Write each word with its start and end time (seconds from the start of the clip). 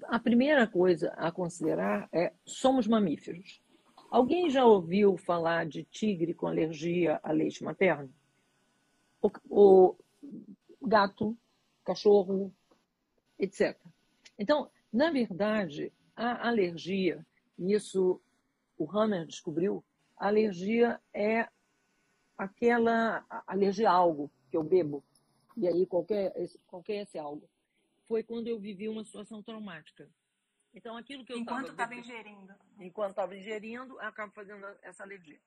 A 0.08 0.20
primeira 0.20 0.68
coisa 0.68 1.14
a 1.18 1.32
considerar 1.32 2.10
é 2.12 2.34
somos 2.46 2.88
mamíferos. 2.88 3.62
Alguém 4.12 4.50
já 4.50 4.66
ouviu 4.66 5.18
falar 5.18 5.66
de 5.66 5.84
tigre 5.84 6.34
com 6.34 6.48
alergia 6.48 7.20
a 7.24 7.32
leite 7.32 7.64
materno? 7.64 8.14
O, 9.22 9.32
o 9.50 9.96
gato, 10.88 11.36
cachorro, 11.84 12.54
etc. 13.40 13.78
Então, 14.38 14.70
na 14.92 15.10
verdade, 15.10 15.92
a 16.16 16.48
alergia, 16.48 17.26
isso 17.58 18.22
o 18.78 18.90
Hammer 18.92 19.26
descobriu, 19.26 19.84
a 20.18 20.28
alergia 20.28 21.00
é 21.14 21.48
aquela 22.38 23.26
alergia 23.48 23.90
a 23.90 23.94
algo 23.94 24.32
que 24.50 24.58
eu 24.58 24.64
bebo. 24.64 25.04
E 25.56 25.68
aí 25.68 25.86
qualquer, 25.86 26.34
qualquer 26.68 27.02
esse 27.02 27.18
algo. 27.18 27.50
Foi 28.08 28.24
quando 28.24 28.48
eu 28.48 28.60
vivi 28.60 28.88
uma 28.88 29.04
situação 29.04 29.42
traumática. 29.42 30.10
Então, 30.74 30.96
aquilo 30.96 31.26
que 31.26 31.34
eu 31.34 31.38
Enquanto 31.40 31.72
estava 31.72 31.96
ingerindo. 31.96 32.54
Enquanto 32.80 33.10
estava 33.10 33.36
ingerindo, 33.36 34.00
acaba 34.00 34.32
fazendo 34.32 34.66
essa 34.84 35.04
alergia. 35.04 35.40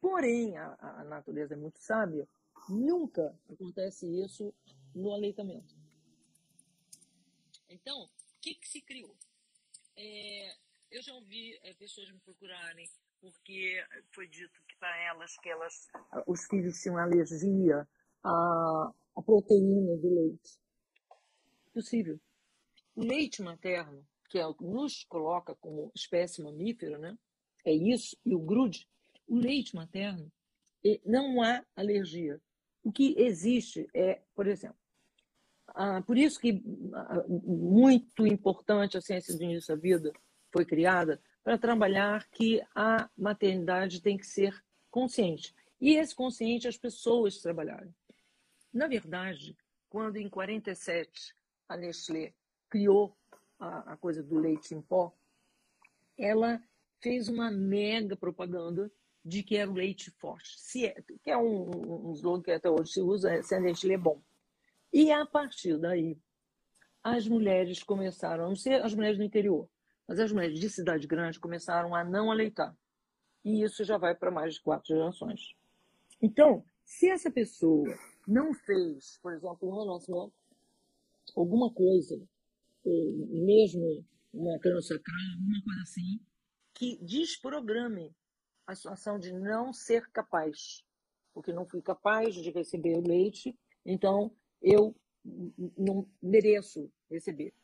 Porém, 0.00 0.56
a, 0.58 0.76
a, 0.78 1.04
natureza 1.04 1.54
é 1.54 1.56
muito 1.56 1.78
sábia, 1.78 2.28
nunca 2.68 3.34
acontece 3.50 4.06
isso 4.06 4.54
no 4.94 5.12
aleitamento. 5.12 5.74
Então, 7.70 8.04
o 8.04 8.10
que, 8.42 8.54
que 8.54 8.68
se 8.68 8.82
criou? 8.82 9.16
É, 9.96 10.54
eu 10.90 11.00
já 11.00 11.14
ouvi 11.14 11.58
é, 11.62 11.72
pessoas 11.72 12.10
me 12.10 12.18
procurarem 12.18 12.86
porque 13.18 13.82
foi 14.12 14.28
dito 14.28 14.62
para 14.78 14.96
elas 15.04 15.36
que 15.38 15.48
elas 15.48 15.88
os 16.26 16.44
filhos 16.46 16.80
tinham 16.80 16.98
alergia 16.98 17.86
à, 18.22 18.92
à 19.16 19.22
proteína 19.22 19.96
do 19.96 20.14
leite. 20.14 20.58
Possível. 21.72 22.20
O 22.94 23.02
leite 23.02 23.42
materno 23.42 24.06
que 24.28 24.38
é, 24.38 24.44
nos 24.60 25.04
coloca 25.04 25.54
como 25.54 25.92
espécie 25.94 26.42
mamífera, 26.42 26.98
né? 26.98 27.16
É 27.64 27.72
isso, 27.72 28.16
e 28.26 28.34
o 28.34 28.40
grude, 28.40 28.88
o 29.28 29.36
leite 29.36 29.74
materno, 29.76 30.30
não 31.06 31.40
há 31.40 31.64
alergia. 31.76 32.40
O 32.82 32.92
que 32.92 33.14
existe 33.16 33.88
é, 33.94 34.20
por 34.34 34.46
exemplo, 34.46 34.76
ah, 35.68 36.02
por 36.02 36.18
isso 36.18 36.38
que 36.40 36.62
ah, 36.94 37.24
muito 37.28 38.26
importante 38.26 38.98
a 38.98 39.00
ciência 39.00 39.36
do 39.36 39.42
início 39.44 39.74
da 39.74 39.80
vida 39.80 40.12
foi 40.52 40.64
criada 40.64 41.22
para 41.44 41.58
trabalhar 41.58 42.26
que 42.30 42.62
a 42.74 43.08
maternidade 43.16 44.00
tem 44.00 44.16
que 44.16 44.26
ser 44.26 44.64
consciente. 44.90 45.54
E 45.78 45.94
esse 45.96 46.14
consciente 46.14 46.66
as 46.66 46.78
pessoas 46.78 47.38
trabalharem. 47.38 47.94
Na 48.72 48.88
verdade, 48.88 49.54
quando 49.90 50.16
em 50.16 50.28
47 50.28 51.36
a 51.68 51.76
Nestlé 51.76 52.32
criou 52.70 53.14
a, 53.58 53.92
a 53.92 53.96
coisa 53.96 54.22
do 54.22 54.38
leite 54.38 54.74
em 54.74 54.80
pó, 54.80 55.14
ela 56.16 56.60
fez 57.00 57.28
uma 57.28 57.50
mega 57.50 58.16
propaganda 58.16 58.90
de 59.22 59.42
que 59.42 59.56
era 59.56 59.70
o 59.70 59.74
leite 59.74 60.10
forte. 60.12 60.58
Se 60.58 60.86
é, 60.86 61.02
que 61.22 61.30
é 61.30 61.36
um, 61.36 62.08
um 62.08 62.12
slogan 62.12 62.42
que 62.42 62.50
até 62.50 62.70
hoje 62.70 62.92
se 62.92 63.00
usa, 63.00 63.30
é, 63.30 63.42
se 63.42 63.54
a 63.54 63.60
Nestlé 63.60 63.94
é 63.94 63.98
bom. 63.98 64.22
E 64.92 65.12
a 65.12 65.26
partir 65.26 65.78
daí, 65.78 66.16
as 67.02 67.28
mulheres 67.28 67.82
começaram, 67.82 68.44
a 68.44 68.48
não 68.48 68.56
ser 68.56 68.82
as 68.82 68.94
mulheres 68.94 69.18
do 69.18 69.24
interior, 69.24 69.68
mas 70.06 70.18
as 70.18 70.32
mulheres 70.32 70.58
de 70.58 70.68
cidade 70.70 71.06
grande 71.06 71.40
começaram 71.40 71.94
a 71.94 72.04
não 72.04 72.30
aleitar. 72.30 72.76
E 73.44 73.62
isso 73.62 73.84
já 73.84 73.98
vai 73.98 74.14
para 74.14 74.30
mais 74.30 74.54
de 74.54 74.62
quatro 74.62 74.88
gerações. 74.88 75.54
Então, 76.20 76.64
se 76.84 77.08
essa 77.08 77.30
pessoa 77.30 77.86
não 78.26 78.54
fez, 78.54 79.18
por 79.22 79.32
exemplo, 79.32 79.68
um 79.68 79.78
relacionamento, 79.82 80.34
alguma 81.36 81.72
coisa 81.72 82.20
mesmo 82.84 84.04
uma 84.32 84.58
crânio-sacral, 84.58 85.16
alguma 85.38 85.62
coisa 85.64 85.82
assim, 85.82 86.20
que 86.74 86.98
desprograme 87.02 88.14
a 88.66 88.74
situação 88.74 89.18
de 89.18 89.32
não 89.32 89.72
ser 89.72 90.10
capaz. 90.10 90.84
Porque 91.32 91.52
não 91.52 91.66
fui 91.66 91.80
capaz 91.82 92.34
de 92.34 92.50
receber 92.50 92.96
o 92.96 93.06
leite, 93.06 93.56
então 93.84 94.34
eu 94.60 94.94
não 95.76 96.08
mereço 96.22 96.90
receber. 97.10 97.54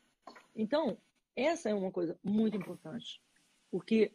Então, 0.54 0.98
essa 1.36 1.68
é 1.68 1.74
uma 1.74 1.90
coisa 1.90 2.18
muito 2.22 2.56
importante, 2.56 3.22
porque 3.70 4.12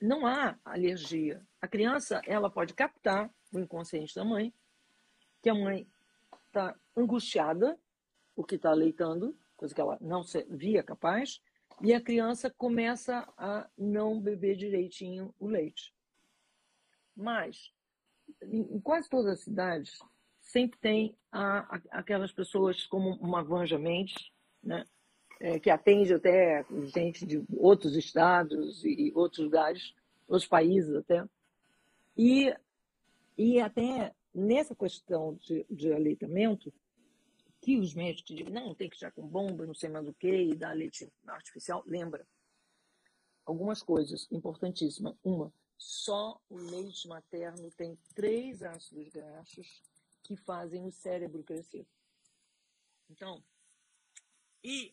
não 0.00 0.26
há 0.26 0.58
alergia. 0.64 1.44
A 1.60 1.66
criança 1.66 2.20
ela 2.26 2.50
pode 2.50 2.74
captar 2.74 3.30
o 3.52 3.58
inconsciente 3.58 4.14
da 4.14 4.24
mãe, 4.24 4.52
que 5.42 5.48
a 5.48 5.54
mãe 5.54 5.88
está 6.46 6.76
angustiada 6.96 7.78
porque 8.34 8.54
está 8.54 8.72
leitando, 8.72 9.36
coisa 9.56 9.74
que 9.74 9.80
ela 9.80 9.98
não 10.00 10.22
via 10.50 10.82
capaz, 10.82 11.40
e 11.80 11.92
a 11.92 12.00
criança 12.00 12.48
começa 12.50 13.28
a 13.36 13.68
não 13.76 14.20
beber 14.20 14.56
direitinho 14.56 15.34
o 15.40 15.48
leite. 15.48 15.92
Mas, 17.16 17.72
em 18.40 18.80
quase 18.80 19.08
todas 19.08 19.32
as 19.32 19.40
cidades, 19.40 19.98
sempre 20.40 20.78
tem 20.78 21.18
a, 21.32 21.76
a, 21.76 21.80
aquelas 21.90 22.32
pessoas 22.32 22.86
como 22.86 23.10
uma 23.16 23.42
Vanja 23.42 23.78
Mendes, 23.78 24.30
né? 24.62 24.84
É, 25.40 25.58
que 25.60 25.70
atende 25.70 26.12
até 26.12 26.64
gente 26.86 27.24
de 27.24 27.44
outros 27.56 27.94
estados 27.94 28.84
e 28.84 29.12
outros 29.14 29.44
lugares, 29.44 29.94
outros 30.26 30.48
países 30.48 30.92
até. 30.96 31.24
E, 32.16 32.52
e 33.36 33.60
até 33.60 34.12
nessa 34.34 34.74
questão 34.74 35.34
de, 35.34 35.64
de 35.70 35.92
aleitamento, 35.92 36.72
que 37.60 37.78
os 37.78 37.94
médicos 37.94 38.34
dizem, 38.34 38.52
não, 38.52 38.74
tem 38.74 38.88
que 38.88 38.96
estar 38.96 39.10
com 39.12 39.26
bomba, 39.26 39.66
não 39.66 39.74
sei 39.74 39.88
mais 39.88 40.08
o 40.08 40.14
que, 40.14 40.28
e 40.28 40.54
dar 40.54 40.76
leite 40.76 41.10
artificial. 41.26 41.82
Lembra, 41.86 42.26
algumas 43.44 43.82
coisas 43.82 44.26
importantíssimas. 44.30 45.14
Uma, 45.24 45.52
só 45.76 46.40
o 46.48 46.56
leite 46.56 47.06
materno 47.08 47.70
tem 47.70 47.96
três 48.14 48.62
ácidos 48.62 49.08
graxos 49.08 49.82
que 50.22 50.36
fazem 50.36 50.84
o 50.86 50.92
cérebro 50.92 51.42
crescer. 51.42 51.86
Então, 53.10 53.42
e 54.62 54.92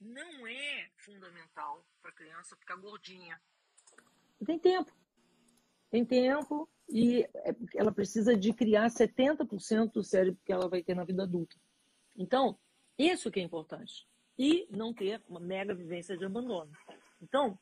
não 0.00 0.46
é 0.46 0.88
fundamental 0.96 1.84
para 2.00 2.10
a 2.10 2.14
criança 2.14 2.56
ficar 2.56 2.76
gordinha. 2.76 3.40
Tem 4.44 4.58
tempo. 4.58 4.92
Tem 5.90 6.04
tempo 6.04 6.68
e 6.88 7.22
é 7.22 7.54
ela 7.74 7.92
precisa 7.92 8.36
de 8.36 8.52
criar 8.52 8.88
70% 8.88 9.92
do 9.92 10.02
cérebro 10.02 10.40
que 10.44 10.52
ela 10.52 10.68
vai 10.68 10.82
ter 10.82 10.94
na 10.94 11.04
vida 11.04 11.22
adulta. 11.24 11.56
Então, 12.16 12.58
isso 12.96 13.30
que 13.30 13.40
é 13.40 13.42
importante. 13.42 14.06
E 14.38 14.68
não 14.70 14.94
ter 14.94 15.22
uma 15.28 15.40
mega 15.40 15.74
vivência 15.74 16.16
de 16.16 16.24
abandono. 16.24 16.70
Então, 17.20 17.58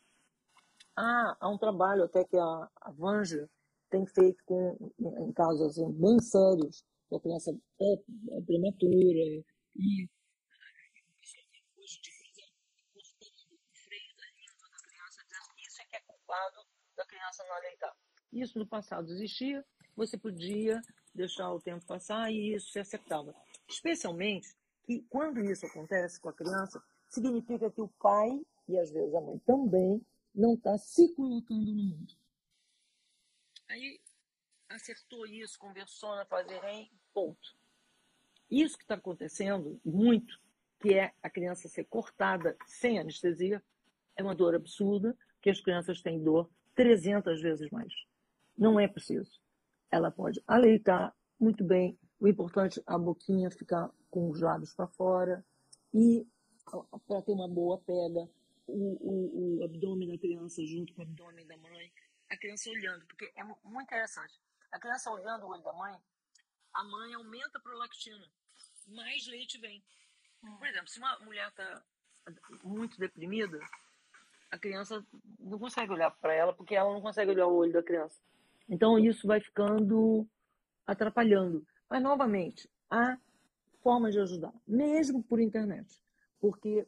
há, 0.94 1.36
há 1.40 1.48
um 1.48 1.58
trabalho 1.58 2.04
até 2.04 2.24
que 2.24 2.36
a, 2.36 2.70
a 2.82 2.90
Vanja 2.92 3.48
tem 3.88 4.06
feito 4.06 4.42
com, 4.44 4.92
em 4.98 5.32
casos 5.32 5.62
assim, 5.62 5.90
bem 5.92 6.18
sérios, 6.20 6.84
que 7.08 7.16
a 7.16 7.20
criança 7.20 7.50
é, 7.80 7.92
é 7.92 8.42
prematura 8.42 9.44
e 9.76 10.08
hoje 11.86 12.02
de 12.34 13.22
cortando 13.22 13.54
o 13.54 13.76
freio 13.84 14.16
da 14.16 14.26
língua 14.34 14.68
da 14.68 14.78
criança, 14.82 15.24
isso 15.58 15.82
é 15.82 15.84
que 15.86 15.96
é 15.96 16.00
aleitar. 17.52 17.96
Isso 18.32 18.58
no 18.58 18.66
passado 18.66 19.10
existia, 19.10 19.64
você 19.94 20.18
podia 20.18 20.80
deixar 21.14 21.50
o 21.52 21.60
tempo 21.60 21.84
passar 21.86 22.30
e 22.30 22.54
isso 22.54 22.70
se 22.70 22.78
acertava. 22.78 23.34
Especialmente 23.68 24.54
que 24.84 25.02
quando 25.08 25.40
isso 25.40 25.66
acontece 25.66 26.20
com 26.20 26.28
a 26.28 26.32
criança, 26.32 26.82
significa 27.08 27.70
que 27.70 27.80
o 27.80 27.88
pai, 27.88 28.40
e 28.68 28.78
às 28.78 28.90
vezes 28.90 29.14
a 29.14 29.20
mãe 29.20 29.38
também, 29.40 30.04
não 30.34 30.54
está 30.54 30.76
se 30.78 31.12
colocando 31.14 31.64
no 31.64 31.82
mundo. 31.82 32.14
Aí 33.68 34.00
acertou 34.68 35.26
isso, 35.26 35.58
conversou 35.58 36.14
na 36.14 36.26
fase 36.26 36.54
REM, 36.58 36.90
ponto. 37.12 37.56
Isso 38.50 38.76
que 38.76 38.84
está 38.84 38.94
acontecendo 38.94 39.80
muito, 39.84 40.38
que 40.78 40.94
é 40.94 41.12
a 41.22 41.30
criança 41.30 41.68
ser 41.68 41.84
cortada 41.84 42.56
sem 42.66 42.98
anestesia, 42.98 43.62
é 44.14 44.22
uma 44.22 44.34
dor 44.34 44.54
absurda, 44.54 45.16
que 45.40 45.50
as 45.50 45.60
crianças 45.60 46.00
têm 46.00 46.22
dor 46.22 46.50
300 46.76 47.40
vezes 47.40 47.68
mais. 47.70 47.92
Não 48.56 48.78
é 48.78 48.86
preciso. 48.86 49.40
Ela 49.90 50.10
pode 50.10 50.40
aleitar 50.46 51.12
muito 51.40 51.64
bem. 51.64 51.98
O 52.20 52.28
importante 52.28 52.80
é 52.80 52.82
a 52.86 52.98
boquinha 52.98 53.50
ficar 53.50 53.90
com 54.10 54.30
os 54.30 54.40
lábios 54.40 54.74
para 54.74 54.86
fora 54.86 55.44
e 55.92 56.26
para 57.06 57.22
ter 57.22 57.32
uma 57.32 57.48
boa 57.48 57.78
pega, 57.78 58.28
o, 58.66 58.98
o, 59.00 59.60
o, 59.60 59.64
abdômen 59.64 60.08
da 60.08 60.18
criança 60.18 60.64
junto 60.64 60.92
com 60.94 61.02
o 61.02 61.04
abdômen 61.04 61.46
da 61.46 61.56
mãe, 61.58 61.92
a 62.28 62.36
criança 62.36 62.70
olhando, 62.70 63.06
porque 63.06 63.30
é 63.36 63.44
muito 63.44 63.82
interessante. 63.82 64.34
A 64.72 64.80
criança 64.80 65.10
olhando 65.10 65.44
o 65.44 65.50
olho 65.50 65.62
da 65.62 65.72
mãe, 65.72 65.96
a 66.74 66.84
mãe 66.84 67.14
aumenta 67.14 67.58
a 67.58 67.60
prolactina, 67.60 68.28
mais 68.88 69.26
leite 69.28 69.58
vem. 69.58 69.82
Por 70.40 70.66
exemplo, 70.66 70.88
se 70.88 70.98
uma 70.98 71.18
mulher 71.20 71.48
está 71.48 71.82
muito 72.64 72.98
deprimida, 72.98 73.60
a 74.50 74.58
criança 74.58 75.04
não 75.38 75.58
consegue 75.58 75.92
olhar 75.92 76.10
para 76.10 76.34
ela 76.34 76.52
porque 76.52 76.74
ela 76.74 76.92
não 76.92 77.00
consegue 77.00 77.30
olhar 77.30 77.46
o 77.46 77.54
olho 77.54 77.72
da 77.72 77.82
criança. 77.82 78.20
Então 78.68 78.98
isso 78.98 79.26
vai 79.26 79.40
ficando 79.40 80.26
atrapalhando. 80.86 81.66
Mas 81.88 82.02
novamente, 82.02 82.68
há 82.90 83.18
formas 83.82 84.12
de 84.12 84.20
ajudar, 84.20 84.52
mesmo 84.66 85.22
por 85.22 85.40
internet, 85.40 85.86
porque 86.40 86.86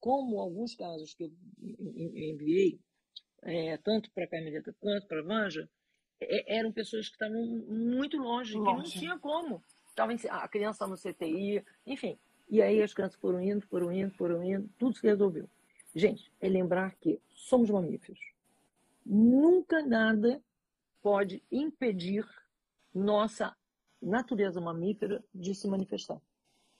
como 0.00 0.38
alguns 0.38 0.74
casos 0.74 1.14
que 1.14 1.24
eu 1.24 1.32
enviei, 1.60 2.80
é, 3.42 3.76
tanto 3.78 4.10
para 4.12 4.24
a 4.24 4.28
Carmelita 4.28 4.74
quanto 4.80 5.06
para 5.06 5.20
a 5.20 5.24
Vanja, 5.24 5.68
é, 6.20 6.58
eram 6.58 6.72
pessoas 6.72 7.08
que 7.08 7.14
estavam 7.14 7.44
muito 7.68 8.16
longe, 8.16 8.54
longe. 8.54 8.70
que 8.70 8.76
não 8.76 8.82
tinha 8.82 9.18
como. 9.18 9.62
Tava 9.94 10.12
em, 10.12 10.18
a 10.28 10.46
criança 10.48 10.86
no 10.86 10.96
CTI, 10.96 11.64
enfim. 11.84 12.18
E 12.48 12.62
aí 12.62 12.80
as 12.82 12.94
crianças 12.94 13.18
foram 13.20 13.40
indo, 13.40 13.66
foram 13.66 13.92
indo, 13.92 14.14
foram 14.14 14.42
indo, 14.42 14.68
tudo 14.78 14.96
se 14.96 15.06
resolveu. 15.06 15.48
Gente, 15.94 16.32
é 16.40 16.48
lembrar 16.48 16.94
que 16.96 17.20
somos 17.30 17.70
mamíferos. 17.70 18.20
Nunca 19.04 19.82
nada 19.82 20.42
pode 21.02 21.42
impedir 21.50 22.26
nossa 22.94 23.56
natureza 24.00 24.60
mamífera 24.60 25.24
de 25.34 25.54
se 25.54 25.66
manifestar. 25.66 26.20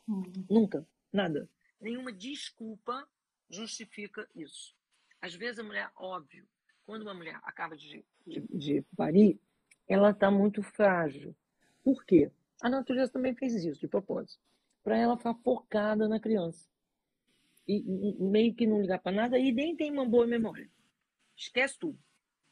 Uhum. 0.06 0.46
Nunca, 0.48 0.86
nada. 1.12 1.48
Nenhuma 1.80 2.12
desculpa 2.12 3.08
justifica 3.48 4.28
isso. 4.34 4.74
Às 5.20 5.34
vezes 5.34 5.58
a 5.58 5.64
mulher, 5.64 5.90
óbvio, 5.96 6.46
quando 6.86 7.02
uma 7.02 7.14
mulher 7.14 7.38
acaba 7.42 7.76
de, 7.76 8.04
de, 8.26 8.40
de 8.48 8.82
parir, 8.96 9.40
ela 9.86 10.10
está 10.10 10.30
muito 10.30 10.62
frágil. 10.62 11.34
Por 11.82 12.04
quê? 12.04 12.30
A 12.60 12.68
natureza 12.68 13.12
também 13.12 13.34
fez 13.34 13.54
isso, 13.64 13.80
de 13.80 13.88
propósito. 13.88 14.40
Para 14.82 14.96
ela 14.96 15.16
ficar 15.16 15.34
focada 15.34 16.08
na 16.08 16.20
criança. 16.20 16.68
E, 17.68 17.82
meio 18.18 18.54
que 18.54 18.66
não 18.66 18.80
ligar 18.80 18.98
para 18.98 19.12
nada 19.12 19.38
e 19.38 19.52
nem 19.52 19.76
tem 19.76 19.92
uma 19.92 20.06
boa 20.06 20.26
memória. 20.26 20.68
Esquece 21.36 21.78
tudo. 21.78 21.98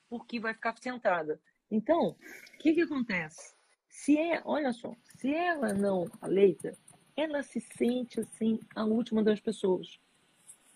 Porque 0.08 0.38
vai 0.38 0.52
ficar 0.52 0.76
centrada. 0.78 1.40
Então, 1.70 2.10
o 2.10 2.58
que, 2.58 2.74
que 2.74 2.82
acontece? 2.82 3.56
Se 3.88 4.16
é, 4.16 4.42
olha 4.44 4.72
só, 4.72 4.94
se 5.16 5.34
ela 5.34 5.72
não 5.72 6.04
aleita, 6.20 6.76
ela 7.16 7.42
se 7.42 7.60
sente 7.60 8.20
assim 8.20 8.60
a 8.74 8.84
última 8.84 9.22
das 9.22 9.40
pessoas. 9.40 9.98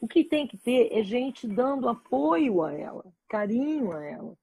O 0.01 0.09
que 0.09 0.25
tem 0.25 0.49
que 0.49 0.57
ter 0.57 0.91
é 0.91 1.05
gente 1.05 1.47
dando 1.47 1.89
apoio 1.89 2.63
a 2.63 2.73
ela, 2.73 3.05
carinho 3.29 3.93
a 3.93 4.03
ela. 4.03 4.39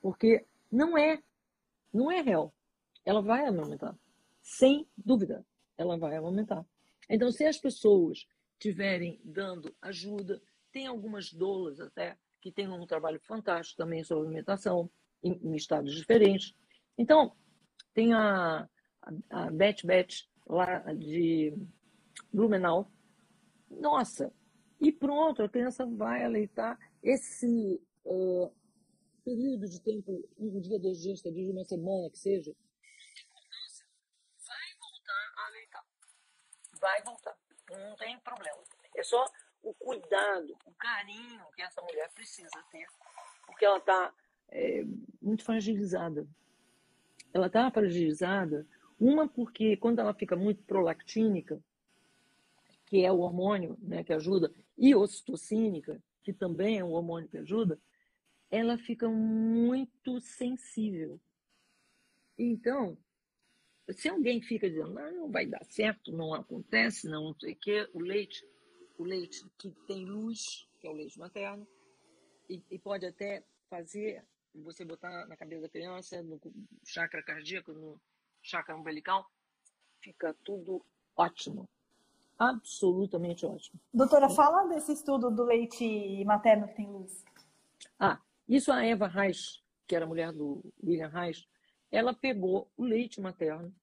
Porque 0.00 0.46
não 0.72 0.96
é, 0.96 1.22
não 1.92 2.10
é 2.10 2.22
real. 2.22 2.52
Ela 3.04 3.20
vai 3.20 3.46
amamentar. 3.46 3.94
Sem 4.40 4.88
dúvida, 4.96 5.44
ela 5.76 5.98
vai 5.98 6.16
amamentar. 6.16 6.64
Então, 7.08 7.30
se 7.30 7.44
as 7.44 7.58
pessoas 7.58 8.26
tiverem 8.58 9.20
dando 9.24 9.74
ajuda, 9.82 10.40
tem 10.72 10.86
algumas 10.86 11.32
doulas 11.32 11.80
até 11.80 12.18
que 12.40 12.52
têm 12.52 12.68
um 12.68 12.86
trabalho 12.86 13.20
fantástico 13.20 13.78
também 13.78 14.04
sobre 14.04 14.26
alimentação, 14.26 14.90
em, 15.22 15.32
em 15.42 15.56
estados 15.56 15.94
diferentes. 15.94 16.54
Então, 16.96 17.34
tem 17.92 18.12
a, 18.12 18.68
a, 19.30 19.50
Beth 19.50 19.82
Beth 19.84 20.26
lá 20.46 20.78
de 20.92 21.54
Blumenau. 22.32 22.90
Nossa, 23.68 24.32
e 24.80 24.92
pronto, 24.92 25.42
a 25.42 25.48
criança 25.48 25.84
vai 25.86 26.24
aleitar. 26.24 26.78
Esse 27.02 27.82
uh, 28.04 28.52
período 29.24 29.68
de 29.68 29.80
tempo, 29.80 30.28
um 30.38 30.60
dia, 30.60 30.78
dois 30.78 31.00
dias, 31.00 31.20
três 31.20 31.34
dias, 31.34 31.50
uma 31.50 31.64
semana 31.64 32.10
que 32.10 32.18
seja, 32.18 32.54
vai 34.46 34.78
voltar 34.78 35.34
a 35.36 35.46
aleitar. 35.48 35.86
Vai 36.80 37.02
voltar. 37.02 37.45
Não 37.78 37.96
tem 37.96 38.18
problema. 38.20 38.58
É 38.94 39.02
só 39.02 39.24
o 39.62 39.74
cuidado, 39.74 40.56
o 40.64 40.72
carinho 40.72 41.44
que 41.54 41.62
essa 41.62 41.82
mulher 41.82 42.10
precisa 42.14 42.62
ter, 42.70 42.86
porque 43.46 43.64
ela 43.64 43.78
está 43.78 44.12
é, 44.48 44.84
muito 45.20 45.44
fragilizada. 45.44 46.26
Ela 47.32 47.48
está 47.48 47.70
fragilizada, 47.70 48.66
uma 48.98 49.28
porque 49.28 49.76
quando 49.76 49.98
ela 49.98 50.14
fica 50.14 50.36
muito 50.36 50.62
prolactínica, 50.64 51.60
que 52.86 53.04
é 53.04 53.10
o 53.10 53.18
hormônio 53.18 53.76
né, 53.80 54.04
que 54.04 54.12
ajuda, 54.12 54.52
e 54.78 54.94
ocitocínica, 54.94 56.00
que 56.22 56.32
também 56.32 56.78
é 56.78 56.84
um 56.84 56.92
hormônio 56.92 57.28
que 57.28 57.38
ajuda, 57.38 57.78
ela 58.50 58.78
fica 58.78 59.08
muito 59.08 60.20
sensível. 60.20 61.20
Então, 62.38 62.96
se 63.92 64.08
alguém 64.08 64.40
fica 64.40 64.68
dizendo, 64.68 64.94
não, 64.94 65.12
não 65.12 65.30
vai 65.30 65.46
dar 65.46 65.64
certo, 65.64 66.12
não 66.12 66.34
acontece, 66.34 67.08
não, 67.08 67.24
não 67.24 67.34
sei 67.38 67.52
o 67.52 67.56
quê, 67.56 67.88
o 67.92 68.00
leite, 68.00 68.46
o 68.98 69.04
leite 69.04 69.44
que 69.58 69.70
tem 69.86 70.04
luz, 70.04 70.68
que 70.80 70.86
é 70.86 70.90
o 70.90 70.94
leite 70.94 71.18
materno, 71.18 71.66
e, 72.48 72.62
e 72.70 72.78
pode 72.78 73.06
até 73.06 73.44
fazer 73.68 74.24
você 74.54 74.84
botar 74.84 75.26
na 75.26 75.36
cabeça 75.36 75.62
da 75.62 75.68
criança, 75.68 76.22
no 76.22 76.40
chakra 76.84 77.22
cardíaco, 77.22 77.72
no 77.72 78.00
chakra 78.42 78.76
umbilical, 78.76 79.30
fica 80.00 80.34
tudo 80.42 80.84
ótimo 81.16 81.68
absolutamente 82.38 83.46
ótimo. 83.46 83.80
Doutora, 83.92 84.28
fala 84.28 84.66
desse 84.68 84.92
estudo 84.92 85.30
do 85.30 85.44
leite 85.44 86.24
materno 86.24 86.68
que 86.68 86.74
tem 86.74 86.86
luz. 86.86 87.24
Ah, 87.98 88.20
isso 88.48 88.70
a 88.70 88.84
Eva 88.84 89.06
Reis, 89.06 89.62
que 89.86 89.96
era 89.96 90.06
mulher 90.06 90.32
do 90.32 90.62
William 90.82 91.08
Reis, 91.08 91.46
ela 91.90 92.14
pegou 92.14 92.70
o 92.76 92.84
leite 92.84 93.20
materno, 93.20 93.74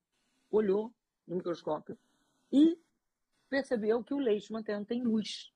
olhou 0.51 0.93
no 1.27 1.36
microscópio 1.36 1.98
e 2.51 2.77
percebeu 3.50 4.03
que 4.03 4.13
o 4.13 4.19
leite 4.19 4.51
materno 4.51 4.86
tem 4.86 5.03
luz. 5.03 5.51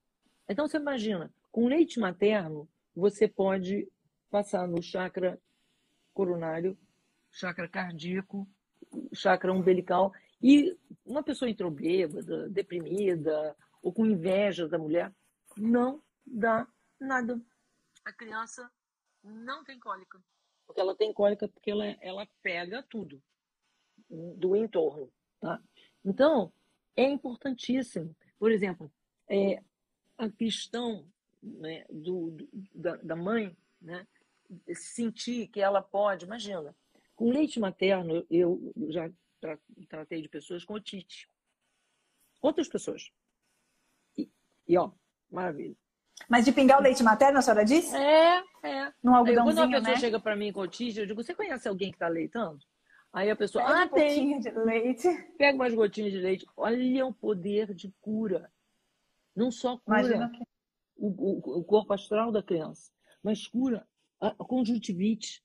Então 0.47 0.67
você 0.67 0.77
imagina, 0.77 1.33
com 1.51 1.67
leite 1.67 1.99
materno 1.99 2.69
você 2.95 3.27
pode 3.27 3.87
passar 4.29 4.67
no 4.67 4.81
chakra 4.81 5.39
coronário, 6.13 6.77
chakra 7.31 7.67
cardíaco, 7.67 8.47
chakra 9.13 9.53
umbilical 9.53 10.13
e 10.41 10.77
uma 11.05 11.23
pessoa 11.23 11.49
entrou 11.49 11.69
bêbada, 11.69 12.49
deprimida 12.49 13.55
ou 13.81 13.93
com 13.93 14.05
inveja 14.05 14.67
da 14.67 14.77
mulher, 14.77 15.13
não 15.55 16.01
dá 16.25 16.67
nada. 16.99 17.39
A 18.05 18.11
criança 18.11 18.69
não 19.23 19.63
tem 19.63 19.79
cólica. 19.79 20.21
Porque 20.67 20.81
ela 20.81 20.95
tem 20.95 21.13
cólica 21.13 21.47
porque 21.47 21.71
ela, 21.71 21.85
ela 22.01 22.27
pega 22.43 22.83
tudo 22.83 23.21
do 24.09 24.55
entorno. 24.55 25.09
Tá? 25.39 25.59
Então, 26.05 26.51
é 26.95 27.03
importantíssimo. 27.03 28.15
Por 28.37 28.51
exemplo, 28.51 28.91
é, 29.27 29.63
a 30.17 30.29
questão 30.29 31.07
né, 31.41 31.85
do, 31.89 32.31
do, 32.31 32.49
da, 32.75 32.95
da 32.97 33.15
mãe 33.15 33.55
né, 33.81 34.05
sentir 34.73 35.47
que 35.47 35.61
ela 35.61 35.81
pode, 35.81 36.25
imagina, 36.25 36.75
com 37.15 37.31
leite 37.31 37.59
materno, 37.59 38.25
eu 38.29 38.73
já 38.89 39.11
tra 39.39 39.57
tratei 39.89 40.21
de 40.21 40.29
pessoas 40.29 40.63
com 40.63 40.73
otite. 40.73 41.29
Outras 42.41 42.67
pessoas. 42.67 43.11
E, 44.17 44.29
e, 44.67 44.77
ó, 44.77 44.91
maravilha. 45.29 45.75
Mas 46.27 46.45
de 46.45 46.51
pingar 46.51 46.79
o 46.79 46.83
leite 46.83 47.03
materno, 47.03 47.39
a 47.39 47.41
senhora 47.41 47.63
disse? 47.63 47.95
É, 47.95 48.43
é. 48.63 48.93
Num 49.03 49.15
algodãozinho, 49.15 49.55
Quando 49.55 49.57
uma 49.57 49.77
pessoa 49.77 49.95
né? 49.95 49.99
chega 49.99 50.19
para 50.19 50.35
mim 50.35 50.51
com 50.51 50.61
otite, 50.61 50.99
eu 50.99 51.05
digo, 51.05 51.23
você 51.23 51.33
conhece 51.33 51.67
alguém 51.67 51.89
que 51.89 51.95
está 51.95 52.07
leitando? 52.07 52.59
Aí 53.13 53.31
a 53.31 53.35
pessoa, 53.35 53.63
Pega 53.63 53.79
ah, 53.79 53.85
um 53.85 53.89
tem. 53.89 54.39
de 54.39 54.51
leite. 54.51 55.07
Pega 55.37 55.55
umas 55.55 55.73
gotinhas 55.73 56.11
de 56.11 56.19
leite. 56.19 56.45
Olha 56.55 57.05
o 57.05 57.13
poder 57.13 57.73
de 57.73 57.91
cura. 58.01 58.51
Não 59.35 59.51
só 59.51 59.77
cura 59.77 60.29
que... 60.29 60.43
o, 60.97 61.07
o, 61.07 61.59
o, 61.59 61.63
corpo 61.63 61.93
astral 61.93 62.31
da 62.31 62.43
criança, 62.43 62.91
mas 63.23 63.47
cura 63.47 63.87
a, 64.19 64.29
a 64.29 64.45
conjuntivite. 64.45 65.43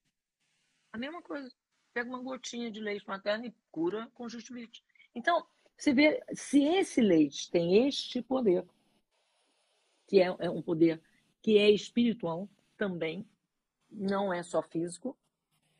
A 0.93 0.99
mesma 0.99 1.23
coisa. 1.23 1.51
pega 1.95 2.09
uma 2.09 2.23
gotinha 2.23 2.71
de 2.71 2.81
leite 2.81 3.07
materno 3.07 3.47
e 3.47 3.55
cura 3.71 4.09
conjuntivite. 4.15 4.83
Então, 5.15 5.47
você 5.77 5.93
vê, 5.93 6.23
se 6.35 6.63
esse 6.63 7.01
leite 7.01 7.51
tem 7.51 7.87
este 7.87 8.21
poder, 8.23 8.67
que 10.07 10.21
é, 10.21 10.35
é 10.39 10.51
um 10.51 10.63
poder 10.63 11.01
que 11.41 11.59
é 11.59 11.71
espiritual 11.71 12.49
também, 12.77 13.27
não 13.91 14.33
é 14.33 14.43
só 14.43 14.63
físico, 14.63 15.19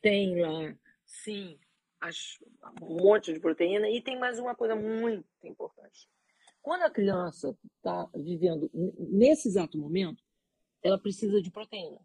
tem 0.01 0.41
lá, 0.41 0.77
sim, 1.05 1.59
as, 2.01 2.39
um 2.83 2.97
monte 3.03 3.33
de 3.33 3.41
proteína 3.41 3.89
e 3.89 4.03
tem 4.03 4.19
mais 4.19 4.39
uma 4.39 4.55
coisa 4.55 4.75
muito 4.75 5.27
importante. 5.45 6.09
Quando 6.61 6.83
a 6.83 6.91
criança 6.91 7.57
está 7.77 8.09
vivendo 8.15 8.71
nesse 8.99 9.49
exato 9.49 9.79
momento, 9.79 10.23
ela 10.83 10.99
precisa 10.99 11.41
de 11.41 11.51
proteína. 11.51 12.01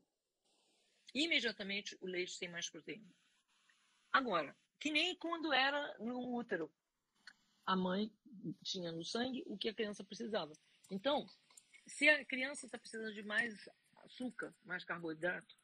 Imediatamente 1.13 1.97
o 1.99 2.05
leite 2.05 2.39
tem 2.39 2.49
mais 2.49 2.69
proteína. 2.69 3.09
Agora, 4.11 4.55
que 4.79 4.91
nem 4.91 5.15
quando 5.15 5.51
era 5.51 5.95
no 5.99 6.35
útero. 6.35 6.71
A 7.65 7.75
mãe 7.75 8.11
tinha 8.63 8.91
no 8.91 9.03
sangue 9.03 9.43
o 9.45 9.57
que 9.57 9.69
a 9.69 9.73
criança 9.73 10.03
precisava. 10.03 10.53
Então, 10.89 11.27
se 11.87 12.07
a 12.09 12.23
criança 12.25 12.65
está 12.65 12.77
precisando 12.77 13.13
de 13.13 13.23
mais 13.23 13.67
açúcar, 14.03 14.53
mais 14.65 14.83
carboidrato, 14.83 15.55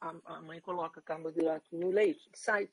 a, 0.00 0.36
a 0.36 0.42
mãe 0.42 0.60
coloca 0.60 1.02
carboidrato 1.02 1.76
no 1.76 1.90
leite, 1.90 2.30
sai. 2.32 2.70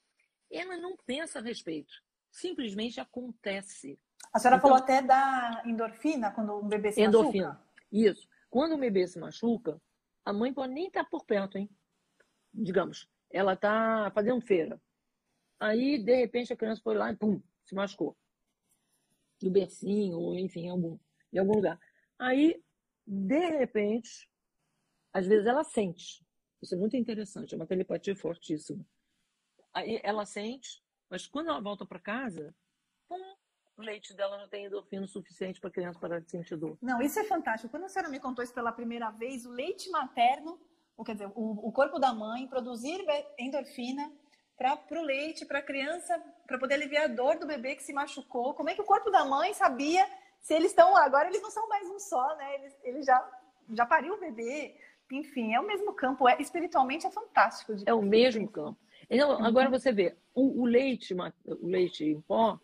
Ela 0.50 0.78
não 0.78 0.96
pensa 0.98 1.40
a 1.40 1.42
respeito. 1.42 1.94
Simplesmente 2.32 3.00
acontece. 3.00 4.00
A 4.34 4.40
senhora 4.40 4.58
então, 4.58 4.70
falou 4.70 4.84
até 4.84 5.02
da 5.02 5.64
endorfina 5.66 6.32
quando 6.32 6.54
o 6.54 6.64
bebê 6.64 6.92
se 6.92 7.02
endorfina. 7.02 7.50
machuca. 7.50 7.70
Isso. 7.92 8.28
Quando 8.50 8.76
o 8.76 8.78
bebê 8.78 9.08
se 9.08 9.20
machuca, 9.20 9.80
a 10.26 10.34
mãe 10.34 10.54
pode 10.54 10.74
nem 10.74 10.88
estar 10.88 11.04
tá 11.04 11.10
por 11.10 11.26
perto, 11.26 11.58
hein? 11.58 11.70
Digamos, 12.54 13.08
ela 13.30 13.54
está 13.54 14.12
fazendo 14.14 14.42
feira. 14.42 14.82
Aí, 15.60 16.02
de 16.02 16.16
repente, 16.16 16.54
a 16.54 16.56
criança 16.56 16.82
foi 16.82 16.96
lá 16.96 17.12
e 17.12 17.16
pum, 17.16 17.42
se 17.64 17.76
machucou. 17.76 18.16
No 19.42 19.52
bercinho, 19.52 20.18
ou 20.18 20.36
enfim, 20.36 20.66
em 20.66 20.70
algum, 20.70 20.98
em 21.32 21.38
algum 21.38 21.54
lugar. 21.54 21.80
Aí, 22.20 22.62
de 23.08 23.40
repente, 23.58 24.30
às 25.14 25.26
vezes 25.26 25.48
ela 25.48 25.64
sente. 25.64 26.24
Isso 26.62 26.76
é 26.76 26.78
muito 26.78 26.98
interessante, 26.98 27.54
é 27.54 27.58
uma 27.58 27.66
telepatia 27.66 28.16
fortíssima. 28.16 28.86
Aí 29.74 30.02
ela 30.04 30.26
sente, 30.26 30.84
mas 31.10 31.26
quando 31.26 31.50
ela 31.50 31.62
volta 31.62 31.86
para 31.86 32.00
casa, 32.00 32.54
pum, 33.08 33.36
o 33.78 33.82
leite 33.82 34.14
dela 34.14 34.38
não 34.38 34.50
tem 34.50 34.66
endorfina 34.66 35.08
suficiente 35.08 35.62
para 35.62 35.70
a 35.70 35.74
criança 35.74 36.00
parar 36.00 36.20
de 36.20 36.30
sentir 36.30 36.58
dor. 36.58 36.78
Não, 36.82 37.02
isso 37.02 37.18
é 37.18 37.24
fantástico. 37.24 37.72
Quando 37.72 37.86
a 37.86 37.90
senhora 37.90 38.12
me 38.12 38.20
contou 38.20 38.44
isso 38.44 38.54
pela 38.54 38.74
primeira 38.74 39.10
vez, 39.12 39.46
o 39.46 39.52
leite 39.52 39.90
materno, 39.90 40.60
ou 40.98 41.06
quer 41.06 41.14
dizer, 41.14 41.32
o, 41.34 41.68
o 41.68 41.72
corpo 41.72 41.98
da 41.98 42.14
mãe 42.14 42.46
produzir 42.48 43.00
endorfina 43.38 44.12
para 44.58 45.00
o 45.00 45.02
leite, 45.02 45.46
para 45.46 45.60
a 45.60 45.64
criança, 45.64 46.22
para 46.46 46.60
poder 46.60 46.74
aliviar 46.74 47.06
a 47.06 47.14
dor 47.14 47.40
do 47.40 47.48
bebê 47.48 47.78
que 47.78 47.84
se 47.84 47.94
machucou. 47.94 48.54
Como 48.54 48.70
é 48.70 48.76
que 48.76 48.82
o 48.82 48.86
corpo 48.86 49.10
da 49.10 49.24
mãe 49.24 49.54
sabia 49.54 50.06
se 50.42 50.54
eles 50.54 50.72
estão 50.72 50.96
agora 50.96 51.28
eles 51.28 51.42
não 51.42 51.52
são 51.52 51.68
mais 51.68 51.88
um 51.90 52.00
só, 52.00 52.36
né? 52.36 52.56
Eles, 52.56 52.76
ele 52.84 53.04
já 53.04 53.40
já 53.72 53.86
pariu 53.86 54.16
o 54.16 54.20
bebê. 54.20 54.76
Enfim, 55.12 55.54
é 55.54 55.60
o 55.60 55.66
mesmo 55.66 55.94
campo. 55.94 56.28
É, 56.28 56.40
espiritualmente 56.42 57.06
é 57.06 57.12
fantástico. 57.12 57.74
é 57.86 57.94
o 57.94 58.02
mesmo 58.02 58.48
campo. 58.48 58.78
Então, 59.10 59.44
agora 59.44 59.70
você 59.70 59.92
vê, 59.92 60.16
o, 60.36 60.62
o, 60.62 60.66
leite, 60.66 61.16
o 61.46 61.68
leite 61.68 62.06
em 62.06 62.22
pó, 62.22 62.60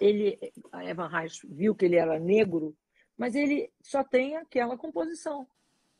ele, 0.00 0.38
a 0.70 0.84
Eva 0.84 1.08
Reich 1.08 1.44
viu 1.44 1.74
que 1.74 1.84
ele 1.84 1.96
era 1.96 2.20
negro, 2.20 2.76
mas 3.16 3.34
ele 3.34 3.70
só 3.82 4.04
tem 4.04 4.36
aquela 4.36 4.76
composição. 4.76 5.46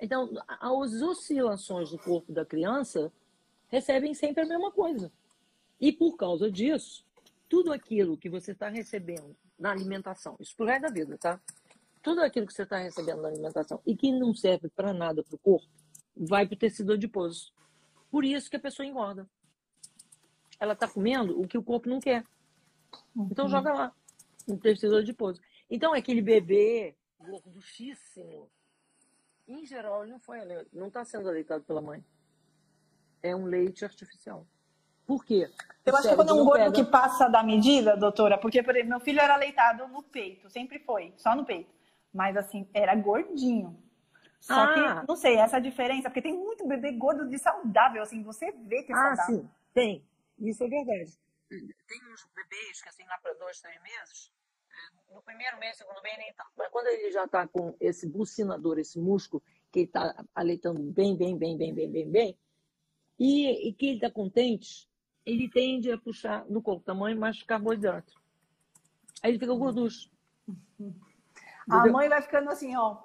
Então, 0.00 0.30
as 0.46 1.02
oscilações 1.02 1.90
do 1.90 1.98
corpo 1.98 2.32
da 2.32 2.46
criança 2.46 3.12
recebem 3.66 4.14
sempre 4.14 4.44
a 4.44 4.46
mesma 4.46 4.70
coisa. 4.70 5.10
E 5.80 5.92
por 5.92 6.16
causa 6.16 6.48
disso, 6.48 7.04
tudo 7.48 7.72
aquilo 7.72 8.16
que 8.16 8.28
você 8.28 8.52
está 8.52 8.68
recebendo 8.68 9.34
na 9.58 9.70
alimentação, 9.70 10.36
isso 10.38 10.56
por 10.56 10.66
resto 10.66 10.82
da 10.82 10.90
vida, 10.90 11.18
tá? 11.18 11.40
Tudo 12.02 12.20
aquilo 12.20 12.46
que 12.46 12.52
você 12.52 12.62
está 12.62 12.78
recebendo 12.78 13.22
na 13.22 13.28
alimentação 13.28 13.82
e 13.84 13.96
que 13.96 14.12
não 14.12 14.32
serve 14.32 14.68
para 14.68 14.92
nada 14.92 15.22
para 15.22 15.34
o 15.34 15.38
corpo, 15.38 15.66
vai 16.16 16.46
para 16.46 16.54
o 16.54 16.58
tecido 16.58 16.92
adiposo. 16.92 17.52
Por 18.10 18.24
isso 18.24 18.48
que 18.48 18.56
a 18.56 18.60
pessoa 18.60 18.86
engorda. 18.86 19.28
Ela 20.60 20.72
está 20.72 20.88
comendo 20.88 21.40
o 21.40 21.46
que 21.46 21.58
o 21.58 21.62
corpo 21.62 21.88
não 21.88 22.00
quer. 22.00 22.24
Então 23.30 23.44
uhum. 23.44 23.50
joga 23.50 23.72
lá, 23.72 23.94
no 24.46 24.56
tecido 24.58 24.96
adiposo. 24.96 25.40
Então 25.68 25.92
aquele 25.92 26.22
bebê 26.22 26.96
gorduchíssimo, 27.18 28.50
em 29.46 29.64
geral, 29.66 30.02
ele 30.02 30.12
não 30.12 30.20
foi 30.20 30.38
não 30.72 30.88
está 30.88 31.04
sendo 31.04 31.28
aleitado 31.28 31.64
pela 31.64 31.80
mãe. 31.80 32.04
É 33.22 33.34
um 33.34 33.44
leite 33.44 33.84
artificial. 33.84 34.46
Por 35.08 35.24
quê? 35.24 35.50
Eu 35.86 35.96
acho 35.96 36.06
que 36.06 36.14
quando 36.14 36.28
é 36.28 36.32
um 36.34 36.44
gordo 36.44 36.64
pega... 36.64 36.72
que 36.72 36.84
passa 36.84 37.30
da 37.30 37.42
medida, 37.42 37.96
doutora, 37.96 38.36
porque, 38.36 38.62
por 38.62 38.76
exemplo, 38.76 38.90
meu 38.90 39.00
filho 39.00 39.20
era 39.20 39.36
leitado 39.36 39.88
no 39.88 40.02
peito, 40.02 40.50
sempre 40.50 40.78
foi, 40.80 41.14
só 41.16 41.34
no 41.34 41.46
peito. 41.46 41.74
Mas, 42.12 42.36
assim, 42.36 42.68
era 42.74 42.94
gordinho. 42.94 43.74
Só 44.38 44.52
ah. 44.52 45.00
que, 45.00 45.08
não 45.08 45.16
sei, 45.16 45.36
essa 45.36 45.58
diferença, 45.58 46.10
porque 46.10 46.20
tem 46.20 46.36
muito 46.36 46.68
bebê 46.68 46.92
gordo 46.92 47.26
de 47.26 47.38
saudável, 47.38 48.02
assim, 48.02 48.22
você 48.22 48.52
vê 48.52 48.82
que 48.82 48.92
é 48.92 48.94
ah, 48.94 49.16
saudável. 49.16 49.36
sim, 49.40 49.50
tem. 49.72 50.04
Isso 50.38 50.62
é 50.62 50.68
verdade. 50.68 51.18
Tem 51.48 52.12
uns 52.12 52.28
bebês 52.36 52.82
que, 52.82 52.88
assim, 52.90 53.04
lá 53.06 53.16
para 53.22 53.32
dois, 53.32 53.58
três 53.62 53.80
meses, 53.82 54.30
eh, 54.70 55.14
no 55.14 55.22
primeiro 55.22 55.58
mês, 55.58 55.78
segundo 55.78 56.02
mês, 56.02 56.18
nem 56.18 56.34
tanto. 56.34 56.50
Mas 56.54 56.68
quando 56.68 56.88
ele 56.88 57.10
já 57.10 57.24
está 57.24 57.48
com 57.48 57.74
esse 57.80 58.06
bucinador, 58.06 58.78
esse 58.78 58.98
músculo, 58.98 59.42
que 59.72 59.80
ele 59.80 59.86
está 59.86 60.22
aleitando 60.34 60.82
bem, 60.92 61.16
bem, 61.16 61.34
bem, 61.34 61.56
bem, 61.56 61.74
bem, 61.74 61.90
bem, 61.90 62.10
bem, 62.10 62.38
e, 63.18 63.68
e 63.68 63.72
que 63.72 63.86
ele 63.86 63.94
está 63.96 64.10
contente, 64.10 64.87
ele 65.28 65.48
tende 65.48 65.92
a 65.92 65.98
puxar 65.98 66.44
no 66.48 66.62
corpo 66.62 66.84
da 66.86 66.94
mãe 66.94 67.14
mais 67.14 67.42
carboidrato. 67.42 68.14
Aí 69.22 69.30
ele 69.30 69.38
fica 69.38 69.54
gorducho. 69.54 70.10
A 71.68 71.86
mãe 71.88 72.08
vai 72.08 72.22
ficando 72.22 72.48
assim, 72.48 72.74
ó. 72.76 72.96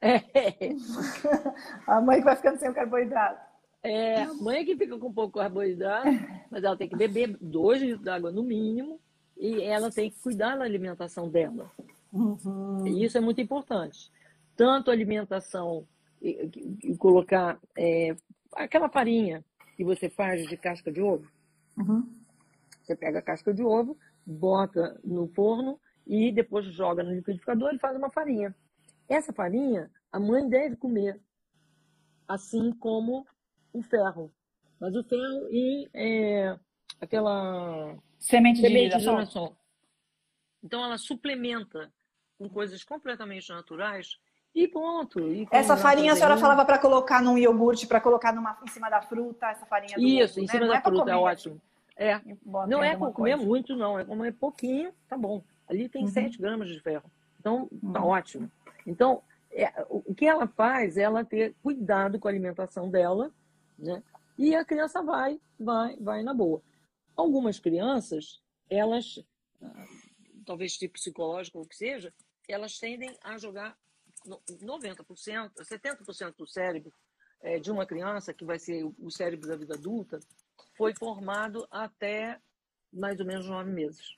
É. 0.00 0.20
A 1.86 2.00
mãe 2.00 2.22
vai 2.22 2.34
ficando 2.34 2.58
sem 2.58 2.70
o 2.70 2.74
carboidrato. 2.74 3.50
É, 3.82 4.24
a 4.24 4.34
mãe 4.34 4.60
é 4.60 4.64
que 4.64 4.76
fica 4.76 4.98
com 4.98 5.10
pouco 5.10 5.38
carboidrato, 5.38 6.08
mas 6.50 6.62
ela 6.62 6.76
tem 6.76 6.86
que 6.86 6.96
beber 6.96 7.34
dois 7.40 7.80
litros 7.80 8.02
d'água 8.02 8.30
no 8.30 8.42
mínimo 8.42 9.00
e 9.38 9.62
ela 9.62 9.90
tem 9.90 10.10
que 10.10 10.18
cuidar 10.20 10.56
da 10.56 10.64
alimentação 10.64 11.30
dela. 11.30 11.70
Uhum. 12.12 12.86
E 12.86 13.04
isso 13.04 13.16
é 13.16 13.22
muito 13.22 13.40
importante. 13.40 14.12
Tanto 14.54 14.90
a 14.90 14.94
alimentação 14.94 15.86
e, 16.20 16.50
e 16.84 16.96
colocar 16.98 17.58
é, 17.76 18.14
aquela 18.54 18.90
farinha 18.90 19.42
que 19.78 19.84
você 19.84 20.10
faz 20.10 20.46
de 20.46 20.58
casca 20.58 20.92
de 20.92 21.00
ovo, 21.00 21.26
Uhum. 21.76 22.20
Você 22.82 22.96
pega 22.96 23.18
a 23.18 23.22
casca 23.22 23.52
de 23.54 23.62
ovo, 23.62 23.98
bota 24.26 25.00
no 25.04 25.28
forno 25.28 25.80
e 26.06 26.32
depois 26.32 26.66
joga 26.66 27.02
no 27.02 27.12
liquidificador 27.12 27.74
e 27.74 27.78
faz 27.78 27.96
uma 27.96 28.10
farinha. 28.10 28.54
Essa 29.08 29.32
farinha 29.32 29.90
a 30.12 30.18
mãe 30.18 30.48
deve 30.48 30.76
comer, 30.76 31.20
assim 32.26 32.72
como 32.72 33.26
o 33.72 33.82
ferro. 33.82 34.32
Mas 34.80 34.94
o 34.96 35.04
ferro 35.04 35.48
e 35.50 35.88
é, 35.94 36.58
aquela 37.00 37.96
semente, 38.18 38.60
semente 38.60 38.96
de 38.96 39.02
girassol. 39.02 39.56
Então 40.62 40.84
ela 40.84 40.98
suplementa 40.98 41.92
com 42.38 42.48
coisas 42.48 42.82
completamente 42.82 43.48
naturais 43.50 44.18
e 44.54 44.66
ponto. 44.68 45.20
E 45.32 45.46
essa 45.50 45.76
farinha 45.76 46.12
a 46.12 46.16
senhora 46.16 46.36
falava 46.36 46.64
para 46.64 46.78
colocar 46.78 47.22
num 47.22 47.38
iogurte, 47.38 47.86
para 47.86 48.00
colocar 48.00 48.32
numa, 48.32 48.58
em 48.64 48.68
cima 48.68 48.90
da 48.90 49.00
fruta, 49.00 49.46
essa 49.46 49.64
farinha 49.66 49.96
do 49.96 50.02
Isso, 50.02 50.40
em 50.40 50.42
né? 50.42 50.48
cima 50.48 50.66
né? 50.66 50.72
da 50.72 50.78
é 50.78 50.82
fruta, 50.82 51.10
é 51.10 51.16
ótimo. 51.16 51.60
É, 51.96 52.20
não 52.66 52.82
é 52.82 52.96
comer 52.96 53.12
coisa. 53.12 53.36
muito, 53.36 53.76
não, 53.76 53.98
é 53.98 54.04
comer 54.04 54.32
pouquinho, 54.32 54.92
tá 55.06 55.16
bom. 55.16 55.42
Ali 55.68 55.88
tem 55.88 56.02
uhum. 56.02 56.08
7 56.08 56.38
gramas 56.38 56.68
de 56.68 56.80
ferro, 56.80 57.10
então 57.38 57.68
tá 57.92 58.02
uhum. 58.02 58.08
ótimo. 58.08 58.50
Então, 58.86 59.22
é, 59.52 59.72
o 59.88 60.14
que 60.14 60.26
ela 60.26 60.46
faz 60.46 60.96
é 60.96 61.02
ela 61.02 61.24
ter 61.24 61.54
cuidado 61.62 62.18
com 62.18 62.26
a 62.26 62.30
alimentação 62.30 62.88
dela, 62.88 63.30
né? 63.78 64.02
E 64.38 64.54
a 64.54 64.64
criança 64.64 65.02
vai, 65.02 65.38
vai, 65.58 65.96
vai 65.96 66.22
na 66.22 66.32
boa. 66.32 66.62
Algumas 67.14 67.58
crianças, 67.58 68.40
elas, 68.70 69.22
ah, 69.62 69.84
talvez 70.46 70.78
tipo 70.78 70.94
psicológico 70.94 71.58
ou 71.58 71.64
o 71.64 71.68
que 71.68 71.76
seja, 71.76 72.12
elas 72.48 72.78
tendem 72.78 73.14
a 73.22 73.36
jogar 73.36 73.76
90%, 74.26 75.52
70% 75.54 76.36
do 76.36 76.46
cérebro 76.46 76.92
é, 77.42 77.58
de 77.58 77.70
uma 77.70 77.86
criança, 77.86 78.34
que 78.34 78.44
vai 78.44 78.58
ser 78.58 78.84
o 78.84 79.10
cérebro 79.10 79.48
da 79.48 79.56
vida 79.56 79.74
adulta, 79.74 80.20
foi 80.76 80.94
formado 80.94 81.66
até 81.70 82.38
mais 82.92 83.20
ou 83.20 83.26
menos 83.26 83.46
nove 83.48 83.70
meses. 83.70 84.16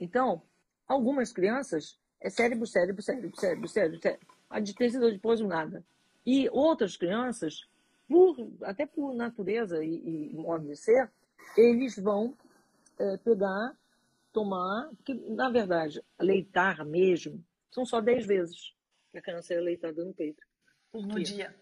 Então, 0.00 0.42
algumas 0.86 1.32
crianças 1.32 1.98
é 2.20 2.30
cérebro, 2.30 2.66
cérebro, 2.66 3.02
cérebro, 3.02 3.36
cérebro, 3.36 3.68
cérebro, 3.68 4.00
cérebro. 4.00 4.26
A 4.50 4.60
de 4.60 4.74
tecido 4.74 5.10
depois 5.10 5.40
nada. 5.40 5.84
E 6.24 6.48
outras 6.50 6.96
crianças, 6.96 7.68
por, 8.08 8.36
até 8.62 8.86
por 8.86 9.14
natureza 9.14 9.84
e, 9.84 10.30
e 10.30 10.34
modo 10.34 10.66
de 10.66 10.76
ser, 10.76 11.10
eles 11.56 11.96
vão 11.96 12.34
é, 12.98 13.16
pegar, 13.18 13.76
tomar, 14.32 14.90
porque, 14.96 15.14
na 15.14 15.50
verdade, 15.50 16.02
leitar 16.18 16.84
mesmo, 16.84 17.42
são 17.70 17.84
só 17.84 18.00
dez 18.00 18.26
vezes 18.26 18.56
que 18.60 18.77
a 19.18 19.22
criança 19.22 19.54
é 19.54 19.60
leitada 19.60 20.04
no 20.04 20.14
peito. 20.14 20.42
Por 20.90 21.06
no 21.06 21.22
dia. 21.22 21.54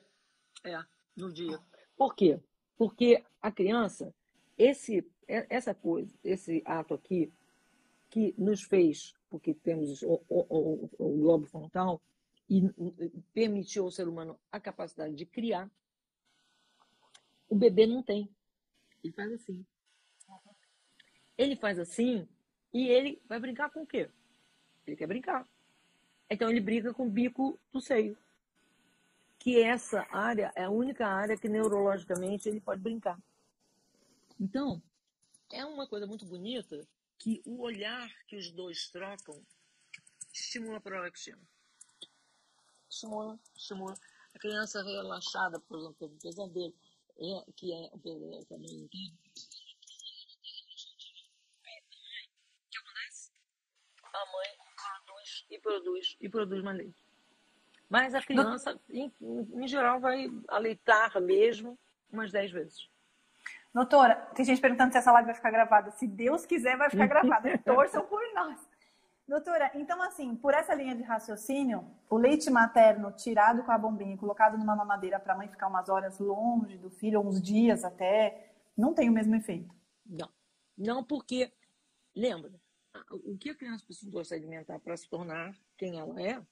É, 0.64 0.78
no 1.16 1.32
dia. 1.32 1.58
Por 1.96 2.14
quê? 2.14 2.40
Porque 2.76 3.24
a 3.40 3.50
criança, 3.50 4.14
esse, 4.56 5.06
essa 5.26 5.74
coisa, 5.74 6.14
esse 6.22 6.62
ato 6.64 6.94
aqui, 6.94 7.32
que 8.10 8.34
nos 8.38 8.62
fez, 8.62 9.14
porque 9.28 9.54
temos 9.54 10.02
o, 10.02 10.22
o, 10.28 10.46
o, 10.48 10.90
o 10.98 11.18
globo 11.18 11.46
frontal, 11.46 12.00
e 12.48 12.62
permitiu 13.32 13.84
ao 13.84 13.90
ser 13.90 14.06
humano 14.06 14.38
a 14.52 14.60
capacidade 14.60 15.14
de 15.14 15.26
criar, 15.26 15.70
o 17.48 17.56
bebê 17.56 17.86
não 17.86 18.02
tem. 18.02 18.30
Ele 19.02 19.12
faz 19.12 19.32
assim. 19.32 19.66
Ele 21.36 21.56
faz 21.56 21.78
assim 21.78 22.28
e 22.72 22.88
ele 22.88 23.22
vai 23.28 23.38
brincar 23.38 23.70
com 23.70 23.82
o 23.82 23.86
quê? 23.86 24.10
Ele 24.86 24.96
quer 24.96 25.06
brincar. 25.06 25.46
Então 26.28 26.50
ele 26.50 26.60
briga 26.60 26.92
com 26.92 27.06
o 27.06 27.10
bico 27.10 27.58
do 27.72 27.80
seio. 27.80 28.16
Que 29.38 29.62
essa 29.62 30.06
área 30.10 30.52
é 30.56 30.64
a 30.64 30.70
única 30.70 31.06
área 31.06 31.36
que 31.36 31.48
neurologicamente 31.48 32.48
ele 32.48 32.60
pode 32.60 32.80
brincar. 32.80 33.18
Então, 34.40 34.82
é 35.52 35.64
uma 35.64 35.86
coisa 35.86 36.06
muito 36.06 36.26
bonita 36.26 36.86
que 37.18 37.40
o 37.46 37.60
olhar 37.62 38.08
que 38.26 38.36
os 38.36 38.50
dois 38.50 38.90
trocam 38.90 39.40
estimula 40.32 40.78
a 40.78 40.80
prolactina. 40.80 41.40
Estimula, 42.90 43.38
estimula. 43.54 43.94
A 44.34 44.38
criança 44.38 44.82
relaxada, 44.82 45.60
por 45.60 45.78
exemplo, 45.78 46.08
um 46.08 46.18
pesadelo, 46.18 46.74
é, 47.18 47.52
que 47.54 47.72
é 47.72 47.88
o 47.92 47.98
pesadelo 47.98 48.44
também 48.46 48.88
a 54.16 54.26
mãe 54.32 54.48
produz 54.76 55.35
e 55.50 55.58
produz 55.58 56.16
e 56.20 56.28
produz 56.28 56.62
mais 56.62 56.76
leite. 56.78 56.96
Mas 57.88 58.14
a 58.14 58.22
criança, 58.22 58.78
em, 58.90 59.12
em 59.20 59.68
geral, 59.68 60.00
vai 60.00 60.28
aleitar 60.48 61.20
mesmo 61.20 61.78
umas 62.12 62.32
10 62.32 62.50
vezes. 62.50 62.88
Doutora, 63.72 64.14
tem 64.34 64.44
gente 64.44 64.60
perguntando 64.60 64.92
se 64.92 64.98
essa 64.98 65.12
live 65.12 65.26
vai 65.26 65.34
ficar 65.34 65.50
gravada. 65.50 65.90
Se 65.92 66.06
Deus 66.06 66.46
quiser, 66.46 66.76
vai 66.76 66.90
ficar 66.90 67.06
gravada. 67.06 67.58
Torçam 67.64 68.04
por 68.06 68.22
nós. 68.34 68.58
Doutora, 69.28 69.70
então 69.74 70.00
assim, 70.02 70.36
por 70.36 70.54
essa 70.54 70.72
linha 70.72 70.94
de 70.94 71.02
raciocínio, 71.02 71.84
o 72.08 72.16
leite 72.16 72.48
materno 72.48 73.10
tirado 73.12 73.64
com 73.64 73.72
a 73.72 73.78
bombinha 73.78 74.14
e 74.14 74.16
colocado 74.16 74.56
numa 74.56 74.76
mamadeira 74.76 75.18
para 75.18 75.34
a 75.34 75.36
mãe 75.36 75.48
ficar 75.48 75.66
umas 75.66 75.88
horas 75.88 76.18
longe 76.20 76.78
do 76.78 76.88
filho, 76.90 77.20
uns 77.20 77.42
dias 77.42 77.84
até, 77.84 78.52
não 78.76 78.94
tem 78.94 79.08
o 79.08 79.12
mesmo 79.12 79.34
efeito. 79.34 79.74
Não. 80.06 80.30
Não 80.78 81.02
porque, 81.02 81.52
lembra, 82.14 82.52
o 83.10 83.36
que 83.36 83.50
a 83.50 83.54
criança 83.54 83.84
precisou 83.84 84.24
se 84.24 84.34
alimentar 84.34 84.78
para 84.80 84.96
se 84.96 85.08
tornar 85.08 85.56
quem 85.76 85.98
ela 85.98 86.20
é, 86.20 86.44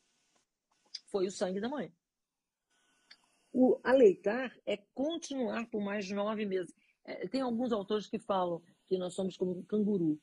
foi 1.07 1.27
o 1.27 1.31
sangue 1.31 1.61
da 1.61 1.69
mãe. 1.69 1.93
O 3.53 3.79
aleitar 3.85 4.57
é 4.67 4.77
continuar 4.95 5.69
por 5.71 5.81
mais 5.81 6.07
de 6.07 6.15
nove 6.15 6.45
meses. 6.45 6.75
É, 7.05 7.29
tem 7.29 7.41
alguns 7.41 7.73
autores 7.73 8.09
que 8.09 8.19
falam 8.19 8.63
que 8.87 8.99
nós 8.99 9.15
somos 9.15 9.37
como 9.37 9.59
um 9.59 9.63
canguru, 9.63 10.21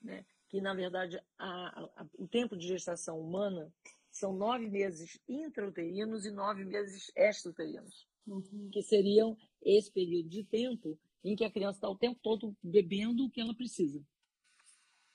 né? 0.00 0.24
que 0.48 0.60
na 0.60 0.74
verdade 0.74 1.22
a, 1.38 2.00
a, 2.02 2.06
o 2.18 2.26
tempo 2.26 2.56
de 2.56 2.66
gestação 2.66 3.18
humana 3.20 3.72
são 4.10 4.34
nove 4.34 4.68
meses 4.68 5.18
intrauterinos 5.26 6.26
e 6.26 6.30
nove 6.30 6.64
meses 6.64 7.10
extrauterinos, 7.16 8.06
uhum. 8.26 8.68
que 8.70 8.82
seriam 8.82 9.36
esse 9.62 9.90
período 9.90 10.28
de 10.28 10.44
tempo 10.44 10.98
em 11.24 11.34
que 11.34 11.44
a 11.44 11.50
criança 11.50 11.78
está 11.78 11.88
o 11.88 11.96
tempo 11.96 12.18
todo 12.22 12.54
bebendo 12.62 13.24
o 13.24 13.30
que 13.30 13.40
ela 13.40 13.54
precisa. 13.54 14.04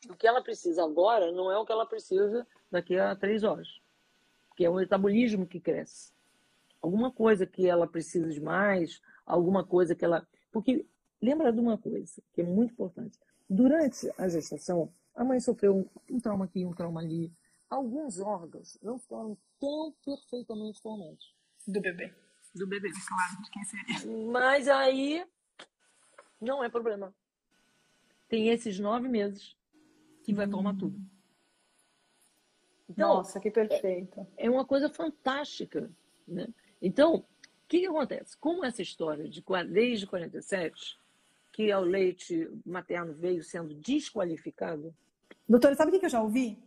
O 0.10 0.16
que 0.16 0.28
ela 0.28 0.44
precisa 0.44 0.84
agora 0.84 1.32
não 1.32 1.52
é 1.52 1.58
o 1.58 1.66
que 1.66 1.72
ela 1.72 1.86
precisa 1.86 2.46
daqui 2.70 2.98
a 3.00 3.16
três 3.16 3.44
horas, 3.44 3.68
que 4.56 4.64
é 4.64 4.70
o 4.70 4.76
metabolismo 4.76 5.48
que 5.48 5.60
cresce. 5.60 6.14
Alguma 6.82 7.12
coisa 7.12 7.48
que 7.48 7.68
ela 7.68 7.88
precisa 7.88 8.30
de 8.30 8.40
mais, 8.40 9.02
alguma 9.26 9.66
coisa 9.66 9.96
que 9.96 10.06
ela. 10.06 10.28
Porque 10.52 10.86
lembra 11.22 11.52
de 11.52 11.60
uma 11.60 11.78
coisa 11.78 12.22
que 12.34 12.42
é 12.42 12.44
muito 12.44 12.74
importante. 12.74 13.18
Durante 13.50 14.12
a 14.18 14.28
gestação, 14.28 14.94
a 15.16 15.24
mãe 15.24 15.40
sofreu 15.40 15.90
um 16.10 16.20
trauma 16.20 16.46
aqui, 16.46 16.64
um 16.64 16.74
trauma 16.74 17.02
ali. 17.02 17.34
Alguns 17.70 18.20
órgãos 18.20 18.78
não 18.82 19.00
ficaram 19.00 19.38
tão 19.60 19.94
perfeitamente 20.06 20.80
formados. 20.80 21.36
Do 21.68 21.82
bebê. 21.82 22.14
Do 22.54 22.68
bebê. 22.68 22.90
Claro, 22.92 23.44
de 23.44 23.50
quem 23.50 23.64
seria. 23.66 24.32
Mas 24.32 24.68
aí 24.68 25.26
não 26.40 26.64
é 26.64 26.70
problema. 26.70 27.14
Tem 28.30 28.50
esses 28.50 28.80
nove 28.80 29.08
meses 29.08 29.58
que 30.28 30.34
vai 30.34 30.46
formar 30.46 30.74
hum. 30.74 30.78
tudo. 30.78 31.02
Então, 32.90 33.16
Nossa, 33.16 33.40
que 33.40 33.50
perfeito. 33.50 34.28
É, 34.36 34.48
é 34.48 34.50
uma 34.50 34.66
coisa 34.66 34.90
fantástica. 34.90 35.90
Né? 36.28 36.50
Então, 36.82 37.16
o 37.16 37.26
que, 37.66 37.80
que 37.80 37.88
acontece? 37.88 38.38
Como 38.38 38.66
essa 38.66 38.82
história 38.82 39.30
de 39.30 39.42
desde 39.70 40.06
47, 40.06 41.00
que 41.54 41.74
o 41.74 41.80
leite 41.80 42.50
materno 42.66 43.14
veio 43.14 43.42
sendo 43.42 43.74
desqualificado. 43.74 44.94
Doutora, 45.48 45.76
sabe 45.76 45.96
o 45.96 46.00
que 46.00 46.06
eu 46.06 46.10
já 46.10 46.22
ouvi? 46.22 46.62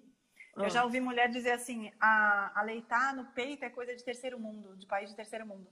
Ah. 0.56 0.64
Eu 0.64 0.70
já 0.70 0.82
ouvi 0.82 1.00
mulher 1.00 1.28
dizer 1.28 1.52
assim: 1.52 1.92
a, 2.00 2.58
a 2.58 2.62
leitar 2.62 3.14
no 3.14 3.26
peito 3.26 3.62
é 3.62 3.68
coisa 3.68 3.94
de 3.94 4.02
terceiro 4.02 4.40
mundo, 4.40 4.74
de 4.78 4.86
país 4.86 5.10
de 5.10 5.16
terceiro 5.16 5.46
mundo. 5.46 5.66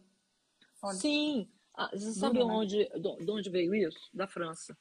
Olha. 0.83 0.94
Sim. 0.94 1.51
Ah, 1.74 1.88
você 1.90 2.12
sabe 2.12 2.38
Duro, 2.38 2.53
onde, 2.53 2.79
né? 2.81 3.16
de 3.24 3.31
onde 3.31 3.48
veio 3.48 3.74
isso? 3.74 4.11
Da 4.12 4.27
França. 4.27 4.77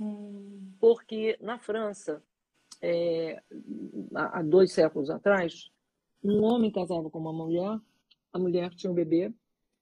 Hum. 0.00 0.72
Porque 0.80 1.36
na 1.40 1.58
França, 1.58 2.22
é, 2.80 3.42
há 4.14 4.42
dois 4.42 4.72
séculos 4.72 5.10
atrás, 5.10 5.70
um 6.22 6.42
homem 6.42 6.70
casava 6.70 7.10
com 7.10 7.18
uma 7.18 7.32
mulher, 7.32 7.78
a 8.32 8.38
mulher 8.38 8.70
tinha 8.74 8.90
um 8.90 8.94
bebê, 8.94 9.32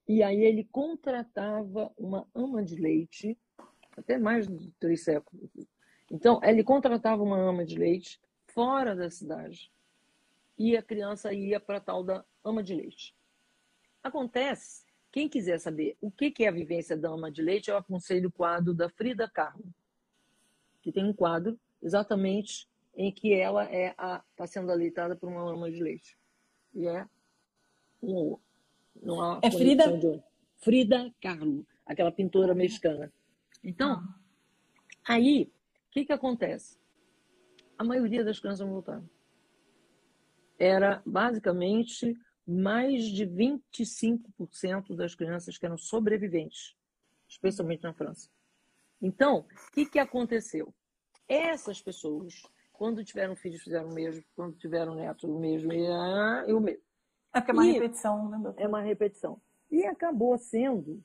e 0.07 0.23
aí 0.23 0.43
ele 0.43 0.63
contratava 0.63 1.91
uma 1.97 2.27
ama 2.33 2.63
de 2.63 2.75
leite, 2.75 3.37
até 3.95 4.17
mais 4.17 4.47
de 4.47 4.71
três 4.79 5.03
séculos. 5.03 5.49
Então, 6.09 6.39
ele 6.43 6.63
contratava 6.63 7.21
uma 7.21 7.37
ama 7.37 7.65
de 7.65 7.77
leite 7.77 8.21
fora 8.47 8.95
da 8.95 9.09
cidade 9.09 9.71
e 10.57 10.75
a 10.75 10.81
criança 10.81 11.33
ia 11.33 11.59
para 11.59 11.79
tal 11.79 12.03
da 12.03 12.23
ama 12.43 12.63
de 12.63 12.73
leite. 12.73 13.13
Acontece, 14.01 14.85
quem 15.11 15.27
quiser 15.27 15.59
saber 15.59 15.97
o 15.99 16.09
que 16.09 16.33
é 16.43 16.47
a 16.47 16.51
vivência 16.51 16.95
da 16.95 17.09
ama 17.09 17.31
de 17.31 17.41
leite, 17.41 17.69
eu 17.69 17.77
aconselho 17.77 18.29
o 18.29 18.31
quadro 18.31 18.73
da 18.73 18.89
Frida 18.89 19.29
Kahlo, 19.29 19.65
que 20.81 20.91
tem 20.91 21.03
um 21.03 21.13
quadro 21.13 21.59
exatamente 21.81 22.67
em 22.97 23.11
que 23.11 23.31
ela 23.33 23.63
é 23.71 23.95
está 24.31 24.47
sendo 24.47 24.71
aleitada 24.71 25.15
por 25.15 25.29
uma 25.29 25.47
ama 25.49 25.71
de 25.71 25.81
leite. 25.81 26.17
E 26.73 26.87
é 26.87 27.07
um 28.01 28.37
não 29.01 29.21
há 29.21 29.39
é 29.43 29.51
Frida? 29.51 29.95
De... 29.95 30.23
Frida 30.55 31.13
Kahlo, 31.21 31.65
aquela 31.85 32.11
pintora 32.11 32.55
mexicana. 32.55 33.13
Então, 33.63 33.91
ah. 33.91 34.19
aí, 35.05 35.51
o 35.87 35.91
que, 35.91 36.05
que 36.05 36.11
acontece? 36.11 36.79
A 37.77 37.83
maioria 37.83 38.23
das 38.23 38.39
crianças 38.39 38.65
não 38.65 38.73
voltaram. 38.73 39.07
Era 40.57 41.03
basicamente 41.05 42.19
mais 42.47 43.03
de 43.03 43.27
25% 43.27 44.95
das 44.95 45.13
crianças 45.13 45.57
que 45.57 45.65
eram 45.65 45.77
sobreviventes, 45.77 46.75
especialmente 47.27 47.83
na 47.83 47.93
França. 47.93 48.29
Então, 48.99 49.39
o 49.41 49.71
que, 49.71 49.85
que 49.85 49.99
aconteceu? 49.99 50.73
Essas 51.27 51.79
pessoas 51.79 52.41
quando 52.77 53.03
tiveram 53.03 53.35
filhos, 53.35 53.63
fizeram 53.63 53.89
o 53.89 53.93
mesmo. 53.93 54.23
Quando 54.35 54.55
tiveram 54.55 54.93
netos, 54.93 55.23
o 55.23 55.39
mesmo. 55.39 55.73
E, 55.73 55.87
ah, 55.87 56.45
o 56.47 56.59
mesmo. 56.59 56.81
É 57.33 57.39
porque 57.41 57.51
é 57.51 57.53
uma 57.53 57.65
e 57.65 57.71
repetição, 57.71 58.29
né, 58.29 58.53
É 58.57 58.67
uma 58.67 58.81
repetição. 58.81 59.41
E 59.69 59.85
acabou 59.85 60.37
sendo 60.37 61.03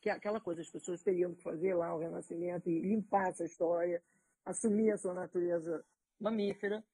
que 0.00 0.10
aquela 0.10 0.40
coisa, 0.40 0.60
as 0.60 0.70
pessoas 0.70 1.02
teriam 1.02 1.34
que 1.34 1.42
fazer 1.42 1.74
lá 1.74 1.94
o 1.94 1.98
renascimento 1.98 2.70
e 2.70 2.80
limpar 2.80 3.28
essa 3.28 3.44
história, 3.44 4.02
assumir 4.44 4.90
a 4.90 4.98
sua 4.98 5.14
natureza 5.14 5.84
mamífera. 6.18 6.84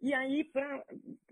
E 0.00 0.12
aí, 0.12 0.44
pra, 0.44 0.84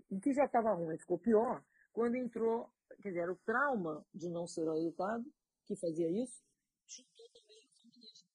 o 0.09 0.19
que 0.19 0.33
já 0.33 0.45
estava 0.45 0.73
ruim 0.73 0.97
ficou 0.97 1.17
pior 1.17 1.63
quando 1.91 2.15
entrou, 2.15 2.69
quer 3.01 3.09
dizer, 3.09 3.29
o 3.29 3.35
trauma 3.45 4.03
de 4.13 4.27
não 4.27 4.47
ser 4.47 4.67
adotado, 4.67 5.25
que 5.65 5.75
fazia 5.75 6.09
isso, 6.09 6.43
juntou 6.87 7.27
também 7.29 7.63
o 7.63 7.69
feminismo. 7.79 8.27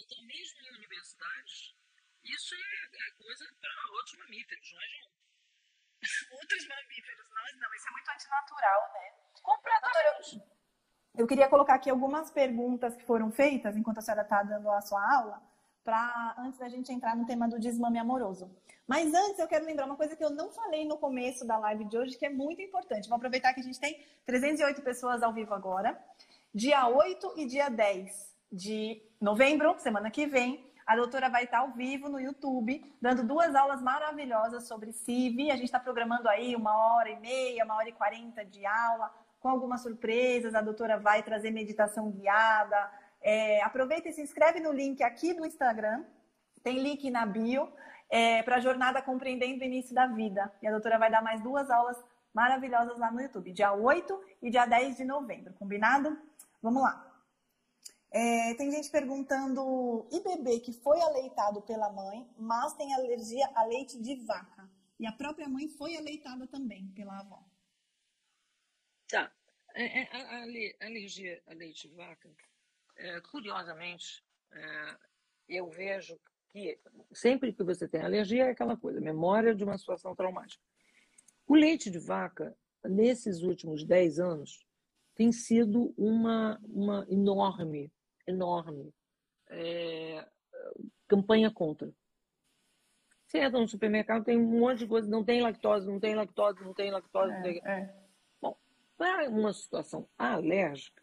Então, 0.00 0.26
mesmo 0.26 0.60
em 0.60 0.76
universidades, 0.76 1.76
isso 2.24 2.54
é, 2.54 3.08
é 3.08 3.10
coisa 3.22 3.44
para 3.60 3.91
outros 4.02 4.18
mamíferos, 4.18 4.72
não 4.72 4.82
é, 4.82 4.88
João? 4.88 5.12
outros 6.40 6.66
mamíferos, 6.66 7.18
não, 7.30 7.60
não, 7.60 7.74
isso 7.74 7.88
é 7.88 7.92
muito 7.92 8.10
antinatural, 8.10 8.92
né? 8.94 9.12
Completamente. 9.42 10.36
Doutora, 10.36 10.52
eu 11.16 11.26
queria 11.26 11.48
colocar 11.48 11.74
aqui 11.74 11.90
algumas 11.90 12.30
perguntas 12.30 12.96
que 12.96 13.04
foram 13.04 13.30
feitas 13.30 13.76
enquanto 13.76 13.98
a 13.98 14.02
senhora 14.02 14.22
está 14.22 14.42
dando 14.42 14.70
a 14.70 14.80
sua 14.80 15.00
aula, 15.14 15.42
para 15.84 16.34
antes 16.38 16.58
da 16.58 16.68
gente 16.68 16.92
entrar 16.92 17.16
no 17.16 17.26
tema 17.26 17.48
do 17.48 17.58
desmame 17.58 17.98
amoroso. 17.98 18.50
Mas 18.86 19.12
antes 19.12 19.38
eu 19.38 19.48
quero 19.48 19.64
lembrar 19.64 19.86
uma 19.86 19.96
coisa 19.96 20.16
que 20.16 20.24
eu 20.24 20.30
não 20.30 20.50
falei 20.52 20.84
no 20.84 20.96
começo 20.98 21.46
da 21.46 21.58
live 21.58 21.84
de 21.84 21.98
hoje, 21.98 22.16
que 22.16 22.26
é 22.26 22.30
muito 22.30 22.62
importante. 22.62 23.08
Vou 23.08 23.16
aproveitar 23.16 23.52
que 23.52 23.60
a 23.60 23.62
gente 23.62 23.80
tem 23.80 24.04
308 24.26 24.80
pessoas 24.82 25.22
ao 25.22 25.32
vivo 25.32 25.54
agora. 25.54 26.00
Dia 26.54 26.86
8 26.88 27.34
e 27.36 27.46
dia 27.46 27.68
10 27.68 28.32
de 28.50 29.02
novembro, 29.20 29.78
semana 29.78 30.10
que 30.10 30.26
vem, 30.26 30.71
a 30.86 30.96
doutora 30.96 31.28
vai 31.28 31.44
estar 31.44 31.58
ao 31.58 31.72
vivo 31.72 32.08
no 32.08 32.18
YouTube, 32.20 32.82
dando 33.00 33.22
duas 33.22 33.54
aulas 33.54 33.80
maravilhosas 33.82 34.66
sobre 34.66 34.92
CIV. 34.92 35.50
A 35.50 35.56
gente 35.56 35.66
está 35.66 35.78
programando 35.80 36.28
aí 36.28 36.56
uma 36.56 36.76
hora 36.76 37.10
e 37.10 37.20
meia, 37.20 37.64
uma 37.64 37.76
hora 37.76 37.88
e 37.88 37.92
quarenta 37.92 38.44
de 38.44 38.66
aula, 38.66 39.12
com 39.40 39.48
algumas 39.48 39.82
surpresas. 39.82 40.54
A 40.54 40.60
doutora 40.60 40.98
vai 40.98 41.22
trazer 41.22 41.50
meditação 41.50 42.10
guiada, 42.10 42.90
É, 43.24 43.62
aproveita 43.62 44.08
e 44.08 44.12
se 44.12 44.20
inscreve 44.20 44.58
no 44.58 44.72
link 44.72 45.00
aqui 45.00 45.32
do 45.32 45.46
Instagram. 45.46 46.04
Tem 46.62 46.82
link 46.82 47.08
na 47.08 47.24
bio 47.24 47.72
é, 48.10 48.42
para 48.42 48.56
a 48.56 48.60
jornada 48.60 49.00
Compreendendo 49.00 49.62
o 49.62 49.64
Início 49.64 49.94
da 49.94 50.06
Vida. 50.08 50.52
E 50.60 50.66
a 50.66 50.72
doutora 50.72 50.98
vai 50.98 51.08
dar 51.08 51.22
mais 51.22 51.40
duas 51.40 51.70
aulas 51.70 51.96
maravilhosas 52.34 52.98
lá 52.98 53.12
no 53.12 53.20
YouTube, 53.20 53.52
dia 53.52 53.72
8 53.72 54.20
e 54.42 54.50
dia 54.50 54.66
10 54.66 54.96
de 54.96 55.04
novembro. 55.04 55.54
Combinado? 55.54 56.18
Vamos 56.60 56.82
lá. 56.82 57.11
É, 58.12 58.54
tem 58.54 58.70
gente 58.70 58.90
perguntando: 58.90 60.06
e 60.12 60.20
bebê 60.22 60.60
que 60.60 60.72
foi 60.72 61.00
aleitado 61.00 61.62
pela 61.62 61.90
mãe, 61.90 62.28
mas 62.36 62.74
tem 62.74 62.92
alergia 62.92 63.50
a 63.54 63.64
leite 63.64 64.00
de 64.00 64.16
vaca? 64.16 64.70
E 65.00 65.06
a 65.06 65.12
própria 65.12 65.48
mãe 65.48 65.66
foi 65.66 65.96
aleitada 65.96 66.46
também 66.46 66.88
pela 66.88 67.18
avó. 67.18 67.42
Tá. 69.08 69.32
É, 69.74 70.02
é, 70.02 70.08
a, 70.12 70.36
a, 70.36 70.42
alergia 70.86 71.42
a 71.46 71.54
leite 71.54 71.88
de 71.88 71.94
vaca, 71.94 72.30
é, 72.96 73.20
curiosamente, 73.22 74.22
é, 74.52 74.96
eu 75.48 75.70
vejo 75.70 76.20
que 76.52 76.78
sempre 77.12 77.54
que 77.54 77.64
você 77.64 77.88
tem 77.88 78.02
alergia 78.02 78.44
é 78.44 78.50
aquela 78.50 78.76
coisa, 78.76 79.00
memória 79.00 79.54
de 79.54 79.64
uma 79.64 79.78
situação 79.78 80.14
traumática. 80.14 80.62
O 81.46 81.54
leite 81.54 81.90
de 81.90 81.98
vaca, 81.98 82.54
nesses 82.84 83.40
últimos 83.40 83.84
10 83.84 84.20
anos, 84.20 84.66
tem 85.14 85.32
sido 85.32 85.94
uma, 85.96 86.60
uma 86.64 87.06
enorme 87.08 87.90
enorme. 88.26 88.92
É, 89.48 90.26
campanha 91.08 91.50
contra. 91.50 91.92
Você 93.26 93.38
entra 93.38 93.60
no 93.60 93.68
supermercado, 93.68 94.24
tem 94.24 94.38
um 94.38 94.60
monte 94.60 94.80
de 94.80 94.86
coisa, 94.86 95.08
não 95.08 95.24
tem 95.24 95.40
lactose, 95.40 95.86
não 95.86 95.98
tem 95.98 96.14
lactose, 96.14 96.62
não 96.62 96.74
tem 96.74 96.90
lactose. 96.90 97.32
É, 97.32 97.36
não 97.36 97.42
tem... 97.42 97.58
É. 97.64 97.96
Bom, 98.40 98.56
para 98.96 99.28
uma 99.30 99.52
situação 99.52 100.08
alérgica, 100.18 101.02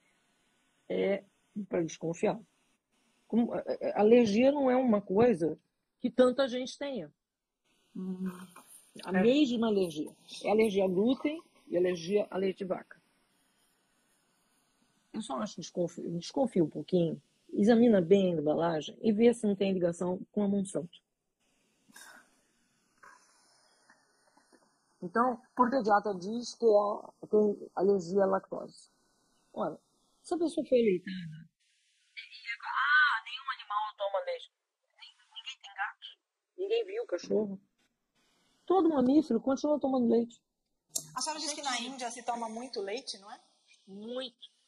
é 0.88 1.24
para 1.68 1.82
desconfiar. 1.82 2.40
Como, 3.28 3.52
alergia 3.94 4.52
não 4.52 4.70
é 4.70 4.76
uma 4.76 5.02
coisa 5.02 5.60
que 6.00 6.10
tanta 6.10 6.48
gente 6.48 6.78
tenha. 6.78 7.12
Hum. 7.96 8.30
A 9.04 9.12
mesma 9.12 9.68
alergia. 9.68 10.12
É 10.44 10.50
alergia 10.50 10.86
a 10.86 10.88
glúten 10.88 11.42
e 11.68 11.78
alergia 11.78 12.28
a 12.30 12.38
leite 12.38 12.60
de 12.60 12.66
vaca. 12.66 12.99
Eu 15.20 15.24
só 15.24 15.38
acho 15.42 15.60
desconfio, 15.60 16.18
desconfio 16.18 16.64
um 16.64 16.70
pouquinho, 16.70 17.22
examina 17.52 18.00
bem 18.00 18.34
a 18.34 18.40
embalagem 18.40 18.98
e 19.02 19.12
vê 19.12 19.34
se 19.34 19.46
não 19.46 19.54
tem 19.54 19.74
ligação 19.74 20.26
com 20.32 20.42
a 20.42 20.48
Monsanto. 20.48 20.98
Então, 25.02 25.42
por 25.54 25.70
pediatra 25.70 26.16
diz 26.16 26.56
que 26.56 26.66
é, 26.66 27.28
tem 27.28 27.70
alergia 27.76 28.24
à 28.24 28.28
lactose. 28.28 28.90
Olha, 29.52 29.78
se 30.24 30.34
a 30.34 30.38
pessoa 30.38 30.66
foi 30.66 31.04
ah, 32.64 33.24
nenhum 33.26 33.52
animal 33.52 33.78
toma 33.98 34.20
leite. 34.20 34.54
Ninguém 35.36 35.60
tem 35.62 35.76
gato. 35.76 36.08
Ninguém 36.58 36.86
viu 36.86 37.04
o 37.04 37.08
cachorro. 37.08 37.62
Todo 38.66 38.88
mamífero 38.88 39.42
continua 39.42 39.82
tomando 39.82 40.10
leite. 40.10 40.42
A 41.14 41.20
senhora 41.20 41.42
diz 41.42 41.52
que 41.52 41.62
na 41.62 41.78
Índia 41.82 42.10
se 42.10 42.24
toma 42.24 42.48
muito 42.48 42.80
leite, 42.80 43.18
não 43.18 43.30
é? 43.30 43.42
Muito 43.86 44.59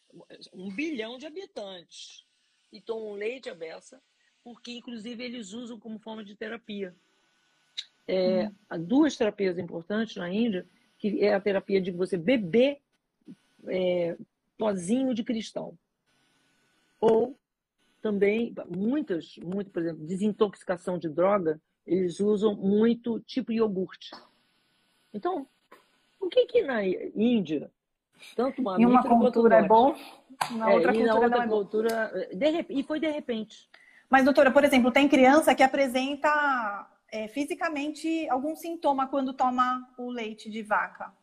um 0.54 0.69
bilhão 0.69 1.17
de 1.17 1.26
habitantes 1.26 2.26
e 2.71 2.82
tomam 2.82 3.13
leite 3.13 3.50
à 3.50 3.56
beça, 3.56 4.02
porque 4.43 4.71
inclusive 4.71 5.24
eles 5.24 5.54
usam 5.54 5.80
como 5.80 6.00
forma 6.00 6.24
de 6.24 6.36
terapia. 6.36 6.95
É, 8.08 8.47
hum. 8.47 8.56
Há 8.69 8.78
duas 8.78 9.15
terapias 9.15 9.58
importantes 9.58 10.15
na 10.15 10.32
Índia, 10.32 10.67
que 10.97 11.24
é 11.24 11.34
a 11.34 11.41
terapia 11.41 11.82
de 11.82 11.91
você 11.91 12.17
beber 12.17 12.80
é, 13.67 14.17
pozinho 14.58 15.13
de 15.13 15.24
cristal. 15.24 15.78
Ou 17.00 17.38
também, 18.02 18.54
muitas, 18.76 19.38
muito, 19.38 19.71
por 19.71 19.82
exemplo, 19.82 20.06
desintoxicação 20.06 20.97
de 20.97 21.08
droga, 21.10 21.62
eles 21.86 22.19
usam 22.19 22.56
muito 22.56 23.19
tipo 23.21 23.52
iogurte. 23.52 24.12
Então, 25.13 25.47
por 26.19 26.30
que 26.30 26.45
que 26.45 26.62
na 26.63 26.84
Índia 26.86 27.71
tanto 28.36 28.62
uma 28.62 28.79
em 28.79 28.86
uma 28.86 29.03
cultura 29.03 29.57
é 29.57 29.63
bom, 29.63 29.95
na 30.51 30.71
é, 30.71 30.73
outra 30.73 30.93
cultura, 30.93 31.29
na 31.29 31.36
outra 31.38 31.47
cultura 31.47 32.29
é 32.31 32.65
e 32.69 32.84
foi 32.84 32.99
de 32.99 33.10
repente. 33.10 33.69
Mas, 34.10 34.25
doutora, 34.25 34.51
por 34.51 34.63
exemplo, 34.65 34.91
tem 34.91 35.07
criança 35.07 35.55
que 35.55 35.63
apresenta 35.63 36.88
é, 37.10 37.29
fisicamente 37.29 38.27
algum 38.29 38.55
sintoma 38.55 39.07
quando 39.07 39.31
toma 39.31 39.88
o 39.97 40.10
leite 40.10 40.49
de 40.49 40.62
vaca. 40.62 41.13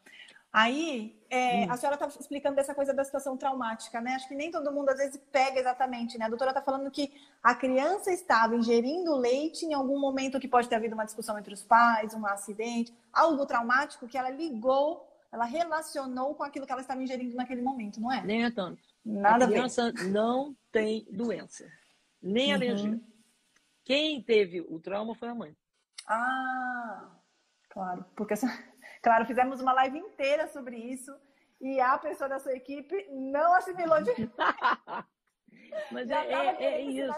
Aí, 0.50 1.14
é, 1.28 1.66
hum. 1.66 1.72
a 1.72 1.76
senhora 1.76 1.96
está 1.96 2.06
explicando 2.18 2.56
dessa 2.56 2.74
coisa 2.74 2.94
da 2.94 3.04
situação 3.04 3.36
traumática, 3.36 4.00
né? 4.00 4.14
Acho 4.14 4.26
que 4.26 4.34
nem 4.34 4.50
todo 4.50 4.72
mundo 4.72 4.88
às 4.88 4.96
vezes 4.96 5.20
pega 5.30 5.60
exatamente, 5.60 6.16
né? 6.16 6.24
A 6.24 6.28
doutora 6.28 6.50
está 6.50 6.62
falando 6.62 6.90
que 6.90 7.12
a 7.42 7.54
criança 7.54 8.10
estava 8.10 8.56
ingerindo 8.56 9.14
leite 9.14 9.66
em 9.66 9.74
algum 9.74 10.00
momento 10.00 10.40
que 10.40 10.48
pode 10.48 10.66
ter 10.66 10.76
havido 10.76 10.94
uma 10.94 11.04
discussão 11.04 11.38
entre 11.38 11.52
os 11.52 11.62
pais, 11.62 12.14
um 12.14 12.24
acidente, 12.26 12.94
algo 13.12 13.44
traumático 13.44 14.08
que 14.08 14.16
ela 14.16 14.30
ligou 14.30 15.06
ela 15.32 15.44
relacionou 15.44 16.34
com 16.34 16.42
aquilo 16.42 16.66
que 16.66 16.72
ela 16.72 16.80
estava 16.80 17.02
ingerindo 17.02 17.36
naquele 17.36 17.62
momento, 17.62 18.00
não 18.00 18.12
é? 18.12 18.22
Nem 18.24 18.44
é 18.44 18.50
tanto. 18.50 18.82
Nada 19.04 19.44
a 19.44 19.48
criança 19.48 19.92
não 20.10 20.56
tem 20.72 21.06
doença, 21.10 21.70
nem 22.20 22.48
uhum. 22.48 22.54
alergia. 22.54 23.00
Quem 23.84 24.22
teve 24.22 24.60
o 24.60 24.78
trauma 24.78 25.14
foi 25.14 25.28
a 25.28 25.34
mãe. 25.34 25.56
Ah, 26.06 27.10
claro. 27.70 28.04
Porque, 28.14 28.34
claro, 29.02 29.26
fizemos 29.26 29.60
uma 29.60 29.72
live 29.72 29.98
inteira 29.98 30.48
sobre 30.48 30.76
isso 30.76 31.14
e 31.60 31.80
a 31.80 31.98
pessoa 31.98 32.28
da 32.28 32.38
sua 32.38 32.52
equipe 32.52 33.08
não 33.10 33.54
assimilou 33.54 34.02
de. 34.02 34.12
Mas 35.92 36.10
é, 36.10 36.32
é, 36.32 36.64
é 36.64 36.80
isso. 36.82 37.12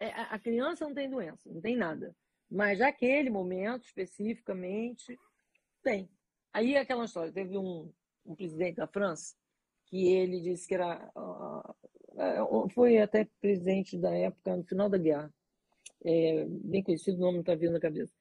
É, 0.00 0.10
a 0.10 0.38
criança 0.38 0.86
não 0.86 0.94
tem 0.94 1.08
doença, 1.08 1.50
não 1.50 1.60
tem 1.60 1.76
nada. 1.76 2.14
Mas 2.50 2.78
naquele 2.78 3.30
momento, 3.30 3.84
especificamente, 3.84 5.18
tem. 5.82 6.10
Aí 6.54 6.76
aquela 6.76 7.04
história, 7.04 7.32
teve 7.32 7.58
um, 7.58 7.92
um 8.24 8.34
presidente 8.34 8.76
da 8.76 8.86
França 8.86 9.34
que 9.86 10.06
ele 10.06 10.40
disse 10.40 10.66
que 10.66 10.74
era. 10.74 11.10
Uh, 11.16 12.68
foi 12.70 12.98
até 12.98 13.28
presidente 13.40 13.98
da 13.98 14.16
época, 14.16 14.56
no 14.56 14.64
final 14.64 14.88
da 14.88 14.96
guerra. 14.96 15.34
É, 16.06 16.44
bem 16.46 16.82
conhecido, 16.82 17.18
o 17.18 17.20
nome 17.20 17.34
não 17.34 17.40
está 17.40 17.54
vindo 17.54 17.72
na 17.72 17.80
cabeça. 17.80 18.12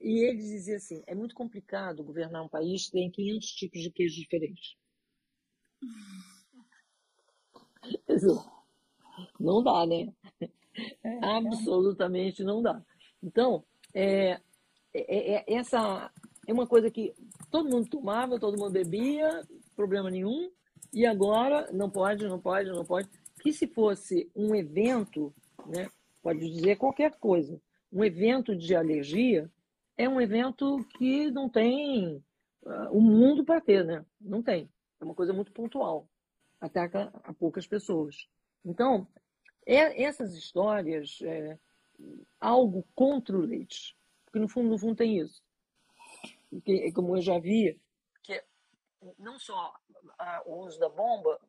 E 0.00 0.24
ele 0.24 0.38
dizia 0.38 0.76
assim: 0.76 1.02
é 1.06 1.14
muito 1.14 1.34
complicado 1.34 2.04
governar 2.04 2.44
um 2.44 2.48
país 2.48 2.86
que 2.86 2.92
tem 2.92 3.10
500 3.10 3.48
tipos 3.52 3.80
de 3.80 3.90
queijo 3.90 4.16
diferentes. 4.16 4.76
Não 9.38 9.62
dá, 9.62 9.86
né? 9.86 10.10
Absolutamente 11.22 12.42
não 12.42 12.62
dá. 12.62 12.82
Então, 13.22 13.62
é, 13.92 14.40
é, 14.94 15.34
é, 15.34 15.54
essa 15.54 16.10
é 16.52 16.54
uma 16.54 16.66
coisa 16.66 16.90
que 16.90 17.14
todo 17.50 17.68
mundo 17.68 17.88
tomava, 17.88 18.38
todo 18.38 18.58
mundo 18.58 18.70
bebia, 18.70 19.42
problema 19.74 20.10
nenhum, 20.10 20.50
e 20.92 21.06
agora 21.06 21.72
não 21.72 21.88
pode, 21.88 22.26
não 22.26 22.38
pode, 22.38 22.70
não 22.70 22.84
pode. 22.84 23.08
Que 23.40 23.52
se 23.52 23.66
fosse 23.66 24.30
um 24.36 24.54
evento, 24.54 25.34
né, 25.66 25.90
pode 26.22 26.38
dizer 26.40 26.76
qualquer 26.76 27.12
coisa, 27.12 27.58
um 27.90 28.04
evento 28.04 28.54
de 28.54 28.76
alergia 28.76 29.50
é 29.96 30.06
um 30.08 30.20
evento 30.20 30.84
que 30.98 31.30
não 31.30 31.48
tem 31.48 32.22
uh, 32.62 32.90
o 32.90 33.00
mundo 33.00 33.44
para 33.44 33.60
ter, 33.60 33.84
né? 33.84 34.04
Não 34.20 34.42
tem. 34.42 34.68
É 35.00 35.04
uma 35.04 35.14
coisa 35.14 35.32
muito 35.32 35.52
pontual. 35.52 36.06
Ataca 36.60 37.12
a 37.24 37.32
poucas 37.32 37.66
pessoas. 37.66 38.28
Então, 38.64 39.06
é, 39.66 40.02
essas 40.02 40.34
histórias, 40.34 41.18
é, 41.22 41.58
algo 42.40 42.84
contra 42.94 43.36
o 43.36 43.40
leite, 43.40 43.96
porque 44.24 44.38
no 44.38 44.48
fundo, 44.48 44.70
no 44.70 44.78
fundo 44.78 44.96
tem 44.96 45.18
isso 45.18 45.42
que, 46.60 46.92
como 46.92 47.16
eu 47.16 47.22
já 47.22 47.38
vi, 47.38 47.80
que 48.22 48.42
não 49.18 49.38
só 49.38 49.74
o 50.46 50.64
uso 50.64 50.78
da 50.78 50.88
bomba 50.88 51.40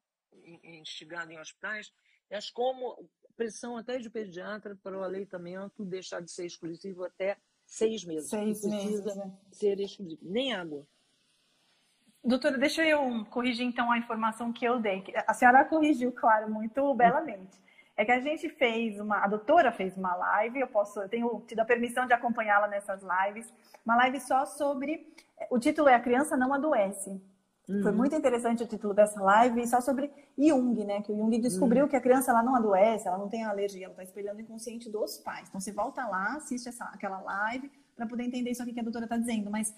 instigado 0.64 1.32
em 1.32 1.40
hospitais, 1.40 1.94
mas 2.30 2.50
como 2.50 3.10
pressão 3.36 3.78
até 3.78 3.98
de 3.98 4.10
pediatra 4.10 4.76
para 4.82 4.98
o 4.98 5.04
aleitamento 5.04 5.86
deixar 5.86 6.22
de 6.22 6.32
ser 6.32 6.46
exclusivo 6.46 7.04
até 7.04 7.38
seis 7.66 8.04
meses. 8.04 8.30
Seis 8.30 8.62
precisa 8.62 9.04
meses, 9.04 9.16
né? 9.16 9.38
ser 9.52 9.80
exclusivo. 9.80 10.22
Nem 10.24 10.54
água. 10.54 10.88
Doutora, 12.24 12.58
deixa 12.58 12.86
eu 12.86 13.26
corrigir 13.26 13.66
então 13.66 13.92
a 13.92 13.98
informação 13.98 14.54
que 14.54 14.66
eu 14.66 14.80
dei. 14.80 15.04
A 15.28 15.34
senhora 15.34 15.66
corrigiu, 15.66 16.12
claro, 16.12 16.50
muito 16.50 16.94
belamente 16.94 17.64
é 17.96 18.04
que 18.04 18.12
a 18.12 18.20
gente 18.20 18.50
fez 18.50 19.00
uma, 19.00 19.24
a 19.24 19.28
doutora 19.28 19.72
fez 19.72 19.96
uma 19.96 20.16
live, 20.16 20.60
eu 20.60 20.68
posso, 20.68 21.00
eu 21.00 21.10
tenho 21.10 21.44
tido 21.48 21.60
a 21.60 21.66
permissão 21.66 22.08
de 22.08 22.14
acompanhá-la 22.14 22.68
nessas 22.68 23.02
lives, 23.02 23.52
uma 23.86 23.96
live 23.98 24.20
só 24.20 24.46
sobre, 24.46 25.14
o 25.50 25.60
título 25.60 25.90
é 25.90 25.96
A 25.96 26.00
Criança 26.00 26.36
Não 26.36 26.54
Adoece. 26.54 27.22
Uhum. 27.68 27.82
Foi 27.82 27.92
muito 27.92 28.16
interessante 28.16 28.64
o 28.64 28.68
título 28.68 28.94
dessa 28.94 29.22
live, 29.22 29.66
só 29.68 29.80
sobre 29.80 30.12
Jung, 30.38 30.84
né? 30.84 31.02
Que 31.02 31.12
o 31.12 31.16
Jung 31.16 31.38
descobriu 31.40 31.84
uhum. 31.84 31.90
que 31.90 31.96
a 31.96 32.02
criança 32.02 32.32
ela 32.32 32.44
não 32.44 32.56
adoece, 32.56 33.08
ela 33.08 33.18
não 33.18 33.30
tem 33.30 33.46
alergia, 33.46 33.86
ela 33.86 33.94
está 33.94 34.04
espelhando 34.04 34.40
o 34.40 34.42
inconsciente 34.42 34.90
dos 34.90 35.18
pais. 35.18 35.48
Então 35.48 35.62
você 35.62 35.72
volta 35.72 36.06
lá, 36.06 36.36
assiste 36.36 36.68
essa, 36.68 36.84
aquela 36.86 37.22
live 37.22 37.72
para 37.96 38.06
poder 38.06 38.24
entender 38.24 38.52
isso 38.52 38.62
aqui 38.62 38.74
que 38.74 38.80
a 38.82 38.84
doutora 38.84 39.06
está 39.06 39.16
dizendo. 39.16 39.50
Mas 39.50 39.74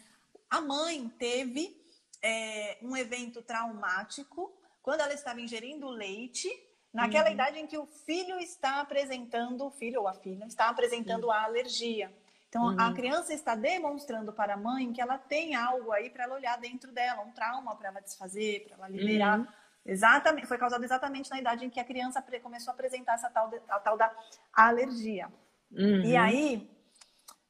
a 0.49 0.61
mãe 0.61 1.11
teve 1.19 1.79
é, 2.23 2.79
um 2.81 2.97
evento 2.97 3.43
traumático 3.43 4.51
quando 4.81 5.01
ela 5.01 5.13
estava 5.13 5.39
ingerindo 5.39 5.87
leite 5.89 6.49
naquela 6.95 7.27
uhum. 7.27 7.33
idade 7.33 7.59
em 7.59 7.67
que 7.67 7.77
o 7.77 7.85
filho 7.85 8.39
está 8.39 8.79
apresentando, 8.79 9.65
o 9.65 9.69
filho 9.69 10.01
ou 10.01 10.07
a 10.07 10.13
filha 10.13 10.45
está 10.45 10.69
apresentando 10.69 11.25
uhum. 11.25 11.31
a 11.31 11.43
alergia. 11.43 12.09
Então, 12.47 12.67
uhum. 12.67 12.79
a 12.79 12.93
criança 12.93 13.33
está 13.33 13.53
demonstrando 13.53 14.31
para 14.31 14.53
a 14.53 14.57
mãe 14.57 14.93
que 14.93 15.01
ela 15.01 15.17
tem 15.17 15.55
algo 15.55 15.91
aí 15.91 16.09
para 16.09 16.23
ela 16.23 16.35
olhar 16.35 16.57
dentro 16.57 16.93
dela, 16.93 17.21
um 17.21 17.31
trauma 17.31 17.75
para 17.75 17.89
ela 17.89 17.99
desfazer, 17.99 18.63
para 18.65 18.77
ela 18.77 18.87
liberar. 18.87 19.39
Uhum. 19.39 19.47
Exatamente, 19.85 20.47
foi 20.47 20.57
causado 20.57 20.83
exatamente 20.85 21.29
na 21.29 21.37
idade 21.37 21.65
em 21.65 21.69
que 21.69 21.81
a 21.81 21.83
criança 21.83 22.23
começou 22.41 22.71
a 22.71 22.73
apresentar 22.73 23.15
essa 23.15 23.29
tal, 23.29 23.49
de, 23.49 23.61
a 23.67 23.79
tal 23.79 23.97
da 23.97 24.09
alergia. 24.53 25.27
Uhum. 25.71 26.01
E 26.05 26.15
aí, 26.15 26.71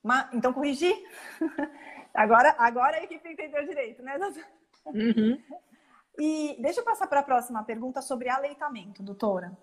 ma, 0.03 0.27
então 0.33 0.51
corrigi. 0.51 0.91
agora, 2.13 2.55
agora 2.57 2.97
a 2.97 3.03
equipe 3.03 3.29
entendeu 3.29 3.63
direito, 3.63 4.01
né? 4.01 4.17
Uhum. 4.87 5.39
E 6.17 6.57
deixa 6.61 6.79
eu 6.79 6.83
passar 6.83 7.07
para 7.07 7.19
a 7.19 7.23
próxima 7.23 7.63
pergunta 7.63 8.01
sobre 8.01 8.29
aleitamento, 8.29 9.03
doutora. 9.03 9.57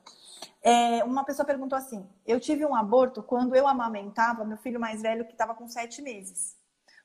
É, 0.63 1.03
uma 1.05 1.25
pessoa 1.25 1.47
perguntou 1.47 1.77
assim: 1.77 2.07
Eu 2.27 2.39
tive 2.39 2.65
um 2.65 2.75
aborto 2.75 3.23
quando 3.23 3.55
eu 3.55 3.67
amamentava 3.67 4.45
meu 4.45 4.57
filho 4.57 4.79
mais 4.79 5.03
velho 5.03 5.25
que 5.25 5.33
estava 5.33 5.55
com 5.55 5.67
sete 5.67 6.03
meses. 6.03 6.57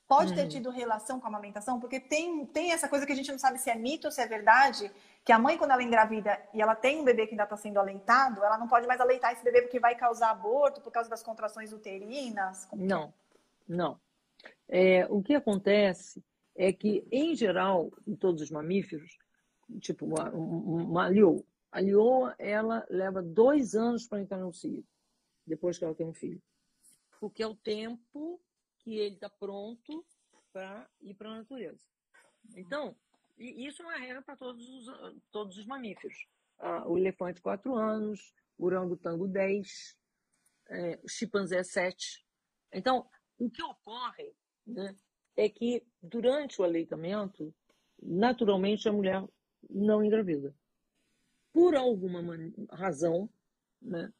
Pode 0.07 0.33
ter 0.33 0.45
hum. 0.45 0.49
tido 0.49 0.69
relação 0.69 1.19
com 1.19 1.25
a 1.25 1.29
amamentação? 1.29 1.81
Porque 1.81 1.99
tem, 1.99 2.45
tem 2.45 2.71
essa 2.71 2.87
coisa 2.87 3.05
que 3.05 3.11
a 3.11 3.15
gente 3.15 3.29
não 3.29 3.37
sabe 3.37 3.59
se 3.59 3.69
é 3.69 3.75
mito 3.75 4.07
ou 4.07 4.11
se 4.11 4.21
é 4.21 4.25
verdade, 4.25 4.89
que 5.23 5.33
a 5.33 5.39
mãe, 5.39 5.57
quando 5.57 5.71
ela 5.71 5.83
engravida 5.83 6.41
e 6.53 6.61
ela 6.61 6.75
tem 6.75 7.01
um 7.01 7.03
bebê 7.03 7.25
que 7.25 7.33
ainda 7.33 7.43
está 7.43 7.57
sendo 7.57 7.77
aleitado, 7.77 8.41
ela 8.41 8.57
não 8.57 8.69
pode 8.69 8.87
mais 8.87 9.01
aleitar 9.01 9.33
esse 9.33 9.43
bebê 9.43 9.63
porque 9.63 9.81
vai 9.81 9.95
causar 9.95 10.29
aborto 10.29 10.79
por 10.79 10.91
causa 10.91 11.09
das 11.09 11.21
contrações 11.21 11.73
uterinas? 11.73 12.63
Como 12.65 12.83
é? 12.83 12.87
não, 12.87 13.13
não. 13.67 13.99
É, 14.69 15.05
o 15.09 15.21
que 15.21 15.35
acontece 15.35 16.23
é 16.55 16.71
que, 16.71 17.05
em 17.11 17.35
geral, 17.35 17.91
em 18.07 18.15
todos 18.15 18.41
os 18.41 18.49
mamíferos, 18.49 19.17
tipo 19.79 20.05
uma, 20.05 20.29
uma 20.31 21.07
leoa. 21.07 21.43
A 21.71 21.79
leoa, 21.79 22.35
ela 22.39 22.85
leva 22.89 23.21
dois 23.21 23.75
anos 23.75 24.07
para 24.07 24.21
entrar 24.21 24.39
no 24.39 24.53
cio, 24.53 24.85
depois 25.45 25.77
que 25.77 25.85
ela 25.85 25.95
tem 25.95 26.07
um 26.07 26.13
filho. 26.13 26.41
Porque 27.19 27.43
é 27.43 27.47
o 27.47 27.55
tempo 27.55 28.39
que 28.79 28.97
ele 28.97 29.15
está 29.15 29.29
pronto 29.29 30.05
para 30.53 30.89
ir 31.01 31.13
para 31.15 31.29
a 31.29 31.37
natureza. 31.37 31.85
Então, 32.55 32.95
isso 33.37 33.81
é 33.81 33.85
uma 33.85 33.97
regra 33.97 34.21
para 34.21 34.35
todos 34.35 34.67
os, 34.69 35.21
todos 35.31 35.57
os 35.57 35.65
mamíferos. 35.65 36.27
Ah, 36.57 36.87
o 36.87 36.97
elefante, 36.97 37.41
quatro 37.41 37.75
anos, 37.75 38.33
o 38.57 38.65
orangotango, 38.65 39.27
dez, 39.27 39.95
é, 40.69 40.99
o 41.03 41.07
chimpanzé, 41.07 41.61
sete. 41.63 42.25
Então, 42.71 43.07
o 43.37 43.49
que 43.49 43.61
ocorre 43.61 44.33
né, 44.65 44.95
é 45.35 45.47
que, 45.47 45.85
durante 46.01 46.59
o 46.59 46.63
aleitamento, 46.65 47.53
naturalmente 48.01 48.89
a 48.89 48.93
mulher 48.93 49.23
não 49.69 50.03
engravida. 50.03 50.53
Por 51.53 51.75
alguma 51.75 52.21
razão 52.71 53.29
né, 53.81 54.11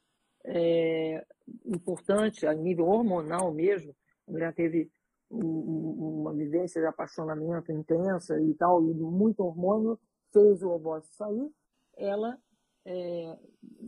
é, 0.45 1.25
importante, 1.65 2.47
a 2.47 2.53
nível 2.53 2.87
hormonal 2.87 3.53
mesmo, 3.53 3.95
a 4.27 4.31
mulher 4.31 4.53
teve 4.53 4.91
uma 5.29 6.33
vivência 6.33 6.81
de 6.81 6.87
apaixonamento 6.87 7.71
intensa 7.71 8.39
e 8.41 8.53
tal, 8.53 8.81
e 8.83 8.93
muito 8.93 9.43
hormônio, 9.43 9.99
fez 10.31 10.63
o 10.63 10.69
ovócito 10.69 11.15
sair, 11.15 11.51
ela 11.95 12.37
é, 12.85 13.37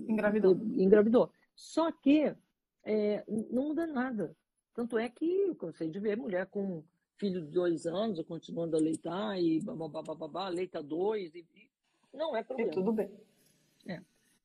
engravidou. 0.08 0.56
engravidou. 0.76 1.32
Só 1.56 1.92
que 1.92 2.36
é, 2.84 3.24
não 3.28 3.70
muda 3.70 3.88
nada. 3.88 4.36
Tanto 4.74 4.98
é 4.98 5.10
que 5.10 5.26
eu 5.26 5.56
cansei 5.56 5.90
de 5.90 6.00
ver 6.00 6.18
mulher 6.18 6.46
com 6.48 6.84
filho 7.20 7.42
de 7.42 7.52
dois 7.52 7.86
anos, 7.86 8.20
continuando 8.26 8.78
a 8.78 8.80
leitar, 8.80 9.38
e 9.38 9.60
babá, 9.62 10.48
leita 10.48 10.82
dois, 10.82 11.36
e, 11.36 11.46
e 11.54 12.18
não 12.18 12.36
é 12.36 12.44
problema. 12.44 12.72
E 12.72 12.74
tudo 12.74 12.94
bem. 12.94 13.12
É. 13.86 14.02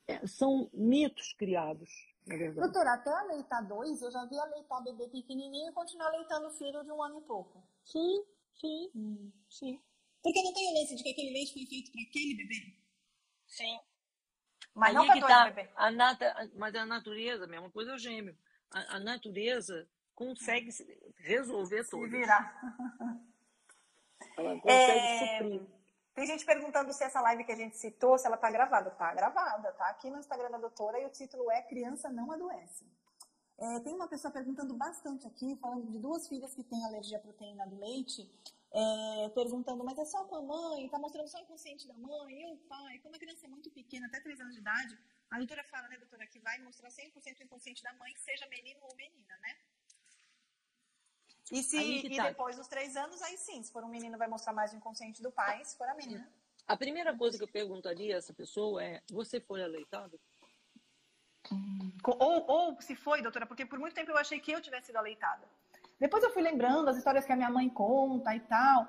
É, 0.07 0.27
são 0.27 0.69
mitos 0.75 1.33
criados, 1.33 1.89
na 2.27 2.37
verdade. 2.37 2.61
Doutora, 2.61 2.95
até 2.95 3.11
a 3.11 3.23
leitar 3.23 3.63
dois, 3.63 4.03
eu 4.03 4.11
já 4.11 4.25
vi 4.27 4.39
a 4.39 4.45
leitar 4.45 4.83
bebê 4.83 5.09
pequenininho 5.09 5.71
e 5.71 5.73
continuar 5.73 6.11
leitando 6.11 6.51
filho 6.51 6.85
de 6.85 6.93
um 6.93 7.03
ano 7.03 7.21
e 7.21 7.23
pouco. 7.23 7.67
Sim, 7.85 8.23
sim, 8.53 8.91
hum. 8.95 9.33
sim. 9.49 9.81
Porque 10.23 10.43
não 10.43 10.53
tem 10.53 10.71
o 10.71 10.81
lance 10.81 10.95
de 10.95 11.03
que 11.03 11.11
aquele 11.11 11.33
leite 11.33 11.55
foi 11.55 11.67
feito 11.67 11.91
para 11.93 12.03
aquele 12.03 12.35
bebê? 12.35 12.77
Sim. 13.47 13.79
Mas 14.75 14.89
Aí 14.89 14.95
não 14.95 15.07
para 15.07 15.17
é 15.17 15.21
tá, 15.21 15.51
bebê. 15.51 15.71
A 15.77 15.91
nata, 15.91 16.51
mas 16.57 16.75
a 16.75 16.85
natureza, 16.85 17.45
a 17.45 17.49
mesma 17.49 17.71
coisa 17.71 17.93
é 17.93 17.95
o 17.95 17.99
gêmeo. 17.99 18.37
A, 18.71 18.97
a 18.97 19.01
natureza 19.01 19.89
consegue 20.15 20.71
resolver 21.17 21.85
tudo. 21.89 22.05
Se 22.05 22.11
virar. 22.11 22.61
Ela 24.37 24.61
consegue 24.61 24.99
é... 24.99 25.39
suprir. 25.39 25.75
Tem 26.15 26.27
gente 26.27 26.45
perguntando 26.45 26.93
se 26.93 27.03
essa 27.03 27.21
live 27.21 27.45
que 27.45 27.51
a 27.51 27.57
gente 27.57 27.77
citou, 27.77 28.17
se 28.17 28.27
ela 28.27 28.37
tá 28.37 28.49
gravada. 28.49 28.91
Tá 28.93 29.13
gravada, 29.13 29.73
tá 29.73 29.89
aqui 29.89 30.09
no 30.09 30.19
Instagram 30.19 30.51
da 30.51 30.59
doutora 30.59 31.01
e 31.01 31.07
o 31.07 31.11
título 31.11 31.51
é 31.51 31.61
Criança 31.63 32.09
Não 32.09 32.31
Adoece. 32.31 32.87
É, 33.59 33.81
tem 33.81 33.95
uma 33.95 34.09
pessoa 34.09 34.33
perguntando 34.33 34.75
bastante 34.75 35.27
aqui, 35.27 35.57
falando 35.57 35.91
de 35.91 35.99
duas 35.99 36.29
filhas 36.29 36.55
que 36.55 36.63
têm 36.63 36.85
alergia 36.85 37.19
à 37.19 37.21
proteína 37.21 37.67
do 37.67 37.79
leite, 37.79 38.29
é, 38.73 39.29
perguntando, 39.31 39.85
mas 39.85 39.99
é 39.99 40.05
só 40.05 40.25
com 40.25 40.37
a 40.37 40.43
mãe? 40.43 40.89
Tá 40.89 40.99
mostrando 40.99 41.29
só 41.29 41.39
o 41.39 41.43
inconsciente 41.43 41.87
da 41.87 41.95
mãe 41.95 42.43
e 42.43 42.53
o 42.53 42.57
pai? 42.69 42.99
Quando 42.99 43.15
a 43.15 43.19
criança 43.19 43.47
é 43.47 43.49
muito 43.49 43.71
pequena, 43.71 44.07
até 44.07 44.21
3 44.21 44.41
anos 44.41 44.55
de 44.55 44.61
idade, 44.61 44.99
a 45.31 45.39
doutora 45.39 45.65
fala, 45.65 45.89
né, 45.89 45.97
doutora, 45.99 46.27
que 46.27 46.41
vai 46.41 46.59
mostrar 46.61 46.89
100% 46.89 47.41
o 47.41 47.45
inconsciente 47.45 47.83
da 47.83 47.93
mãe, 47.95 48.13
seja 48.17 48.47
menino 48.49 48.81
ou 48.83 48.97
menina, 48.97 49.37
né? 49.39 49.57
E, 51.53 51.63
se, 51.63 52.07
e 52.07 52.17
tá. 52.17 52.29
depois 52.29 52.57
dos 52.57 52.67
três 52.67 52.97
anos, 52.97 53.21
aí 53.23 53.37
sim, 53.37 53.63
se 53.63 53.71
for 53.71 53.85
um 53.85 53.89
menino, 53.89 54.17
vai 54.17 54.29
mostrar 54.29 54.53
mais 54.53 54.73
o 54.73 54.77
inconsciente 54.77 55.23
do 55.23 55.31
pai, 55.31 55.65
se 55.65 55.77
for 55.77 55.89
a 55.89 55.95
menina. 55.95 56.27
A 56.67 56.77
primeira 56.77 57.15
coisa 57.17 57.37
que 57.37 57.45
eu 57.45 57.49
perguntaria 57.49 58.15
a 58.15 58.19
essa 58.19 58.33
pessoa 58.33 58.83
é: 58.83 59.03
você 59.11 59.41
foi 59.41 59.63
aleitado? 59.63 60.19
Ou, 62.03 62.47
ou 62.49 62.81
se 62.81 62.97
foi, 62.97 63.21
doutora, 63.21 63.47
porque 63.47 63.67
por 63.67 63.79
muito 63.79 63.95
tempo 63.95 64.11
eu 64.11 64.17
achei 64.17 64.41
que 64.41 64.53
eu 64.53 64.61
tivesse 64.61 64.87
sido 64.87 64.97
aleitada. 64.97 65.47
Depois 66.01 66.23
eu 66.23 66.33
fui 66.33 66.43
lembrando 66.43 66.89
as 66.89 66.97
histórias 66.97 67.25
que 67.25 67.33
a 67.33 67.37
minha 67.37 67.51
mãe 67.51 67.69
conta 67.69 68.35
e 68.35 68.41
tal. 68.41 68.89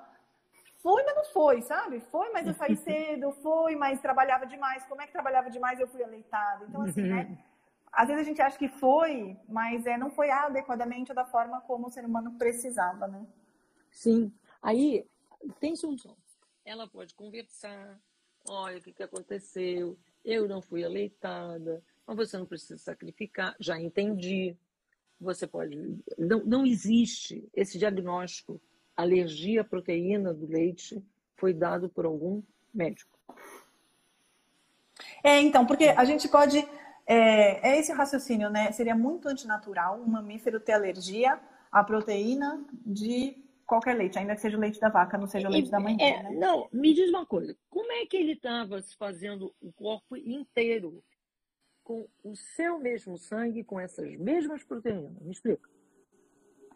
Foi, 0.78 1.02
mas 1.02 1.16
não 1.16 1.24
foi, 1.24 1.62
sabe? 1.62 2.00
Foi, 2.00 2.30
mas 2.30 2.46
eu 2.46 2.54
saí 2.54 2.76
cedo, 2.76 3.32
foi, 3.42 3.76
mas 3.76 4.00
trabalhava 4.00 4.46
demais. 4.46 4.84
Como 4.86 5.02
é 5.02 5.06
que 5.06 5.12
trabalhava 5.12 5.50
demais 5.50 5.78
eu 5.78 5.88
fui 5.88 6.02
aleitada? 6.02 6.64
Então, 6.66 6.82
assim, 6.82 7.02
né? 7.02 7.38
às 7.96 8.08
vezes 8.08 8.22
a 8.22 8.28
gente 8.28 8.42
acha 8.42 8.58
que 8.58 8.68
foi, 8.68 9.38
mas 9.48 9.86
é, 9.86 9.96
não 9.96 10.10
foi 10.10 10.30
adequadamente 10.30 11.14
da 11.14 11.24
forma 11.24 11.62
como 11.62 11.86
o 11.86 11.90
ser 11.90 12.04
humano 12.04 12.36
precisava, 12.36 13.08
né? 13.08 13.26
Sim. 13.90 14.30
Aí 14.62 15.06
tem 15.58 15.74
solução. 15.74 16.14
Ela 16.62 16.86
pode 16.86 17.14
conversar, 17.14 17.98
olha 18.46 18.76
o 18.76 18.82
que, 18.82 18.92
que 18.92 19.02
aconteceu, 19.02 19.96
eu 20.22 20.46
não 20.46 20.60
fui 20.60 20.84
aleitada, 20.84 21.82
mas 22.06 22.16
você 22.16 22.36
não 22.36 22.44
precisa 22.44 22.76
sacrificar, 22.76 23.56
já 23.58 23.80
entendi. 23.80 24.54
Você 25.18 25.46
pode. 25.46 25.74
Não, 26.18 26.44
não 26.44 26.66
existe 26.66 27.48
esse 27.54 27.78
diagnóstico. 27.78 28.60
Alergia 28.94 29.62
à 29.62 29.64
proteína 29.64 30.34
do 30.34 30.46
leite 30.46 31.02
foi 31.34 31.54
dado 31.54 31.88
por 31.88 32.04
algum 32.04 32.42
médico. 32.74 33.18
É, 35.24 35.40
então, 35.40 35.64
porque 35.64 35.84
a 35.84 36.04
gente 36.04 36.28
pode 36.28 36.66
é, 37.06 37.70
é 37.70 37.78
esse 37.78 37.92
raciocínio, 37.92 38.50
né? 38.50 38.72
Seria 38.72 38.94
muito 38.94 39.28
antinatural 39.28 40.00
um 40.00 40.06
mamífero 40.06 40.58
ter 40.58 40.72
alergia 40.72 41.40
à 41.70 41.84
proteína 41.84 42.64
de 42.84 43.36
qualquer 43.64 43.94
leite, 43.94 44.18
ainda 44.18 44.34
que 44.34 44.40
seja 44.40 44.56
o 44.56 44.60
leite 44.60 44.80
da 44.80 44.88
vaca, 44.88 45.18
não 45.18 45.26
seja 45.26 45.48
o 45.48 45.50
leite 45.50 45.70
da 45.70 45.80
mãe 45.80 45.96
é, 46.00 46.22
né? 46.22 46.30
Não, 46.30 46.68
me 46.72 46.94
diz 46.94 47.08
uma 47.10 47.26
coisa, 47.26 47.56
como 47.68 47.90
é 47.92 48.06
que 48.06 48.16
ele 48.16 48.32
estava 48.32 48.80
fazendo 48.98 49.52
o 49.60 49.72
corpo 49.72 50.16
inteiro 50.16 51.02
com 51.82 52.08
o 52.24 52.34
seu 52.34 52.78
mesmo 52.78 53.16
sangue, 53.18 53.64
com 53.64 53.78
essas 53.78 54.16
mesmas 54.16 54.62
proteínas? 54.64 55.12
Me 55.20 55.32
explica. 55.32 55.68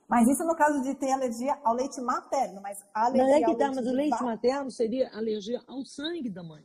Mas 0.08 0.28
isso 0.28 0.44
no 0.44 0.56
caso 0.56 0.82
de 0.82 0.92
ter 0.96 1.12
alergia 1.12 1.56
ao 1.62 1.74
leite 1.74 2.00
materno, 2.00 2.60
mas 2.60 2.84
alergia 2.92 3.26
não 3.26 3.34
é 3.34 3.44
que 3.44 3.54
tá, 3.56 3.68
mas 3.68 3.86
o 3.86 3.92
leite 3.92 4.22
materno 4.22 4.70
seria 4.70 5.08
alergia 5.16 5.62
ao 5.68 5.84
sangue 5.84 6.28
da 6.28 6.42
mãe. 6.42 6.64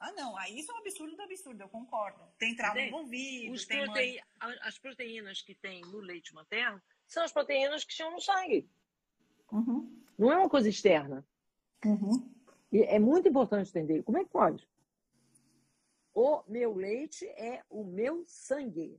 Ah, 0.00 0.12
não, 0.12 0.34
aí 0.38 0.58
isso 0.58 0.72
é 0.72 0.74
um 0.74 0.78
absurdo 0.78 1.14
do 1.14 1.22
absurdo, 1.22 1.60
eu 1.60 1.68
concordo. 1.68 2.18
Tem 2.38 2.56
trauma 2.56 2.80
envolvido. 2.80 3.52
Os 3.52 3.66
proteí 3.66 4.18
As 4.62 4.78
proteínas 4.78 5.42
que 5.42 5.54
tem 5.54 5.82
no 5.82 5.98
leite 5.98 6.34
materno 6.34 6.80
são 7.06 7.22
as 7.22 7.30
proteínas 7.30 7.84
que 7.84 7.92
estão 7.92 8.10
no 8.10 8.20
sangue. 8.20 8.66
Uhum. 9.52 10.02
Não 10.18 10.32
é 10.32 10.38
uma 10.38 10.48
coisa 10.48 10.70
externa. 10.70 11.26
Uhum. 11.84 12.32
E 12.72 12.82
é 12.82 12.98
muito 12.98 13.28
importante 13.28 13.68
entender. 13.68 14.02
Como 14.02 14.16
é 14.16 14.24
que 14.24 14.30
pode? 14.30 14.66
O 16.14 16.42
meu 16.48 16.74
leite 16.74 17.26
é 17.26 17.62
o 17.68 17.84
meu 17.84 18.24
sangue. 18.26 18.98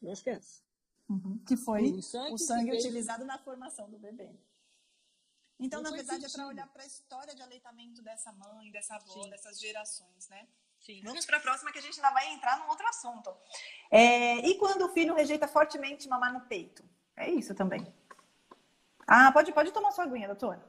Não 0.00 0.12
esquece. 0.12 0.62
Uhum. 1.08 1.38
Que 1.48 1.56
foi 1.56 2.00
sangue 2.00 2.34
o 2.34 2.38
sangue 2.38 2.72
utilizado 2.72 3.24
na 3.24 3.38
formação 3.38 3.90
do 3.90 3.98
bebê. 3.98 4.30
Então, 5.60 5.82
não 5.82 5.90
na 5.90 5.96
verdade, 5.96 6.20
sentido. 6.22 6.40
é 6.40 6.42
para 6.42 6.46
olhar 6.46 6.66
para 6.68 6.82
a 6.82 6.86
história 6.86 7.34
de 7.34 7.42
aleitamento 7.42 8.00
dessa 8.02 8.32
mãe, 8.32 8.70
dessa 8.70 8.94
avó, 8.94 9.22
Sim. 9.22 9.30
dessas 9.30 9.58
gerações, 9.58 10.28
né? 10.28 10.46
Sim. 10.80 11.02
Vamos 11.04 11.26
para 11.26 11.38
a 11.38 11.40
próxima 11.40 11.72
que 11.72 11.78
a 11.78 11.82
gente 11.82 11.96
ainda 11.98 12.10
vai 12.12 12.32
entrar 12.32 12.58
num 12.60 12.68
outro 12.68 12.86
assunto. 12.86 13.36
É, 13.90 14.36
e 14.36 14.56
quando 14.58 14.82
o 14.82 14.88
filho 14.90 15.14
rejeita 15.14 15.48
fortemente 15.48 16.08
mamar 16.08 16.32
no 16.32 16.42
peito? 16.42 16.88
É 17.16 17.28
isso 17.28 17.54
também. 17.54 17.92
Ah, 19.06 19.32
pode, 19.32 19.52
pode 19.52 19.72
tomar 19.72 19.90
sua 19.90 20.04
aguinha, 20.04 20.28
doutora. 20.28 20.64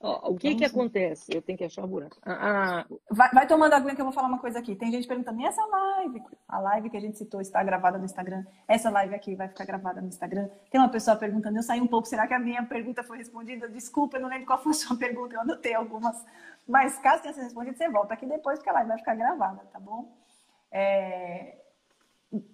O 0.00 0.36
que 0.36 0.54
que 0.54 0.64
acontece? 0.64 1.34
Eu 1.34 1.42
tenho 1.42 1.58
que 1.58 1.64
achar 1.64 1.84
o 1.84 1.88
buraco. 1.88 2.16
Ah, 2.24 2.86
vai, 3.10 3.30
vai, 3.30 3.46
tomando 3.48 3.72
aguinha 3.72 3.96
que 3.96 4.00
eu 4.00 4.04
vou 4.04 4.12
falar 4.12 4.28
uma 4.28 4.38
coisa 4.38 4.60
aqui. 4.60 4.76
Tem 4.76 4.92
gente 4.92 5.08
perguntando, 5.08 5.40
e 5.40 5.44
essa 5.44 5.64
live? 5.64 6.22
A 6.46 6.60
live 6.60 6.88
que 6.90 6.96
a 6.96 7.00
gente 7.00 7.18
citou 7.18 7.40
está 7.40 7.62
gravada 7.64 7.98
no 7.98 8.04
Instagram. 8.04 8.44
Essa 8.68 8.90
live 8.90 9.14
aqui 9.14 9.34
vai 9.34 9.48
ficar 9.48 9.64
gravada 9.64 10.00
no 10.00 10.06
Instagram. 10.06 10.48
Tem 10.70 10.80
uma 10.80 10.88
pessoa 10.88 11.16
perguntando, 11.16 11.58
eu 11.58 11.64
saí 11.64 11.80
um 11.80 11.86
pouco, 11.86 12.06
será 12.06 12.28
que 12.28 12.34
a 12.34 12.38
minha 12.38 12.64
pergunta 12.64 13.02
foi 13.02 13.18
respondida? 13.18 13.68
Desculpa, 13.68 14.18
eu 14.18 14.20
não 14.20 14.28
lembro 14.28 14.46
qual 14.46 14.62
foi 14.62 14.70
a 14.70 14.74
sua 14.74 14.94
pergunta, 14.98 15.34
eu 15.34 15.40
anotei 15.40 15.74
algumas. 15.74 16.24
Mas 16.66 16.96
caso 16.98 17.22
tenha 17.22 17.34
sido 17.34 17.44
respondida, 17.44 17.76
você 17.76 17.88
volta 17.88 18.14
aqui 18.14 18.26
depois, 18.26 18.60
porque 18.60 18.70
a 18.70 18.74
live 18.74 18.88
vai 18.88 18.98
ficar 18.98 19.16
gravada, 19.16 19.62
tá 19.72 19.80
bom? 19.80 20.16
É... 20.70 21.56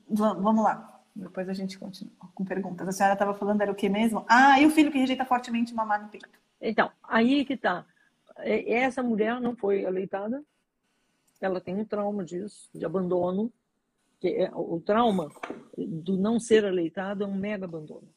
Vamos 0.08 0.64
lá. 0.64 1.02
Depois 1.14 1.48
a 1.48 1.52
gente 1.52 1.78
continua 1.78 2.12
com 2.34 2.44
perguntas. 2.44 2.88
A 2.88 2.92
senhora 2.92 3.12
estava 3.12 3.34
falando, 3.34 3.60
era 3.60 3.70
o 3.70 3.74
que 3.74 3.88
mesmo? 3.88 4.24
Ah, 4.28 4.58
e 4.58 4.66
o 4.66 4.70
filho 4.70 4.90
que 4.90 4.98
rejeita 4.98 5.24
fortemente 5.26 5.74
mamar 5.74 6.02
no 6.02 6.08
peito. 6.08 6.43
Então, 6.66 6.90
aí 7.02 7.44
que 7.44 7.58
tá. 7.58 7.86
É, 8.38 8.72
essa 8.72 9.02
mulher 9.02 9.38
não 9.38 9.54
foi 9.54 9.84
aleitada, 9.84 10.42
ela 11.40 11.60
tem 11.60 11.76
um 11.76 11.84
trauma 11.84 12.24
disso, 12.24 12.70
de 12.74 12.86
abandono, 12.86 13.52
que 14.18 14.28
é, 14.28 14.50
o 14.54 14.80
trauma 14.80 15.28
do 15.76 16.16
não 16.16 16.40
ser 16.40 16.64
aleitado 16.64 17.22
é 17.22 17.26
um 17.26 17.34
mega 17.34 17.66
abandono. 17.66 18.08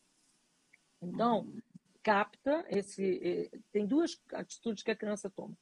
Então, 1.01 1.53
capta 2.01 2.65
esse. 2.69 3.51
Tem 3.71 3.85
duas 3.85 4.17
atitudes 4.31 4.81
que 4.81 4.91
a 4.91 4.95
criança 4.95 5.29
toma. 5.29 5.55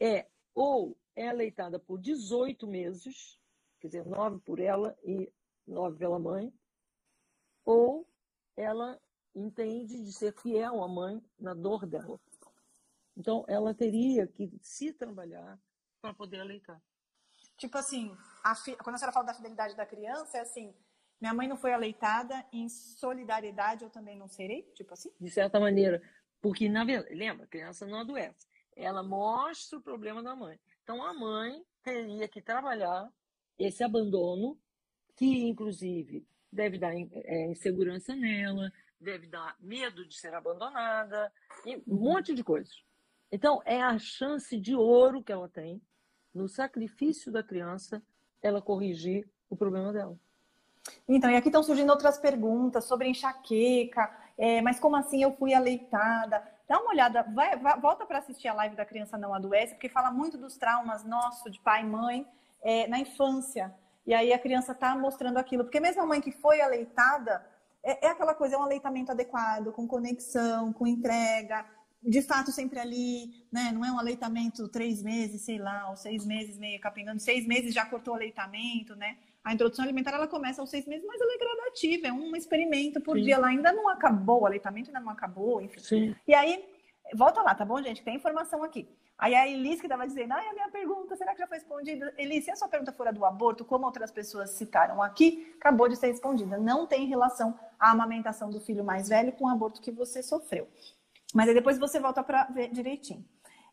É 0.00 0.26
ou 0.54 0.96
é 1.14 1.28
aleitada 1.28 1.78
por 1.78 2.00
18 2.00 2.66
meses, 2.66 3.38
quer 3.80 3.88
dizer, 3.88 4.06
nove 4.06 4.38
por 4.40 4.58
ela 4.58 4.96
e 5.04 5.30
nove 5.66 5.98
pela 5.98 6.18
mãe, 6.18 6.52
ou 7.64 8.08
ela 8.56 8.98
entende 9.38 10.02
de 10.02 10.12
ser 10.12 10.32
fiel 10.34 10.82
à 10.82 10.88
mãe 10.88 11.22
na 11.38 11.54
dor 11.54 11.86
dela. 11.86 12.20
Então, 13.16 13.44
ela 13.48 13.74
teria 13.74 14.26
que 14.26 14.50
se 14.62 14.92
trabalhar 14.92 15.58
para 16.00 16.14
poder 16.14 16.40
aleitar. 16.40 16.80
Tipo 17.56 17.76
assim, 17.78 18.16
fi... 18.64 18.76
quando 18.76 18.94
a 18.94 18.98
senhora 18.98 19.12
fala 19.12 19.26
da 19.26 19.34
fidelidade 19.34 19.76
da 19.76 19.84
criança, 19.84 20.38
é 20.38 20.40
assim, 20.40 20.72
minha 21.20 21.34
mãe 21.34 21.48
não 21.48 21.56
foi 21.56 21.72
aleitada, 21.72 22.46
em 22.52 22.68
solidariedade 22.68 23.82
eu 23.82 23.90
também 23.90 24.16
não 24.16 24.28
serei? 24.28 24.62
Tipo 24.74 24.94
assim? 24.94 25.10
De 25.20 25.30
certa 25.30 25.58
maneira. 25.58 26.00
Porque, 26.40 26.68
na 26.68 26.84
verdade, 26.84 27.14
lembra, 27.14 27.44
a 27.44 27.48
criança 27.48 27.86
não 27.86 28.00
adoece. 28.00 28.46
Ela 28.76 29.02
mostra 29.02 29.78
o 29.78 29.82
problema 29.82 30.22
da 30.22 30.36
mãe. 30.36 30.58
Então, 30.84 31.02
a 31.02 31.12
mãe 31.12 31.64
teria 31.82 32.28
que 32.28 32.40
trabalhar 32.40 33.12
esse 33.58 33.82
abandono, 33.82 34.56
que, 35.16 35.48
inclusive, 35.48 36.24
deve 36.52 36.78
dar 36.78 36.94
é, 36.94 37.50
insegurança 37.50 38.14
nela, 38.14 38.72
deve 39.00 39.26
dar 39.26 39.56
medo 39.60 40.06
de 40.06 40.16
ser 40.16 40.34
abandonada, 40.34 41.32
e 41.64 41.76
um 41.76 41.82
uhum. 41.86 41.96
monte 41.96 42.34
de 42.34 42.42
coisas. 42.42 42.82
Então, 43.30 43.60
é 43.64 43.82
a 43.82 43.98
chance 43.98 44.58
de 44.58 44.74
ouro 44.74 45.22
que 45.22 45.32
ela 45.32 45.48
tem, 45.48 45.80
no 46.34 46.48
sacrifício 46.48 47.30
da 47.30 47.42
criança, 47.42 48.02
ela 48.42 48.62
corrigir 48.62 49.28
o 49.50 49.56
problema 49.56 49.92
dela. 49.92 50.18
Então, 51.06 51.30
e 51.30 51.36
aqui 51.36 51.48
estão 51.48 51.62
surgindo 51.62 51.90
outras 51.90 52.18
perguntas 52.18 52.84
sobre 52.84 53.08
enxaqueca, 53.08 54.10
é, 54.36 54.62
mas 54.62 54.78
como 54.78 54.96
assim 54.96 55.22
eu 55.22 55.32
fui 55.32 55.52
aleitada? 55.52 56.42
Dá 56.66 56.78
uma 56.78 56.90
olhada, 56.90 57.22
vai, 57.22 57.56
vai, 57.56 57.78
volta 57.80 58.06
para 58.06 58.18
assistir 58.18 58.48
a 58.48 58.54
live 58.54 58.76
da 58.76 58.84
Criança 58.84 59.18
Não 59.18 59.34
Adoece, 59.34 59.74
porque 59.74 59.88
fala 59.88 60.10
muito 60.10 60.38
dos 60.38 60.56
traumas 60.56 61.04
nossos, 61.04 61.52
de 61.52 61.60
pai 61.60 61.82
e 61.82 61.86
mãe, 61.86 62.26
é, 62.62 62.86
na 62.86 62.98
infância. 62.98 63.74
E 64.06 64.14
aí 64.14 64.32
a 64.32 64.38
criança 64.38 64.72
está 64.72 64.94
mostrando 64.96 65.38
aquilo. 65.38 65.64
Porque 65.64 65.80
mesmo 65.80 66.02
a 66.02 66.06
mãe 66.06 66.20
que 66.20 66.32
foi 66.32 66.60
aleitada, 66.60 67.44
é, 67.88 68.06
é 68.06 68.08
aquela 68.10 68.34
coisa, 68.34 68.54
é 68.54 68.58
um 68.58 68.62
aleitamento 68.62 69.10
adequado, 69.10 69.72
com 69.72 69.86
conexão, 69.86 70.72
com 70.72 70.86
entrega, 70.86 71.64
de 72.02 72.22
fato 72.22 72.52
sempre 72.52 72.78
ali, 72.78 73.46
né? 73.50 73.72
Não 73.72 73.84
é 73.84 73.90
um 73.90 73.98
aleitamento 73.98 74.68
três 74.68 75.02
meses, 75.02 75.42
sei 75.42 75.58
lá, 75.58 75.88
ou 75.90 75.96
seis 75.96 76.24
meses 76.26 76.58
meio 76.58 76.78
capengando, 76.80 77.20
seis 77.20 77.46
meses 77.46 77.74
já 77.74 77.86
cortou 77.86 78.14
o 78.14 78.16
aleitamento, 78.16 78.94
né? 78.94 79.16
A 79.42 79.54
introdução 79.54 79.84
alimentar 79.84 80.12
ela 80.12 80.28
começa 80.28 80.60
aos 80.60 80.68
seis 80.68 80.86
meses, 80.86 81.04
mas 81.06 81.20
ela 81.20 81.32
é 81.32 81.38
gradativa, 81.38 82.08
é 82.08 82.12
um 82.12 82.36
experimento 82.36 83.00
por 83.00 83.16
Sim. 83.16 83.24
dia. 83.24 83.34
Ela 83.36 83.48
ainda 83.48 83.72
não 83.72 83.88
acabou, 83.88 84.42
o 84.42 84.46
aleitamento 84.46 84.90
ainda 84.90 85.00
não 85.00 85.10
acabou, 85.10 85.62
enfim. 85.62 85.80
Sim. 85.80 86.16
E 86.26 86.34
aí, 86.34 86.64
volta 87.14 87.40
lá, 87.40 87.54
tá 87.54 87.64
bom, 87.64 87.82
gente? 87.82 88.02
Tem 88.02 88.16
informação 88.16 88.62
aqui. 88.62 88.86
Aí 89.18 89.34
a 89.34 89.48
Elis 89.48 89.80
que 89.80 89.86
estava 89.86 90.06
dizendo, 90.06 90.32
ah, 90.32 90.40
a 90.48 90.52
minha 90.52 90.68
pergunta, 90.68 91.16
será 91.16 91.32
que 91.32 91.40
já 91.40 91.46
foi 91.48 91.58
respondida? 91.58 92.14
Elis, 92.16 92.44
se 92.44 92.52
a 92.52 92.56
sua 92.56 92.68
pergunta 92.68 92.92
for 92.92 93.08
a 93.08 93.10
do 93.10 93.24
aborto, 93.24 93.64
como 93.64 93.84
outras 93.84 94.12
pessoas 94.12 94.50
citaram 94.50 95.02
aqui, 95.02 95.52
acabou 95.58 95.88
de 95.88 95.96
ser 95.96 96.06
respondida. 96.06 96.56
Não 96.56 96.86
tem 96.86 97.06
relação 97.06 97.58
à 97.80 97.90
amamentação 97.90 98.48
do 98.48 98.60
filho 98.60 98.84
mais 98.84 99.08
velho 99.08 99.32
com 99.32 99.46
o 99.46 99.48
aborto 99.48 99.80
que 99.80 99.90
você 99.90 100.22
sofreu. 100.22 100.68
Mas 101.34 101.48
aí 101.48 101.54
depois 101.54 101.78
você 101.78 101.98
volta 101.98 102.22
para 102.22 102.44
ver 102.44 102.68
direitinho. 102.70 103.24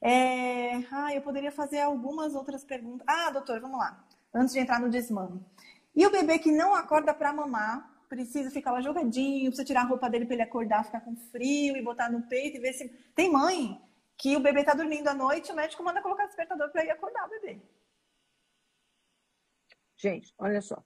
É... 0.02 0.78
Ah, 0.92 1.14
eu 1.14 1.22
poderia 1.22 1.52
fazer 1.52 1.80
algumas 1.80 2.34
outras 2.34 2.64
perguntas. 2.64 3.06
Ah, 3.08 3.30
doutor, 3.30 3.60
vamos 3.60 3.78
lá. 3.78 4.04
Antes 4.34 4.52
de 4.52 4.60
entrar 4.60 4.80
no 4.80 4.90
desmame. 4.90 5.46
E 5.96 6.06
o 6.08 6.12
bebê 6.12 6.40
que 6.40 6.52
não 6.52 6.74
acorda 6.74 7.14
para 7.14 7.32
mamar, 7.32 7.88
precisa 8.10 8.50
ficar 8.50 8.72
lá 8.72 8.82
jogadinho, 8.82 9.46
precisa 9.46 9.64
tirar 9.64 9.82
a 9.82 9.86
roupa 9.86 10.10
dele 10.10 10.26
para 10.26 10.34
ele 10.34 10.44
acordar, 10.44 10.84
ficar 10.84 11.02
com 11.02 11.16
frio 11.16 11.78
e 11.78 11.84
botar 11.84 12.10
no 12.10 12.24
peito 12.24 12.58
e 12.58 12.60
ver 12.60 12.74
se. 12.74 12.90
Tem 13.16 13.32
mãe 13.32 13.80
que 14.18 14.36
o 14.36 14.40
bebê 14.40 14.62
está 14.62 14.74
dormindo 14.74 15.08
à 15.08 15.14
noite, 15.14 15.52
o 15.52 15.56
médico 15.56 15.84
manda 15.84 16.02
colocar 16.02 16.26
despertador 16.26 16.72
para 16.72 16.86
ir 16.86 16.92
acordar 16.92 17.26
o 17.26 17.30
bebê. 17.30 17.62
Gente, 19.98 20.34
olha 20.38 20.62
só. 20.62 20.84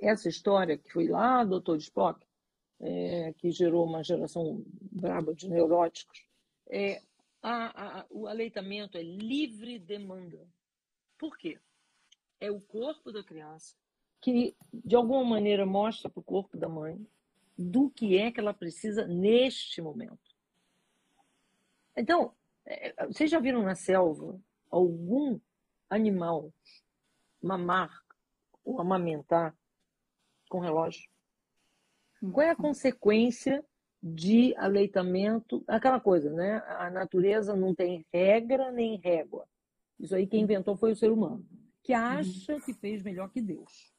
Essa 0.00 0.28
história 0.28 0.76
que 0.76 0.92
foi 0.92 1.06
lá, 1.08 1.44
doutor 1.44 1.76
Spock, 1.78 2.26
é, 2.80 3.32
que 3.34 3.50
gerou 3.50 3.84
uma 3.84 4.02
geração 4.02 4.64
braba 4.66 5.34
de 5.34 5.48
neuróticos, 5.48 6.26
é, 6.68 7.00
a, 7.42 8.00
a, 8.00 8.06
o 8.10 8.26
aleitamento 8.26 8.98
é 8.98 9.02
livre 9.02 9.78
demanda. 9.78 10.46
Por 11.18 11.36
quê? 11.36 11.58
É 12.40 12.50
o 12.50 12.60
corpo 12.60 13.12
da 13.12 13.22
criança 13.22 13.76
que, 14.20 14.56
de 14.72 14.94
alguma 14.94 15.24
maneira, 15.24 15.66
mostra 15.66 16.08
para 16.08 16.20
o 16.20 16.24
corpo 16.24 16.56
da 16.56 16.68
mãe 16.68 17.04
do 17.58 17.90
que 17.90 18.16
é 18.16 18.30
que 18.30 18.40
ela 18.40 18.54
precisa 18.54 19.06
neste 19.06 19.82
momento. 19.82 20.31
Então, 21.96 22.34
é, 22.66 23.06
vocês 23.06 23.30
já 23.30 23.38
viram 23.38 23.62
na 23.62 23.74
selva 23.74 24.40
algum 24.70 25.38
animal 25.90 26.52
mamar 27.42 28.02
ou 28.64 28.80
amamentar 28.80 29.54
com 30.48 30.60
relógio? 30.60 31.10
Qual 32.32 32.46
é 32.46 32.50
a 32.50 32.56
consequência 32.56 33.64
de 34.02 34.54
aleitamento? 34.56 35.64
Aquela 35.66 36.00
coisa, 36.00 36.30
né? 36.30 36.62
A 36.66 36.88
natureza 36.88 37.56
não 37.56 37.74
tem 37.74 38.06
regra 38.12 38.70
nem 38.70 38.96
régua. 38.96 39.46
Isso 39.98 40.14
aí 40.14 40.26
quem 40.26 40.42
inventou 40.42 40.76
foi 40.76 40.92
o 40.92 40.96
ser 40.96 41.10
humano, 41.10 41.46
que 41.82 41.92
acha 41.92 42.60
que 42.60 42.72
fez 42.74 43.02
melhor 43.02 43.28
que 43.30 43.40
Deus. 43.40 43.92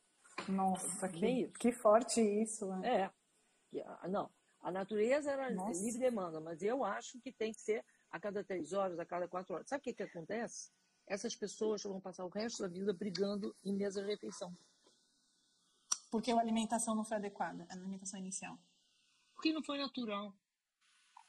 Nossa, 0.47 1.07
que, 1.07 1.49
que 1.59 1.71
forte 1.71 2.21
isso. 2.21 2.67
Né? 2.67 3.11
É. 3.73 4.07
Não, 4.07 4.29
a 4.63 4.71
natureza 4.71 5.29
era 5.29 5.51
Nossa. 5.51 5.83
livre 5.83 5.99
demanda, 5.99 6.39
mas 6.39 6.63
eu 6.63 6.85
acho 6.85 7.19
que 7.19 7.33
tem 7.33 7.51
que 7.51 7.59
ser 7.59 7.85
a 8.09 8.17
cada 8.17 8.43
três 8.43 8.71
horas, 8.71 8.97
a 8.97 9.05
cada 9.05 9.27
quatro 9.27 9.55
horas. 9.55 9.67
Sabe 9.67 9.81
o 9.81 9.83
que, 9.83 9.93
que 9.93 10.03
acontece? 10.03 10.71
Essas 11.05 11.35
pessoas 11.35 11.83
vão 11.83 11.99
passar 11.99 12.23
o 12.23 12.29
resto 12.29 12.63
da 12.63 12.69
vida 12.69 12.93
brigando 12.93 13.53
em 13.61 13.73
mesa 13.73 14.01
de 14.01 14.07
refeição. 14.07 14.57
Porque 16.09 16.31
a 16.31 16.39
alimentação 16.39 16.95
não 16.95 17.03
foi 17.03 17.17
adequada, 17.17 17.67
a 17.69 17.73
alimentação 17.73 18.17
inicial. 18.17 18.57
Porque 19.33 19.51
não 19.51 19.61
foi 19.61 19.77
natural. 19.77 20.33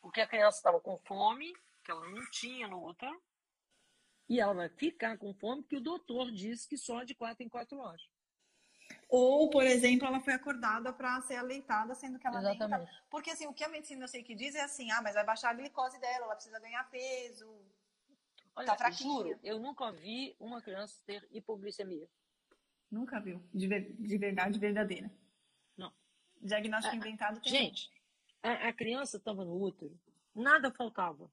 Porque 0.01 0.20
a 0.20 0.29
criança 0.29 0.59
estava 0.59 0.81
com 0.81 0.97
fome, 1.01 1.53
que 1.83 1.90
ela 1.90 2.09
não 2.09 2.31
tinha 2.31 2.68
no 2.68 2.81
outra, 2.81 3.11
e 4.29 4.38
ela 4.38 4.55
vai 4.55 4.68
ficar 4.68 5.18
com 5.18 5.35
fome 5.35 5.62
porque 5.62 5.77
o 5.77 5.83
doutor 5.83 6.31
disse 6.31 6.68
que 6.68 6.79
só 6.79 7.03
de 7.03 7.14
quatro 7.14 7.42
em 7.42 7.49
quatro 7.49 7.79
horas. 7.79 8.03
Ou, 9.09 9.51
por 9.51 9.64
exemplo, 9.64 10.07
ela 10.07 10.21
foi 10.21 10.33
acordada 10.33 10.93
para 10.93 11.21
ser 11.23 11.37
aleitada, 11.37 11.95
sendo 11.95 12.19
que 12.19 12.27
ela 12.27 12.40
Exatamente. 12.40 12.87
nem 12.87 12.87
tá... 12.87 13.03
Porque 13.11 13.31
assim, 13.31 13.47
o 13.47 13.53
que 13.53 13.64
a 13.64 13.69
medicina 13.69 14.05
eu 14.05 14.09
sei 14.09 14.23
que 14.23 14.35
diz 14.35 14.55
é 14.55 14.62
assim, 14.62 14.90
ah, 14.90 15.01
mas 15.03 15.14
vai 15.14 15.25
baixar 15.25 15.51
a 15.51 15.55
glicose 15.55 15.99
dela, 16.01 16.27
ela 16.27 16.35
precisa 16.35 16.59
ganhar 16.61 16.88
peso. 16.90 17.49
Olha, 18.57 18.67
tá 18.67 18.77
fraquinha. 18.77 19.13
juro, 19.13 19.38
eu 19.42 19.59
nunca 19.59 19.90
vi 19.92 20.37
uma 20.38 20.61
criança 20.63 21.00
ter 21.05 21.27
hipoglicemia. 21.33 22.09
Nunca 22.90 23.21
viu. 23.21 23.42
De, 23.52 23.67
ver, 23.67 23.92
de 23.98 24.19
verdade 24.19 24.59
verdadeira. 24.59 25.11
Não. 25.77 25.92
Diagnóstico 26.40 26.94
a, 26.94 26.98
inventado 26.98 27.40
tem. 27.40 27.52
Gente, 27.52 27.90
a, 28.42 28.69
a 28.69 28.73
criança 28.73 29.17
estava 29.17 29.44
no 29.44 29.61
útero, 29.61 29.98
nada 30.35 30.71
faltava. 30.71 31.31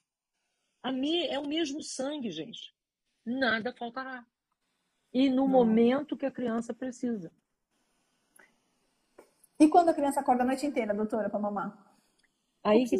A 0.81 0.91
mim 0.91 1.25
é 1.25 1.37
o 1.37 1.47
mesmo 1.47 1.83
sangue, 1.83 2.31
gente. 2.31 2.73
Nada 3.23 3.71
faltará. 3.71 4.25
E 5.13 5.29
no 5.29 5.43
Não. 5.43 5.47
momento 5.47 6.17
que 6.17 6.25
a 6.25 6.31
criança 6.31 6.73
precisa. 6.73 7.31
E 9.61 9.69
quando 9.69 9.89
a 9.89 9.93
criança 9.93 10.21
acorda 10.21 10.41
a 10.41 10.45
noite 10.45 10.65
inteira, 10.65 10.91
doutora, 10.91 11.29
para 11.29 11.39
mamar? 11.39 11.95
Aí 12.63 12.83
que 12.89 12.95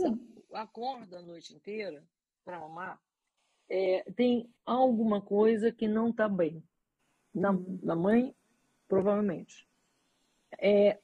acorda 0.54 1.18
a 1.18 1.22
noite 1.24 1.56
inteira 1.56 2.08
para 2.46 2.60
mamar, 2.60 3.02
é, 3.68 4.04
tem 4.16 4.48
alguma 4.64 5.20
coisa 5.20 5.72
que 5.72 5.88
não 5.88 6.10
está 6.10 6.30
bem. 6.30 6.64
Na, 7.34 7.50
uhum. 7.50 7.80
na 7.82 7.96
mãe, 7.96 8.36
provavelmente. 8.88 9.68
É, 10.60 11.00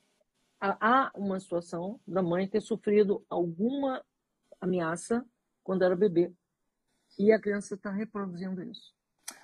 há 0.62 1.12
uma 1.16 1.40
situação 1.40 2.00
da 2.06 2.22
mãe 2.22 2.48
ter 2.48 2.62
sofrido 2.62 3.26
alguma 3.28 4.06
ameaça 4.62 5.26
quando 5.64 5.84
era 5.84 5.96
bebê. 5.96 6.32
E 7.18 7.32
a 7.32 7.42
criança 7.42 7.74
está 7.74 7.90
reproduzindo 7.90 8.62
isso. 8.62 8.94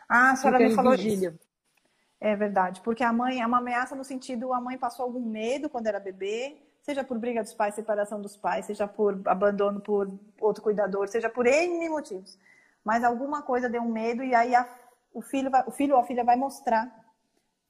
Ah, 0.08 0.34
a 0.34 0.36
senhora 0.36 0.60
Fica 0.60 0.70
me 0.70 0.76
falou 0.76 0.92
vigília. 0.92 1.30
isso. 1.30 1.53
É 2.26 2.38
verdade, 2.38 2.80
porque 2.80 3.04
a 3.04 3.12
mãe 3.12 3.42
é 3.42 3.46
uma 3.46 3.58
ameaça 3.58 3.98
no 3.98 4.04
sentido 4.06 4.54
a 4.54 4.62
mãe 4.62 4.78
passou 4.78 5.04
algum 5.04 5.20
medo 5.20 5.70
quando 5.70 5.88
era 5.88 6.00
bebê, 6.00 6.56
seja 6.82 7.04
por 7.04 7.20
briga 7.20 7.44
dos 7.44 7.54
pais, 7.54 7.76
separação 7.76 8.22
dos 8.22 8.38
pais, 8.38 8.66
seja 8.66 8.88
por 8.88 9.20
abandono 9.26 9.82
por 9.82 10.10
outro 10.40 10.64
cuidador, 10.64 11.10
seja 11.10 11.30
por 11.30 11.46
N 11.46 11.90
motivos. 11.90 12.40
Mas 12.82 13.04
alguma 13.04 13.42
coisa 13.42 13.68
deu 13.68 13.82
um 13.82 13.92
medo 13.92 14.24
e 14.24 14.34
aí 14.34 14.56
a, 14.56 14.66
o 15.14 15.22
filho 15.22 15.52
vai, 15.52 15.66
o 15.68 15.72
filho 15.72 15.96
ou 15.96 16.00
a 16.00 16.06
filha 16.06 16.24
vai 16.24 16.38
mostrar 16.38 16.98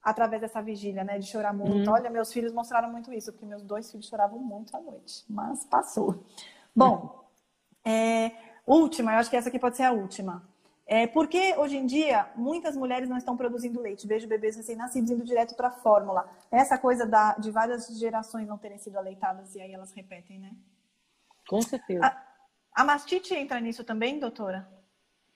através 0.03 0.39
dessa 0.39 0.61
vigília, 0.61 1.03
né, 1.03 1.17
de 1.17 1.25
chorar 1.25 1.51
muito. 1.51 1.89
Uhum. 1.89 1.95
Olha, 1.95 2.11
meus 2.11 2.31
filhos 2.31 2.53
mostraram 2.53 2.91
muito 2.91 3.11
isso, 3.11 3.31
porque 3.31 3.47
meus 3.47 3.63
dois 3.63 3.89
filhos 3.89 4.07
choravam 4.07 4.37
muito 4.37 4.77
à 4.77 4.79
noite, 4.79 5.25
mas 5.27 5.65
passou. 5.65 6.23
Bom, 6.75 7.25
uhum. 7.83 7.91
é, 7.91 8.31
última, 8.67 9.13
eu 9.13 9.17
acho 9.17 9.31
que 9.31 9.35
essa 9.35 9.49
aqui 9.49 9.57
pode 9.57 9.77
ser 9.77 9.83
a 9.83 9.91
última. 9.93 10.47
É, 10.85 11.07
porque 11.07 11.55
hoje 11.57 11.77
em 11.77 11.85
dia 11.85 12.29
muitas 12.35 12.75
mulheres 12.75 13.07
não 13.07 13.17
estão 13.17 13.37
produzindo 13.37 13.81
leite, 13.81 14.05
vejo 14.05 14.27
bebês 14.27 14.55
recém-nascidos 14.55 15.11
indo 15.11 15.23
direto 15.23 15.55
para 15.55 15.69
a 15.69 15.71
fórmula. 15.71 16.29
Essa 16.51 16.77
coisa 16.77 17.05
da, 17.05 17.33
de 17.35 17.51
várias 17.51 17.87
gerações 17.97 18.47
não 18.47 18.57
terem 18.57 18.77
sido 18.77 18.97
aleitadas 18.97 19.55
e 19.55 19.61
aí 19.61 19.73
elas 19.73 19.93
repetem, 19.93 20.39
né? 20.39 20.51
Com 21.47 21.61
certeza. 21.61 22.05
A, 22.05 22.81
a 22.81 22.85
mastite 22.85 23.33
entra 23.33 23.59
nisso 23.59 23.83
também, 23.83 24.19
doutora? 24.19 24.67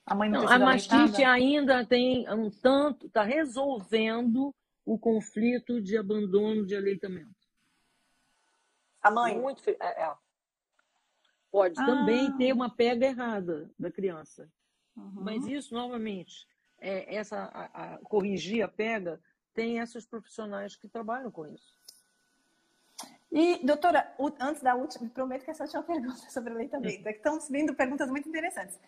A 0.06 0.16
mãe 0.16 0.30
não, 0.30 0.44
não 0.44 0.52
a 0.52 0.60
mastite 0.60 0.96
aleitada? 0.96 1.32
ainda 1.32 1.86
tem 1.86 2.30
um 2.30 2.50
tanto, 2.50 3.08
está 3.08 3.24
resolvendo 3.24 4.54
o 4.86 4.98
conflito 4.98 5.82
de 5.82 5.98
abandono 5.98 6.66
de 6.66 6.76
aleitamento. 6.76 7.36
A 9.02 9.12
mãe? 9.12 9.40
Muito, 9.40 9.62
é, 9.70 9.76
é. 9.82 10.14
Pode 11.52 11.80
ah. 11.80 11.86
também 11.86 12.36
ter 12.38 12.54
uma 12.54 12.70
pega 12.70 13.06
errada 13.06 13.70
da 13.80 13.92
criança. 13.92 14.50
Uhum. 14.98 15.12
Mas 15.24 15.46
isso, 15.46 15.74
novamente, 15.74 16.48
é, 16.80 17.16
essa, 17.16 17.38
a, 17.54 17.94
a, 17.94 17.98
corrigir 18.00 18.64
a 18.64 18.68
pega, 18.68 19.22
tem 19.54 19.78
esses 19.78 20.06
profissionais 20.06 20.76
que 20.76 20.88
trabalham 20.88 21.32
com 21.32 21.48
isso. 21.48 21.78
E, 23.32 23.66
doutora, 23.66 24.16
antes 24.40 24.62
da 24.62 24.74
última, 24.76 25.10
prometo 25.10 25.44
que 25.46 25.52
essa 25.52 25.64
última 25.64 25.84
pergunta 25.84 26.30
sobre 26.30 26.54
aleitamento. 26.54 27.08
É 27.08 27.12
que 27.14 27.20
estão 27.20 27.40
vindo 27.50 27.74
perguntas 27.76 28.10
muito 28.10 28.28
interessantes. 28.28 28.80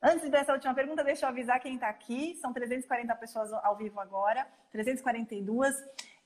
Antes 0.00 0.30
dessa 0.30 0.52
última 0.52 0.72
pergunta, 0.74 1.02
deixa 1.02 1.26
eu 1.26 1.30
avisar 1.30 1.60
quem 1.60 1.74
está 1.74 1.88
aqui. 1.88 2.36
São 2.36 2.52
340 2.52 3.14
pessoas 3.16 3.52
ao 3.52 3.76
vivo 3.76 3.98
agora, 3.98 4.46
342. 4.70 5.74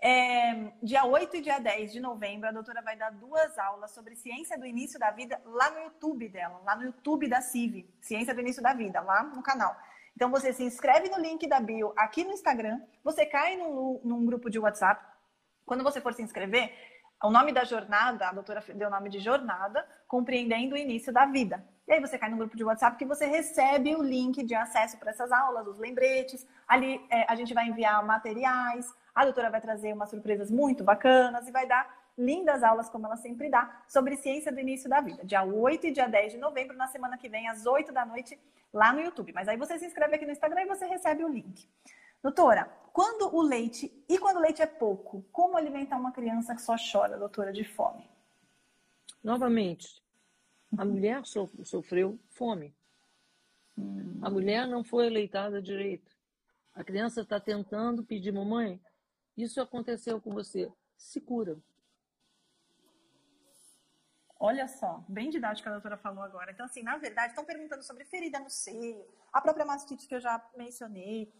É, 0.05 0.73
dia 0.83 1.05
8 1.05 1.37
e 1.37 1.41
dia 1.41 1.61
10 1.61 1.93
de 1.93 2.01
novembro, 2.01 2.49
a 2.49 2.53
doutora 2.53 2.83
vai 2.83 2.97
dar 2.97 3.13
duas 3.13 3.57
aulas 3.57 3.93
sobre 3.93 4.17
ciência 4.17 4.59
do 4.59 4.67
início 4.67 4.99
da 4.99 5.13
vida 5.13 5.41
lá 5.45 5.71
no 5.71 5.79
YouTube 5.79 6.29
dela, 6.29 6.61
lá 6.65 6.75
no 6.75 6.87
YouTube 6.87 7.29
da 7.29 7.41
CIV, 7.41 7.89
Ciência 8.01 8.35
do 8.35 8.41
Início 8.41 8.61
da 8.61 8.75
Vida, 8.75 9.01
lá 9.01 9.23
no 9.23 9.41
canal. 9.45 9.77
Então 10.17 10.29
você 10.29 10.53
se 10.53 10.65
inscreve 10.65 11.09
no 11.09 11.21
link 11.21 11.47
da 11.47 11.61
bio 11.61 11.93
aqui 11.97 12.25
no 12.25 12.33
Instagram, 12.33 12.81
você 13.05 13.25
cai 13.25 13.57
num, 13.57 14.01
num 14.03 14.27
grupo 14.27 14.51
de 14.51 14.59
WhatsApp. 14.59 15.07
Quando 15.65 15.85
você 15.85 16.01
for 16.01 16.13
se 16.13 16.21
inscrever, 16.21 16.75
o 17.23 17.31
nome 17.31 17.53
da 17.53 17.63
jornada, 17.63 18.29
a 18.29 18.33
doutora 18.33 18.61
deu 18.75 18.89
o 18.89 18.91
nome 18.91 19.09
de 19.09 19.21
jornada, 19.21 19.87
compreendendo 20.09 20.75
o 20.75 20.79
início 20.79 21.13
da 21.13 21.27
vida. 21.27 21.65
E 21.87 21.93
aí 21.93 22.01
você 22.01 22.17
cai 22.17 22.31
no 22.31 22.37
grupo 22.37 22.57
de 22.57 22.65
WhatsApp 22.65 22.97
que 22.97 23.05
você 23.05 23.27
recebe 23.27 23.95
o 23.97 24.03
link 24.03 24.43
de 24.45 24.55
acesso 24.55 24.97
para 24.99 25.11
essas 25.11 25.33
aulas, 25.33 25.67
os 25.67 25.79
lembretes. 25.79 26.47
Ali 26.67 27.05
é, 27.11 27.27
a 27.31 27.35
gente 27.35 27.53
vai 27.53 27.69
enviar 27.69 28.05
materiais, 28.05 28.93
a 29.15 29.25
doutora 29.25 29.51
vai 29.51 29.61
trazer 29.61 29.93
umas 29.93 30.11
surpresas 30.11 30.51
muito 30.51 30.85
bacanas 30.85 31.47
e 31.49 31.51
vai 31.51 31.67
dar 31.67 32.03
lindas 32.17 32.63
aulas, 32.63 32.89
como 32.89 33.07
ela 33.07 33.17
sempre 33.17 33.49
dá, 33.49 33.83
sobre 33.89 34.17
ciência 34.17 34.53
do 34.53 34.61
início 34.61 34.89
da 34.89 35.01
vida. 35.01 35.25
Dia 35.25 35.43
8 35.43 35.87
e 35.87 35.93
dia 35.93 36.07
10 36.09 36.33
de 36.33 36.39
novembro, 36.39 36.77
na 36.77 36.87
semana 36.87 37.17
que 37.17 37.29
vem, 37.29 37.49
às 37.49 37.67
8 37.67 37.93
da 37.93 38.05
noite, 38.05 38.39
lá 38.73 38.93
no 38.93 39.01
YouTube. 39.01 39.33
Mas 39.33 39.49
aí 39.49 39.57
você 39.57 39.79
se 39.79 39.87
inscreve 39.87 40.17
aqui 40.17 40.27
no 40.27 40.33
Instagram 40.33 40.63
e 40.63 40.67
você 40.67 40.87
recebe 40.87 41.25
o 41.25 41.29
link. 41.29 41.69
Doutora, 42.23 42.71
quando 42.93 43.35
o 43.35 43.43
leite, 43.43 43.93
e 44.09 44.19
quando 44.19 44.37
o 44.37 44.41
leite 44.41 44.63
é 44.63 44.67
pouco, 44.67 45.25
como 45.33 45.57
alimentar 45.57 45.97
uma 45.97 46.13
criança 46.13 46.55
que 46.55 46.63
só 46.63 46.77
chora, 46.77 47.19
doutora, 47.19 47.53
de 47.53 47.65
fome? 47.65 48.09
Novamente, 49.25 50.03
a 50.77 50.85
mulher 50.85 51.23
sofreu 51.65 52.19
fome. 52.31 52.75
A 54.21 54.31
mulher 54.31 54.67
não 54.67 54.85
foi 54.85 55.07
aleitada 55.07 55.61
direito. 55.61 56.17
A 56.75 56.83
criança 56.83 57.23
está 57.23 57.39
tentando 57.39 58.05
pedir, 58.05 58.33
mamãe, 58.33 58.81
isso 59.37 59.61
aconteceu 59.61 60.21
com 60.21 60.33
você. 60.33 60.71
Se 60.97 61.21
cura. 61.21 61.59
Olha 64.39 64.67
só, 64.67 65.05
bem 65.09 65.31
didática 65.31 65.71
a 65.71 65.75
doutora 65.75 65.97
falou 65.97 66.25
agora. 66.25 66.51
Então, 66.51 66.67
assim, 66.67 66.83
na 66.83 66.97
verdade, 66.97 67.29
estão 67.29 67.45
perguntando 67.45 67.83
sobre 67.83 68.05
ferida 68.05 68.41
no 68.41 68.51
seio, 68.51 69.07
a 69.33 69.41
própria 69.41 69.65
mastite 69.65 70.09
que 70.09 70.15
eu 70.15 70.21
já 70.21 70.45
mencionei. 70.57 71.33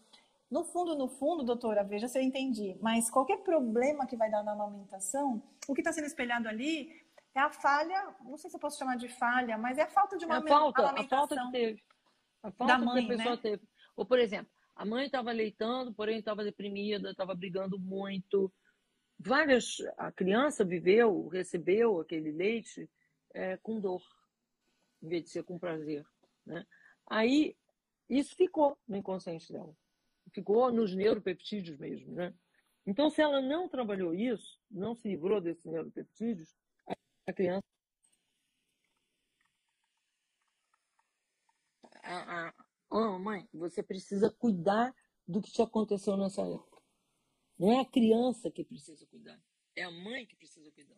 No 0.49 0.63
fundo, 0.63 0.95
no 0.95 1.09
fundo, 1.09 1.43
doutora, 1.43 1.83
veja 1.83 2.07
se 2.07 2.17
eu 2.17 2.21
entendi, 2.21 2.77
mas 2.79 3.09
qualquer 3.09 3.39
problema 3.39 4.05
que 4.05 4.15
vai 4.15 4.29
dar 4.29 4.43
na 4.43 4.53
amamentação, 4.53 5.43
o 5.67 5.73
que 5.73 5.81
está 5.81 5.91
sendo 5.91 6.05
espelhado 6.05 6.47
ali 6.47 7.02
é 7.35 7.39
a 7.39 7.49
falha, 7.49 8.15
não 8.21 8.37
sei 8.37 8.49
se 8.49 8.55
eu 8.55 8.59
posso 8.59 8.77
chamar 8.77 8.95
de 8.95 9.09
falha, 9.09 9.57
mas 9.57 9.77
é 9.77 9.83
a 9.83 9.89
falta 9.89 10.17
de 10.17 10.25
uma 10.25 10.35
é 10.35 10.37
a 10.37 10.41
falta, 10.41 10.91
a 10.91 11.03
falta 11.07 11.35
que 11.35 11.51
teve. 11.51 11.83
A 12.43 12.51
falta 12.51 12.77
da 12.77 12.79
mãe, 12.79 13.07
que 13.07 13.13
a 13.13 13.17
pessoa 13.17 13.35
né? 13.35 13.41
teve. 13.41 13.67
Ou, 13.95 14.05
por 14.05 14.19
exemplo, 14.19 14.51
a 14.75 14.85
mãe 14.85 15.05
estava 15.05 15.31
leitando, 15.31 15.93
porém 15.93 16.19
estava 16.19 16.43
deprimida, 16.43 17.11
estava 17.11 17.33
brigando 17.33 17.79
muito. 17.79 18.53
Várias, 19.17 19.77
a 19.97 20.11
criança 20.11 20.65
viveu, 20.65 21.27
recebeu 21.27 22.01
aquele 22.01 22.31
leite 22.31 22.89
é, 23.33 23.57
com 23.57 23.79
dor, 23.79 24.03
em 25.01 25.09
vez 25.09 25.23
de 25.23 25.29
ser 25.29 25.43
com 25.43 25.57
prazer. 25.57 26.05
Né? 26.45 26.65
Aí, 27.09 27.55
isso 28.09 28.35
ficou 28.35 28.77
no 28.87 28.97
inconsciente 28.97 29.51
dela. 29.51 29.75
Ficou 30.31 30.71
nos 30.71 30.95
neuropeptídeos 30.95 31.77
mesmo. 31.77 32.13
Né? 32.13 32.33
Então, 32.85 33.09
se 33.09 33.21
ela 33.21 33.41
não 33.41 33.69
trabalhou 33.69 34.13
isso, 34.13 34.59
não 34.69 34.95
se 34.95 35.07
livrou 35.07 35.39
desses 35.39 35.65
neuropeptídeos, 35.65 36.53
criança. 37.31 37.63
A, 42.03 42.49
a, 42.49 42.53
oh, 42.89 43.17
mãe, 43.19 43.47
você 43.53 43.81
precisa 43.81 44.29
cuidar 44.29 44.93
do 45.25 45.41
que 45.41 45.51
te 45.51 45.61
aconteceu 45.61 46.17
nessa 46.17 46.41
época. 46.41 46.81
Não 47.57 47.71
é 47.71 47.79
a 47.79 47.85
criança 47.85 48.51
que 48.51 48.65
precisa 48.65 49.05
cuidar, 49.07 49.39
é 49.75 49.83
a 49.83 49.91
mãe 49.91 50.25
que 50.25 50.35
precisa 50.35 50.69
cuidar. 50.71 50.97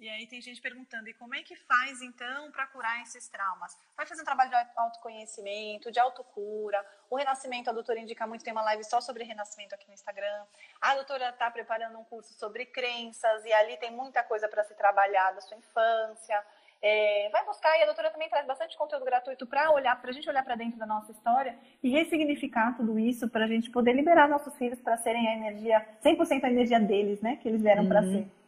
E 0.00 0.08
aí 0.08 0.26
tem 0.26 0.40
gente 0.40 0.62
perguntando, 0.62 1.10
e 1.10 1.12
como 1.12 1.34
é 1.34 1.42
que 1.42 1.54
faz 1.54 2.00
então 2.00 2.50
para 2.50 2.66
curar 2.68 3.02
esses 3.02 3.28
traumas? 3.28 3.76
Vai 3.94 4.06
fazer 4.06 4.22
um 4.22 4.24
trabalho 4.24 4.48
de 4.48 4.56
autoconhecimento, 4.74 5.92
de 5.92 6.00
autocura. 6.00 6.82
O 7.10 7.16
renascimento, 7.16 7.68
a 7.68 7.72
doutora 7.72 8.00
indica 8.00 8.26
muito, 8.26 8.42
tem 8.42 8.52
uma 8.52 8.62
live 8.62 8.82
só 8.82 8.98
sobre 9.02 9.24
renascimento 9.24 9.74
aqui 9.74 9.86
no 9.86 9.92
Instagram. 9.92 10.46
A 10.80 10.94
doutora 10.94 11.28
está 11.28 11.50
preparando 11.50 11.98
um 11.98 12.04
curso 12.04 12.32
sobre 12.32 12.64
crenças, 12.64 13.44
e 13.44 13.52
ali 13.52 13.76
tem 13.76 13.90
muita 13.90 14.22
coisa 14.22 14.48
para 14.48 14.64
se 14.64 14.74
trabalhar 14.74 15.32
da 15.32 15.42
sua 15.42 15.58
infância. 15.58 16.42
É, 16.82 17.28
vai 17.30 17.44
buscar, 17.44 17.78
e 17.78 17.82
a 17.82 17.84
doutora 17.84 18.10
também 18.10 18.30
traz 18.30 18.46
bastante 18.46 18.78
conteúdo 18.78 19.04
gratuito 19.04 19.46
para 19.46 19.70
olhar, 19.70 20.00
para 20.00 20.08
a 20.08 20.14
gente 20.14 20.26
olhar 20.30 20.42
para 20.42 20.54
dentro 20.54 20.78
da 20.78 20.86
nossa 20.86 21.12
história 21.12 21.58
e 21.82 21.90
ressignificar 21.90 22.74
tudo 22.74 22.98
isso 22.98 23.28
para 23.28 23.44
a 23.44 23.48
gente 23.48 23.70
poder 23.70 23.92
liberar 23.92 24.26
nossos 24.30 24.56
filhos 24.56 24.80
para 24.80 24.96
serem 24.96 25.28
a 25.28 25.34
energia, 25.34 25.86
100% 26.02 26.42
a 26.42 26.50
energia 26.50 26.80
deles, 26.80 27.20
né? 27.20 27.36
Que 27.36 27.48
eles 27.48 27.60
vieram 27.60 27.82
uhum. 27.82 27.88
para 27.90 28.02
ser. 28.02 28.39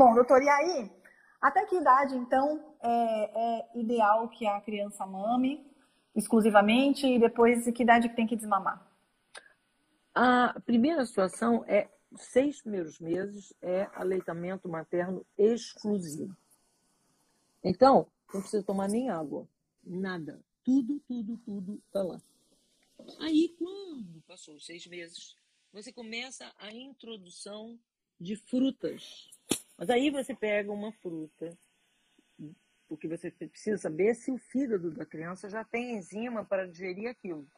Bom, 0.00 0.14
doutor, 0.14 0.42
e 0.42 0.48
aí? 0.48 0.90
Até 1.42 1.66
que 1.66 1.76
idade, 1.76 2.16
então, 2.16 2.74
é, 2.80 3.58
é, 3.58 3.70
ideal 3.74 4.30
que 4.30 4.46
a 4.46 4.58
criança 4.62 5.04
mame 5.04 5.70
exclusivamente 6.16 7.06
e 7.06 7.18
depois 7.18 7.66
que 7.66 7.82
idade 7.82 8.08
que 8.08 8.16
tem 8.16 8.26
que 8.26 8.34
desmamar? 8.34 8.90
A 10.14 10.58
primeira 10.64 11.04
situação 11.04 11.62
é 11.66 11.90
seis 12.16 12.62
primeiros 12.62 12.98
meses 12.98 13.52
é 13.60 13.90
aleitamento 13.94 14.70
materno 14.70 15.22
exclusivo. 15.36 16.34
Então, 17.62 18.06
não 18.32 18.40
precisa 18.40 18.62
tomar 18.62 18.88
nem 18.88 19.10
água, 19.10 19.46
nada. 19.84 20.42
Tudo, 20.64 20.98
tudo, 21.00 21.36
tudo 21.44 21.78
está 21.86 22.02
lá. 22.02 22.18
Aí, 23.18 23.54
quando 23.58 24.22
passou 24.26 24.54
os 24.54 24.64
seis 24.64 24.86
meses, 24.86 25.36
você 25.70 25.92
começa 25.92 26.50
a 26.56 26.72
introdução 26.72 27.78
de 28.18 28.34
frutas. 28.34 29.28
Mas 29.80 29.88
aí 29.88 30.10
você 30.10 30.34
pega 30.34 30.70
uma 30.70 30.92
fruta, 30.92 31.58
porque 32.86 33.08
você 33.08 33.30
precisa 33.30 33.78
saber 33.78 34.14
se 34.14 34.30
o 34.30 34.36
fígado 34.36 34.90
da 34.90 35.06
criança 35.06 35.48
já 35.48 35.64
tem 35.64 35.96
enzima 35.96 36.44
para 36.44 36.68
digerir 36.68 37.08
aquilo. 37.08 37.48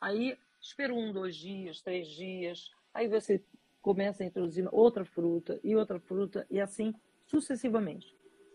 Aí, 0.00 0.36
espera 0.60 0.92
um, 0.92 1.12
dois 1.12 1.36
dias, 1.36 1.80
três 1.80 2.08
dias, 2.08 2.72
aí 2.92 3.06
você 3.06 3.40
começa 3.80 4.24
a 4.24 4.26
introduzir 4.26 4.68
outra 4.72 5.04
fruta 5.04 5.60
e 5.62 5.76
outra 5.76 6.00
fruta 6.00 6.44
e 6.50 6.60
assim 6.60 6.92
sucessivamente. 7.24 8.12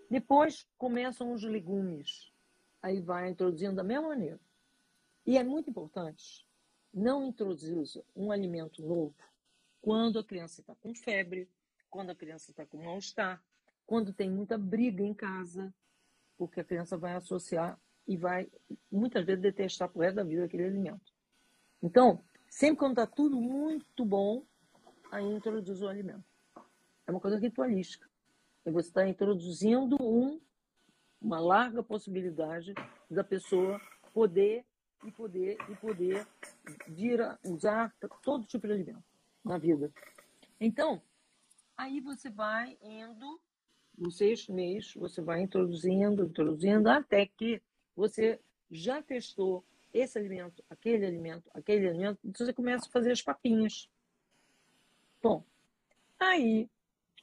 Depois 0.10 0.68
começam 0.78 1.32
os 1.32 1.42
legumes. 1.42 2.30
Aí 2.82 3.00
vai 3.00 3.30
introduzindo 3.30 3.78
da 3.78 3.84
mesma 3.84 4.10
maneira. 4.10 4.42
E 5.26 5.38
é 5.38 5.44
muito 5.44 5.70
importante 5.70 6.46
não 6.94 7.30
introduzir 7.30 8.04
um 8.14 8.30
alimento 8.30 8.82
novo 8.82 9.16
quando 9.82 10.20
a 10.20 10.24
criança 10.24 10.60
está 10.60 10.76
com 10.76 10.94
febre, 10.94 11.48
quando 11.90 12.12
a 12.12 12.16
criança 12.16 12.52
está 12.52 12.66
com 12.66 12.84
mal-estar, 12.84 13.42
quando 13.86 14.14
tem 14.14 14.30
muita 14.30 14.58
briga 14.58 15.04
em 15.04 15.14
casa. 15.14 15.74
porque 16.38 16.62
a 16.62 16.64
criança 16.64 16.98
vai 16.98 17.16
associar 17.16 17.78
e 18.08 18.16
vai, 18.16 18.50
muitas 18.90 19.26
vezes, 19.26 19.42
detestar 19.42 19.90
por 19.90 20.00
resto 20.00 20.16
da 20.16 20.24
vida 20.24 20.46
aquele 20.46 20.64
alimento. 20.64 21.14
Então, 21.84 22.24
sempre 22.50 22.78
quando 22.80 22.92
está 22.94 23.06
tudo 23.06 23.40
muito 23.40 24.06
bom, 24.06 24.46
aí 25.12 25.26
introduz 25.26 25.82
o 25.82 25.88
alimento. 25.88 26.24
É 27.06 27.12
uma 27.12 27.20
coisa 27.20 27.38
ritualística. 27.38 28.10
E 28.66 28.72
você 28.72 28.88
está 28.88 29.08
introduzindo 29.08 29.98
um, 30.02 30.40
uma 31.22 31.40
larga 31.40 31.84
possibilidade 31.84 32.74
da 33.12 33.24
pessoa 33.24 33.82
poder 34.14 34.66
e 35.06 35.12
poder 35.12 35.58
e 35.70 35.76
poder 35.76 36.26
vir 36.88 37.22
a 37.22 37.38
usar 37.44 37.94
todo 38.22 38.48
tipo 38.48 38.66
de 38.66 38.74
alimento 38.74 39.04
na 39.44 39.58
vida. 39.58 39.92
Então, 40.60 41.02
aí 41.80 42.02
você 42.02 42.30
vai 42.30 42.78
indo, 42.82 43.40
no 43.98 44.12
sexto 44.12 44.52
mês, 44.52 44.94
você 44.96 45.22
vai 45.22 45.42
introduzindo, 45.42 46.26
introduzindo, 46.26 46.90
até 46.90 47.26
que 47.26 47.62
você 47.96 48.38
já 48.70 49.02
testou 49.02 49.64
esse 49.94 50.20
alimento, 50.20 50.62
aquele 50.70 51.06
alimento, 51.06 51.50
aquele 51.54 51.88
alimento, 51.88 52.20
você 52.36 52.52
começa 52.52 52.86
a 52.86 52.92
fazer 52.92 53.14
as 53.14 53.22
papinhas. 53.22 53.90
Bom, 55.24 55.46
aí, 56.20 56.70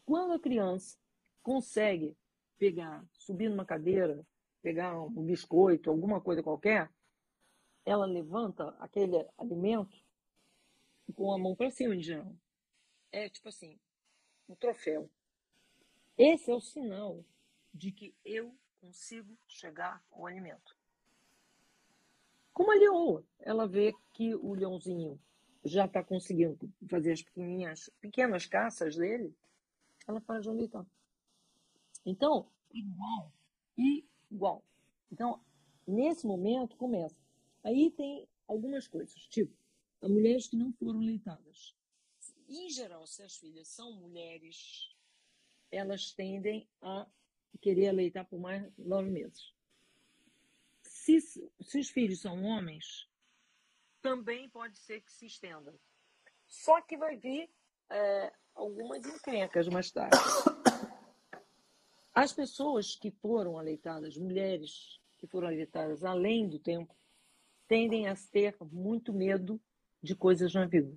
quando 0.07 0.33
a 0.33 0.41
criança 0.41 0.99
consegue 1.43 2.17
pegar, 2.59 3.05
subir 3.13 3.51
numa 3.51 3.65
cadeira, 3.67 4.27
pegar 4.63 4.99
um 4.99 5.23
biscoito, 5.23 5.91
alguma 5.91 6.19
coisa 6.19 6.43
qualquer, 6.43 6.91
ela 7.85 8.07
levanta 8.07 8.75
aquele 8.81 9.27
alimento 9.37 9.97
com 11.15 11.31
a 11.31 11.39
mão 11.39 11.55
para 11.55 11.71
cima, 11.71 11.95
em 11.95 12.03
geral. 12.03 12.35
É 13.13 13.29
tipo 13.29 13.49
assim, 13.49 13.79
um 14.49 14.55
troféu. 14.55 15.11
Esse 16.17 16.51
é 16.51 16.55
o 16.55 16.61
sinal 16.61 17.25
de 17.73 17.93
que 17.93 18.15
eu 18.25 18.55
consigo 18.81 19.37
chegar 19.47 20.03
ao 20.11 20.27
alimento. 20.27 20.77
Como 22.53 22.73
a 22.73 22.75
leoa, 22.75 23.25
ela 23.41 23.67
vê 23.67 23.93
que 24.13 24.35
o 24.35 24.55
leãozinho 24.55 25.21
já 25.63 25.85
está 25.85 26.03
conseguindo 26.03 26.73
fazer 26.89 27.13
as 27.13 27.23
pequenas, 27.23 27.91
pequenas 28.01 28.47
caças 28.47 28.97
dele, 28.97 29.35
ela 30.07 30.21
para 30.21 30.41
de 30.41 30.49
aleitar. 30.49 30.87
Então, 32.05 32.49
igual, 32.73 33.33
igual. 34.31 34.65
Então, 35.11 35.41
nesse 35.87 36.27
momento, 36.27 36.77
começa. 36.77 37.21
Aí 37.65 37.91
tem 37.91 38.27
algumas 38.47 38.87
coisas, 38.87 39.27
tipo, 39.27 39.53
mulheres 40.03 40.47
que 40.47 40.57
não 40.57 40.73
foram 40.73 41.01
leitadas. 41.01 41.75
Em 42.49 42.71
geral, 42.71 43.07
se 43.07 43.23
as 43.23 43.37
filhas 43.37 43.69
são 43.69 43.93
mulheres, 43.93 44.95
elas 45.71 46.13
tendem 46.13 46.69
a 46.81 47.07
querer 47.61 47.89
aleitar 47.89 48.25
por 48.27 48.39
mais 48.39 48.71
nove 48.79 49.11
meses. 49.11 49.53
Se, 50.83 51.21
se 51.21 51.79
os 51.79 51.91
filhos 51.91 52.21
são 52.21 52.43
homens, 52.45 53.09
também 54.01 54.49
pode 54.49 54.79
ser 54.79 55.01
que 55.01 55.13
se 55.13 55.27
estenda. 55.27 55.75
Só 56.47 56.81
que 56.81 56.97
vai 56.97 57.17
vir 57.17 57.51
é, 57.91 58.33
algumas 58.55 59.05
encrencas 59.05 59.69
mais 59.69 59.91
tarde. 59.91 60.17
As 62.15 62.33
pessoas 62.33 62.95
que 62.95 63.11
foram 63.11 63.59
aleitadas, 63.59 64.17
mulheres 64.17 65.01
que 65.19 65.27
foram 65.27 65.49
aleitadas 65.49 66.05
além 66.05 66.49
do 66.49 66.59
tempo, 66.59 66.95
tendem 67.67 68.07
a 68.07 68.15
ter 68.31 68.57
muito 68.61 69.13
medo 69.13 69.61
de 70.03 70.15
coisas 70.15 70.55
na 70.55 70.67
vida. 70.67 70.97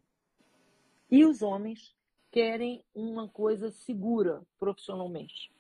E 1.10 1.26
os 1.26 1.42
homens 1.42 1.96
querem 2.32 2.84
uma 2.94 3.28
coisa 3.28 3.72
segura 3.72 4.42
profissionalmente. 4.60 5.52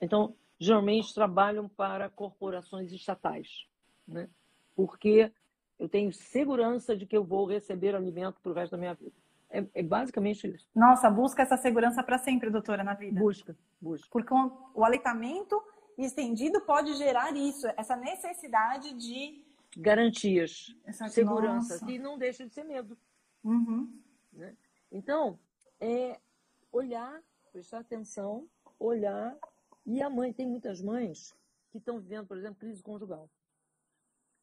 Então, 0.00 0.34
geralmente 0.58 1.14
trabalham 1.14 1.68
para 1.68 2.10
corporações 2.10 2.92
estatais, 2.92 3.66
né? 4.06 4.28
porque 4.74 5.32
eu 5.78 5.88
tenho 5.88 6.12
segurança 6.12 6.96
de 6.96 7.06
que 7.06 7.16
eu 7.16 7.24
vou 7.24 7.46
receber 7.46 7.94
alimento 7.94 8.40
para 8.40 8.50
o 8.50 8.54
resto 8.54 8.72
da 8.72 8.78
minha 8.78 8.94
vida. 8.94 9.14
É, 9.50 9.64
é, 9.74 9.82
basicamente 9.82 10.46
isso. 10.46 10.68
Nossa, 10.74 11.08
busca 11.08 11.42
essa 11.42 11.56
segurança 11.56 12.02
para 12.02 12.18
sempre, 12.18 12.50
doutora, 12.50 12.84
na 12.84 12.94
vida. 12.94 13.18
Busca, 13.18 13.56
busca. 13.80 14.08
Porque 14.10 14.34
o 14.74 14.84
aleitamento 14.84 15.62
estendido 15.96 16.60
pode 16.62 16.94
gerar 16.94 17.34
isso, 17.34 17.66
essa 17.76 17.96
necessidade 17.96 18.92
de 18.94 19.44
garantias, 19.76 20.74
Essa, 20.84 21.08
segurança, 21.08 21.74
nossa. 21.74 21.86
que 21.86 21.98
não 21.98 22.18
deixa 22.18 22.46
de 22.46 22.54
ser 22.54 22.64
medo. 22.64 22.96
Uhum. 23.44 24.00
Né? 24.32 24.54
Então, 25.08 25.40
é 25.80 26.20
olhar, 26.70 27.24
prestar 27.50 27.78
atenção, 27.78 28.46
olhar. 28.78 29.38
E 29.86 30.02
a 30.02 30.10
mãe, 30.10 30.34
tem 30.34 30.46
muitas 30.46 30.82
mães 30.82 31.34
que 31.70 31.78
estão 31.78 31.98
vivendo, 31.98 32.26
por 32.26 32.36
exemplo, 32.36 32.58
crise 32.58 32.82
conjugal. 32.82 33.30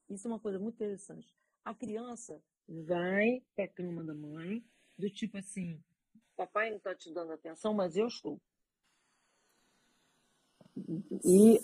Isso 0.09 0.27
é 0.27 0.31
uma 0.31 0.39
coisa 0.39 0.57
muito 0.57 0.73
interessante. 0.73 1.31
A 1.63 1.75
criança 1.75 2.41
vai 2.67 3.43
para 3.55 3.65
a 3.65 3.67
cama 3.67 4.03
da 4.03 4.15
mãe, 4.15 4.65
do 4.97 5.07
tipo 5.07 5.37
assim: 5.37 5.79
papai 6.35 6.71
não 6.71 6.77
está 6.77 6.95
te 6.95 7.13
dando 7.13 7.33
atenção, 7.33 7.71
mas 7.71 7.95
eu 7.95 8.07
estou. 8.07 8.41
E, 11.23 11.59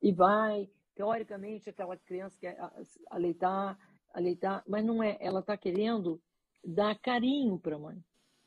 e 0.00 0.10
vai, 0.10 0.70
teoricamente, 0.94 1.68
aquela 1.68 1.98
criança 1.98 2.38
quer 2.40 2.56
aleitar, 3.10 3.78
aleitar, 4.14 4.64
mas 4.66 4.82
não 4.86 5.02
é. 5.02 5.18
Ela 5.20 5.40
está 5.40 5.54
querendo 5.54 6.18
dar 6.64 6.98
carinho 6.98 7.58
para 7.58 7.76
a 7.76 7.78
mãe. 7.78 8.02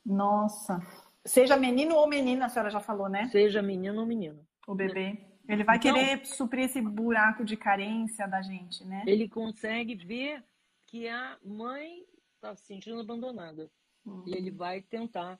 Nossa. 0.05 0.79
Seja 1.25 1.55
menino 1.55 1.95
ou 1.95 2.07
menina, 2.07 2.45
a 2.45 2.49
senhora 2.49 2.69
já 2.69 2.79
falou, 2.79 3.07
né? 3.07 3.27
Seja 3.29 3.61
menino 3.61 3.99
ou 4.01 4.07
menina. 4.07 4.39
O 4.67 4.73
bebê. 4.73 5.17
Ele 5.47 5.63
vai 5.63 5.77
então, 5.77 5.93
querer 5.93 6.25
suprir 6.25 6.65
esse 6.65 6.81
buraco 6.81 7.43
de 7.43 7.57
carência 7.57 8.27
da 8.27 8.41
gente, 8.41 8.85
né? 8.85 9.03
Ele 9.05 9.27
consegue 9.27 9.95
ver 9.95 10.43
que 10.87 11.07
a 11.07 11.37
mãe 11.43 12.05
está 12.35 12.55
se 12.55 12.65
sentindo 12.65 12.99
abandonada. 12.99 13.69
Uhum. 14.05 14.23
E 14.25 14.35
ele 14.35 14.51
vai 14.51 14.81
tentar 14.81 15.39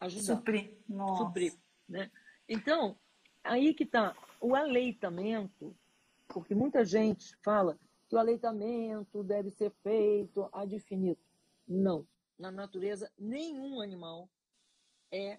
ajudar. 0.00 0.36
Suprir. 0.36 0.78
Nossa. 0.88 1.24
Suprir. 1.24 1.52
Né? 1.88 2.10
Então, 2.48 2.96
aí 3.42 3.74
que 3.74 3.84
está. 3.84 4.14
O 4.40 4.54
aleitamento 4.54 5.74
porque 6.28 6.54
muita 6.54 6.84
gente 6.84 7.34
fala 7.42 7.78
que 8.06 8.14
o 8.14 8.18
aleitamento 8.18 9.22
deve 9.24 9.50
ser 9.50 9.72
feito 9.82 10.48
ad 10.52 10.74
infinito. 10.74 11.20
Não. 11.66 12.06
Na 12.38 12.50
natureza, 12.50 13.10
nenhum 13.18 13.80
animal 13.80 14.30
é. 15.10 15.38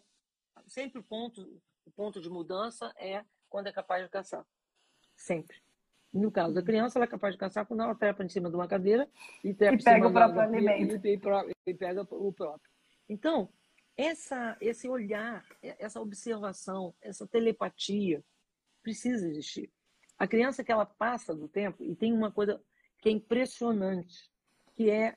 Sempre 0.68 1.00
o 1.00 1.04
ponto, 1.04 1.62
o 1.86 1.92
ponto 1.92 2.20
de 2.20 2.30
mudança 2.30 2.94
é 2.98 3.24
quando 3.48 3.68
é 3.68 3.72
capaz 3.72 4.04
de 4.04 4.10
caçar. 4.10 4.46
Sempre. 5.16 5.62
No 6.12 6.32
caso 6.32 6.54
da 6.54 6.62
criança, 6.62 6.98
ela 6.98 7.06
é 7.06 7.08
capaz 7.08 7.34
de 7.34 7.40
caçar 7.40 7.66
quando 7.66 7.82
ela 7.82 7.96
trepa 7.96 8.24
em 8.24 8.30
cima 8.30 8.50
de 8.50 8.56
uma 8.56 8.68
cadeira 8.68 9.10
e, 9.44 9.50
e 9.50 9.54
pega 9.54 10.08
o 10.08 10.12
próprio 10.12 10.42
alimento. 10.42 10.96
E, 11.06 11.10
e, 11.10 11.14
e, 11.68 11.74
pega 11.74 12.02
o 12.02 12.34
próprio. 12.34 12.72
Então, 13.08 13.50
essa, 13.96 14.58
esse 14.60 14.90
olhar, 14.90 15.46
essa 15.62 16.02
observação, 16.02 16.96
essa 17.02 17.28
telepatia 17.28 18.24
precisa 18.82 19.28
existir. 19.28 19.72
A 20.18 20.28
criança 20.28 20.64
que 20.64 20.72
ela 20.72 20.86
passa 20.86 21.36
do 21.36 21.48
tempo, 21.48 21.84
e 21.84 21.96
tem 21.96 22.12
uma 22.12 22.32
coisa 22.32 22.62
que 23.00 23.10
é 23.10 23.12
impressionante, 23.12 24.32
que 24.74 24.90
é 24.90 25.16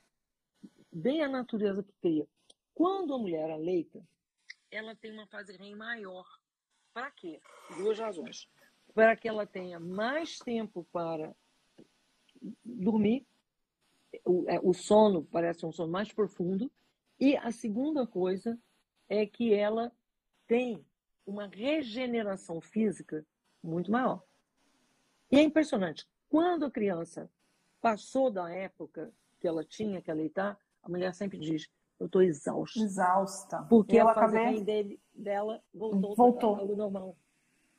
bem 0.93 1.23
a 1.23 1.27
natureza 1.27 1.83
que 1.83 1.93
cria. 2.01 2.27
Quando 2.73 3.13
a 3.13 3.17
mulher 3.17 3.49
aleita, 3.49 4.01
ela 4.71 4.95
tem 4.95 5.11
uma 5.11 5.27
fase 5.27 5.55
REM 5.57 5.75
maior. 5.75 6.25
Para 6.93 7.11
quê? 7.11 7.39
Duas 7.77 7.99
razões. 7.99 8.47
Para 8.93 9.15
que 9.15 9.27
ela 9.27 9.45
tenha 9.45 9.79
mais 9.79 10.37
tempo 10.39 10.87
para 10.91 11.35
dormir, 12.63 13.25
o, 14.25 14.45
é, 14.47 14.59
o 14.61 14.73
sono 14.73 15.23
parece 15.25 15.65
um 15.65 15.71
sono 15.71 15.91
mais 15.91 16.11
profundo, 16.11 16.71
e 17.19 17.35
a 17.37 17.51
segunda 17.51 18.05
coisa 18.05 18.59
é 19.07 19.25
que 19.25 19.53
ela 19.53 19.91
tem 20.45 20.85
uma 21.25 21.47
regeneração 21.47 22.59
física 22.59 23.25
muito 23.63 23.91
maior. 23.91 24.23
E 25.31 25.37
é 25.37 25.41
impressionante. 25.41 26.07
Quando 26.29 26.65
a 26.65 26.71
criança 26.71 27.29
passou 27.81 28.29
da 28.29 28.49
época 28.49 29.13
que 29.39 29.47
ela 29.47 29.63
tinha 29.63 30.01
que 30.01 30.11
aleitar, 30.11 30.59
a 30.83 30.89
mulher 30.89 31.13
sempre 31.13 31.39
diz: 31.39 31.67
Eu 31.99 32.07
estou 32.07 32.21
exausta. 32.21 32.79
Exausta. 32.79 33.65
Porque 33.69 33.97
a 33.97 34.13
fase 34.13 34.37
acabei... 34.37 34.63
dele, 34.63 34.99
dela 35.13 35.61
voltou, 35.73 36.15
voltou. 36.15 36.55
ao 36.59 36.75
normal. 36.75 37.15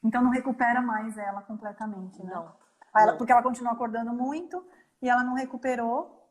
Então 0.03 0.23
não 0.23 0.31
recupera 0.31 0.81
mais 0.81 1.17
ela 1.17 1.43
completamente, 1.43 2.23
né? 2.23 2.33
Não. 2.35 2.53
Ela, 2.97 3.13
não. 3.13 3.19
Porque 3.19 3.33
ela 3.33 3.43
continua 3.43 3.73
acordando 3.73 4.13
muito 4.13 4.65
e 5.01 5.09
ela 5.09 5.23
não 5.23 5.35
recuperou. 5.35 6.23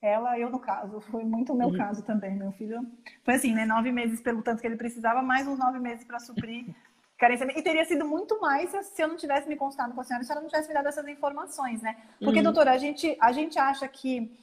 Ela, 0.00 0.36
eu 0.36 0.50
no 0.50 0.58
caso, 0.58 1.00
foi 1.00 1.24
muito 1.24 1.52
o 1.52 1.56
meu 1.56 1.68
uhum. 1.68 1.76
caso 1.76 2.02
também. 2.02 2.36
Meu 2.36 2.50
filho 2.52 2.84
foi 3.22 3.34
assim, 3.34 3.54
né? 3.54 3.64
Nove 3.64 3.92
meses 3.92 4.20
pelo 4.20 4.42
tanto 4.42 4.60
que 4.60 4.66
ele 4.66 4.76
precisava, 4.76 5.22
mais 5.22 5.46
uns 5.46 5.58
nove 5.58 5.78
meses 5.78 6.04
para 6.04 6.18
suprir 6.18 6.74
carência. 7.16 7.46
E 7.56 7.62
teria 7.62 7.84
sido 7.84 8.04
muito 8.04 8.40
mais 8.40 8.70
se 8.70 9.00
eu 9.00 9.06
não 9.06 9.16
tivesse 9.16 9.48
me 9.48 9.54
consultado 9.54 9.94
com 9.94 10.00
a 10.00 10.04
senhora, 10.04 10.24
se 10.24 10.32
a 10.32 10.34
senhora 10.34 10.42
não 10.42 10.50
tivesse 10.50 10.68
me 10.68 10.74
dado 10.74 10.88
essas 10.88 11.06
informações, 11.06 11.80
né? 11.80 11.96
Porque, 12.18 12.38
uhum. 12.38 12.44
doutora, 12.44 12.72
a 12.72 12.78
gente, 12.78 13.16
a 13.20 13.30
gente 13.30 13.58
acha 13.58 13.86
que 13.86 14.36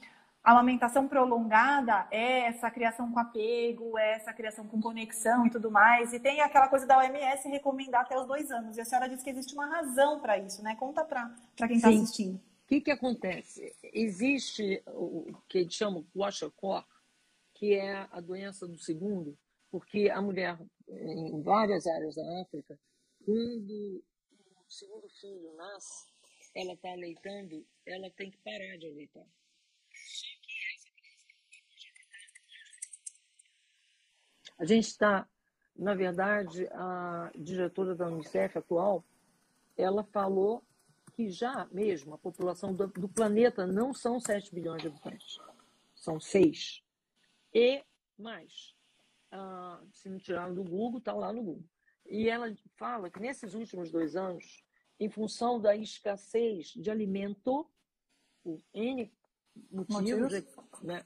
a 0.44 0.52
amamentação 0.52 1.08
prolongada 1.08 2.08
é 2.12 2.46
essa 2.48 2.72
criação 2.72 3.12
com 3.12 3.20
apego, 3.20 3.98
é 3.98 4.14
essa 4.14 4.34
criação 4.34 4.66
com 4.68 4.82
conexão 4.82 5.46
e 5.46 5.50
tudo 5.50 5.70
mais. 5.70 6.14
E 6.14 6.20
tem 6.20 6.42
aquela 6.42 6.68
coisa 6.70 6.86
da 6.86 6.98
OMS 6.98 7.48
recomendar 7.50 8.02
até 8.02 8.18
os 8.18 8.26
dois 8.26 8.50
anos. 8.50 8.78
E 8.78 8.82
a 8.82 8.86
senhora 8.86 9.10
diz 9.10 9.22
que 9.22 9.30
existe 9.30 9.54
uma 9.54 9.68
razão 9.68 10.20
para 10.22 10.38
isso, 10.38 10.64
né? 10.64 10.76
Conta 10.76 11.04
para 11.04 11.36
quem 11.56 11.76
está 11.76 11.90
assistindo. 11.90 12.36
O 12.36 12.68
que, 12.68 12.82
que 12.82 12.92
acontece? 12.92 13.76
Existe 13.84 14.82
o 14.88 15.34
que 15.48 15.60
eles 15.60 15.74
chamam 15.74 16.04
kwashiorkor, 16.14 16.86
que 17.56 17.74
é 17.74 18.08
a 18.12 18.22
doença 18.22 18.68
do 18.68 18.78
segundo, 18.78 19.38
porque 19.70 20.10
a 20.10 20.22
mulher, 20.22 20.58
em 20.88 21.42
várias 21.42 21.86
áreas 21.86 22.16
da 22.16 22.42
África, 22.42 22.80
quando 23.26 24.04
o 24.66 24.72
segundo 24.72 25.10
filho 25.20 25.54
nasce, 25.58 26.08
ela 26.56 26.74
está 26.74 26.92
aleitando, 26.92 27.66
ela 27.86 28.10
tem 28.12 28.32
que 28.32 28.38
parar 28.38 28.78
de 28.78 28.88
aleitar. 28.88 29.26
A 34.60 34.66
gente 34.66 34.88
está, 34.88 35.26
na 35.74 35.96
verdade, 35.96 36.68
a 36.74 37.32
diretora 37.34 37.96
da 37.96 38.08
Unicef 38.08 38.58
atual, 38.58 39.06
ela 39.78 40.04
falou 40.04 40.62
que 41.16 41.30
já 41.30 41.66
mesmo 41.72 42.14
a 42.14 42.18
população 42.18 42.74
do, 42.74 42.88
do 42.88 43.08
planeta 43.08 43.66
não 43.66 43.94
são 43.94 44.20
7 44.20 44.54
bilhões 44.54 44.82
de 44.82 44.90
habitantes, 44.90 45.40
são 45.96 46.20
6. 46.20 46.84
E 47.54 47.84
mais, 48.18 48.76
ah, 49.32 49.82
se 49.94 50.10
me 50.10 50.20
tiraram 50.20 50.54
do 50.54 50.64
Google, 50.64 51.00
está 51.00 51.14
lá 51.14 51.32
no 51.32 51.42
Google. 51.42 51.70
E 52.06 52.30
ela 52.30 52.54
fala 52.76 53.10
que 53.10 53.20
nesses 53.20 53.54
últimos 53.54 53.90
dois 53.90 54.18
anos, 54.18 54.62
em 55.00 55.10
função 55.10 55.60
da 55.60 55.74
escassez 55.74 56.68
de 56.68 56.92
alimento, 56.92 57.66
por 58.44 58.62
N 58.74 59.10
motivos, 59.72 60.34
né, 60.82 61.02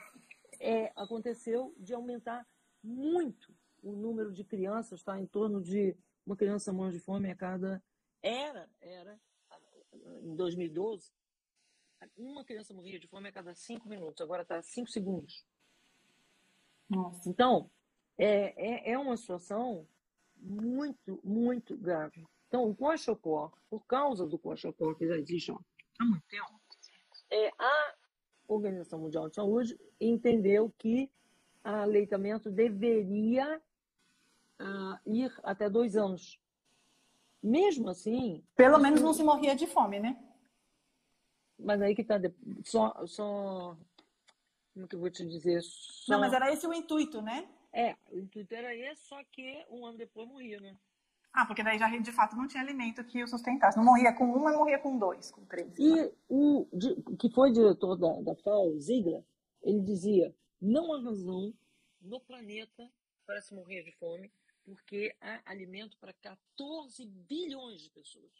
é, 0.59 0.91
aconteceu 0.95 1.75
de 1.77 1.93
aumentar 1.93 2.47
muito 2.83 3.55
o 3.81 3.93
número 3.93 4.31
de 4.31 4.43
crianças, 4.43 4.99
está 4.99 5.19
em 5.19 5.25
torno 5.25 5.61
de 5.61 5.95
uma 6.25 6.35
criança 6.35 6.71
morrendo 6.71 6.97
de 6.97 7.03
fome 7.03 7.29
a 7.29 7.35
cada. 7.35 7.83
Era, 8.21 8.69
era, 8.79 9.19
em 10.21 10.35
2012, 10.35 11.11
uma 12.17 12.43
criança 12.43 12.73
morria 12.73 12.99
de 12.99 13.07
fome 13.07 13.29
a 13.29 13.31
cada 13.31 13.53
cinco 13.53 13.87
minutos, 13.87 14.21
agora 14.21 14.43
está 14.43 14.61
cinco 14.61 14.89
segundos. 14.89 15.45
Nossa. 16.89 17.29
Então, 17.29 17.69
é, 18.17 18.89
é, 18.89 18.91
é 18.91 18.97
uma 18.97 19.17
situação 19.17 19.87
muito, 20.35 21.19
muito 21.23 21.77
grave. 21.77 22.25
Então, 22.47 22.69
o 22.69 22.75
Kwashiorkor, 22.75 23.51
por 23.69 23.85
causa 23.85 24.27
do 24.27 24.37
Kwashiorkor 24.37 24.95
que 24.95 25.07
já 25.07 25.17
existe 25.17 25.51
há 25.51 26.05
muito 26.05 26.25
tempo, 26.27 26.61
é, 27.31 27.51
a 27.57 27.95
Organização 28.47 28.99
Mundial 28.99 29.27
de 29.29 29.35
Saúde 29.35 29.79
entendeu 29.99 30.71
que 30.77 31.09
aleitamento 31.63 32.51
deveria 32.51 33.61
uh, 34.61 35.09
ir 35.09 35.33
até 35.43 35.69
dois 35.69 35.95
anos. 35.95 36.39
Mesmo 37.41 37.89
assim. 37.89 38.43
Pelo 38.55 38.79
menos 38.79 39.01
não 39.01 39.13
se 39.13 39.23
morria 39.23 39.55
de 39.55 39.67
fome, 39.67 39.99
né? 39.99 40.17
Mas 41.59 41.81
aí 41.81 41.95
que 41.95 42.01
está. 42.01 42.19
Só, 42.63 43.05
só. 43.05 43.77
Como 44.73 44.87
que 44.87 44.95
eu 44.95 44.99
vou 44.99 45.09
te 45.09 45.25
dizer? 45.25 45.61
Só... 45.61 46.13
Não, 46.13 46.19
mas 46.19 46.33
era 46.33 46.51
esse 46.51 46.65
o 46.65 46.73
intuito, 46.73 47.21
né? 47.21 47.47
É, 47.71 47.95
o 48.11 48.19
intuito 48.19 48.53
era 48.53 48.73
esse, 48.75 49.07
só 49.07 49.21
que 49.31 49.65
um 49.69 49.85
ano 49.85 49.97
depois 49.97 50.27
morria, 50.27 50.59
né? 50.59 50.77
Ah, 51.33 51.45
porque 51.47 51.63
daí 51.63 51.79
já 51.79 51.89
de 51.89 52.11
fato 52.11 52.35
não 52.35 52.47
tinha 52.47 52.61
alimento 52.61 53.03
que 53.03 53.23
o 53.23 53.27
sustentasse. 53.27 53.75
Não 53.75 53.83
morria 53.83 54.13
com 54.13 54.25
um, 54.25 54.43
mas 54.43 54.55
morria 54.55 54.77
com 54.77 54.97
dois, 54.97 55.31
com 55.31 55.43
três. 55.45 55.73
E 55.79 56.11
o 56.29 56.67
que 57.17 57.29
foi 57.31 57.51
diretor 57.51 57.95
da, 57.95 58.21
da 58.21 58.35
FAO, 58.35 58.79
Ziegler, 58.79 59.23
ele 59.63 59.81
dizia: 59.81 60.33
não 60.63 60.93
há 60.93 61.01
razão 61.01 61.53
no 62.01 62.21
planeta 62.21 62.89
para 63.25 63.41
se 63.41 63.53
morrer 63.53 63.83
de 63.83 63.91
fome, 63.91 64.31
porque 64.63 65.13
há 65.19 65.41
alimento 65.45 65.97
para 65.97 66.13
14 66.13 67.05
bilhões 67.05 67.81
de 67.81 67.89
pessoas. 67.89 68.31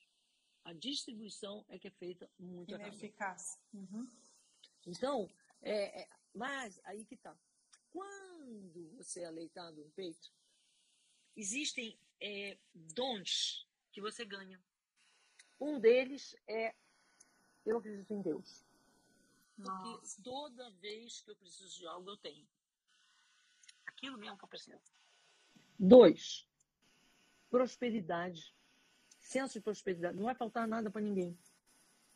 A 0.64 0.72
distribuição 0.72 1.66
é 1.68 1.78
que 1.78 1.90
é 1.90 1.92
feita 1.92 2.30
muito 2.40 2.74
Ineficaz. 2.74 3.60
Uhum. 3.74 4.08
Então, 4.88 5.30
é, 5.62 6.02
é, 6.02 6.10
mas 6.34 6.80
aí 6.86 7.04
que 7.04 7.16
está. 7.16 7.38
Quando 7.92 8.90
você 8.96 9.22
é 9.22 9.26
aleitado 9.26 9.84
no 9.84 9.90
peito, 9.92 10.32
existem 11.36 11.98
é, 12.22 12.58
dons 12.74 13.68
que 13.92 14.00
você 14.00 14.24
ganha. 14.24 14.64
Um 15.60 15.78
deles 15.78 16.36
é 16.48 16.74
eu 17.66 17.78
acredito 17.78 18.14
em 18.14 18.22
Deus. 18.22 18.66
Porque 19.56 19.90
Nossa. 19.90 20.22
toda 20.24 20.72
vez 20.72 21.22
que 21.22 21.32
eu 21.32 21.36
preciso 21.36 21.78
de 21.78 21.88
algo, 21.88 22.10
eu 22.10 22.18
tenho. 22.18 22.48
Aquilo 23.86 24.18
mesmo 24.18 24.38
que 24.38 24.44
eu 24.44 24.50
preciso. 24.50 24.82
Dois, 25.78 26.48
prosperidade. 27.50 28.56
Senso 29.20 29.54
de 29.54 29.62
prosperidade. 29.62 30.18
Não 30.18 30.26
vai 30.26 30.36
faltar 30.36 30.68
nada 30.68 30.90
para 30.90 31.02
ninguém. 31.02 31.38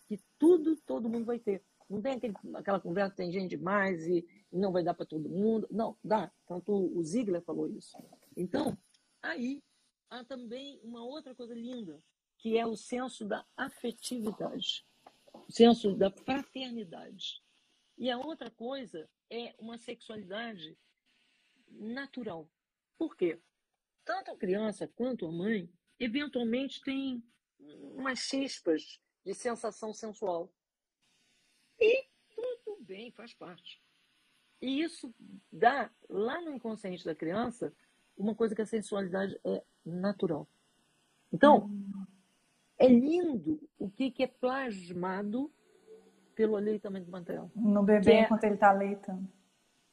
Que 0.08 0.20
tudo, 0.38 0.76
todo 0.78 1.10
mundo 1.10 1.26
vai 1.26 1.40
ter. 1.40 1.64
Não 1.90 2.02
tem 2.02 2.14
aquele, 2.14 2.34
aquela 2.56 2.80
conversa, 2.80 3.16
tem 3.16 3.32
gente 3.32 3.52
demais 3.52 4.06
e, 4.08 4.28
e 4.52 4.58
não 4.58 4.72
vai 4.72 4.84
dar 4.84 4.94
para 4.94 5.06
todo 5.06 5.30
mundo. 5.30 5.68
Não, 5.72 5.98
dá. 6.04 6.32
Tanto 6.46 6.74
o 6.74 7.04
Ziegler 7.04 7.42
falou 7.42 7.68
isso. 7.70 7.98
Então, 8.36 8.78
aí 9.22 9.64
há 10.10 10.24
também 10.24 10.80
uma 10.84 11.04
outra 11.04 11.36
coisa 11.36 11.54
linda, 11.54 12.02
que 12.38 12.58
é 12.58 12.66
o 12.66 12.76
senso 12.76 13.26
da 13.26 13.46
afetividade, 13.56 14.86
senso 15.50 15.95
da 15.95 16.12
fraternidade. 16.12 17.41
E 17.98 18.10
a 18.12 18.18
outra 18.18 18.52
coisa 18.52 19.10
é 19.30 19.56
uma 19.58 19.78
sexualidade 19.78 20.78
natural. 21.70 22.50
Por 22.98 23.16
quê? 23.16 23.39
Tanto 24.06 24.32
a 24.32 24.38
criança 24.38 24.88
quanto 24.88 25.26
a 25.26 25.32
mãe, 25.32 25.70
eventualmente, 26.00 26.82
tem 26.82 27.24
umas 27.60 28.20
chispas 28.20 29.02
de 29.26 29.34
sensação 29.34 29.93
sensual. 29.93 30.52
E 31.80 32.08
tudo 32.34 32.78
bem, 32.82 33.12
faz 33.12 33.34
parte. 33.34 33.82
E 34.62 34.82
isso 34.82 35.14
dá, 35.52 35.91
lá 36.10 36.41
no 36.41 36.54
inconsciente 36.54 37.06
da 37.06 37.14
criança, 37.14 37.74
uma 38.18 38.34
coisa 38.34 38.56
que 38.56 38.62
a 38.62 38.66
sensualidade 38.66 39.39
é 39.43 39.64
natural. 39.86 40.48
Então. 41.32 41.70
É 42.80 42.88
lindo 42.88 43.60
o 43.80 43.90
que, 43.90 44.12
que 44.12 44.24
é 44.24 44.28
plasmado 44.28 45.52
pelo 46.36 46.56
aleitamento 46.56 47.10
materno. 47.10 47.52
No 47.56 47.84
bebê 47.84 48.14
é... 48.14 48.22
enquanto 48.22 48.44
ele 48.44 48.54
está 48.56 48.70
aleitando. 48.70 49.28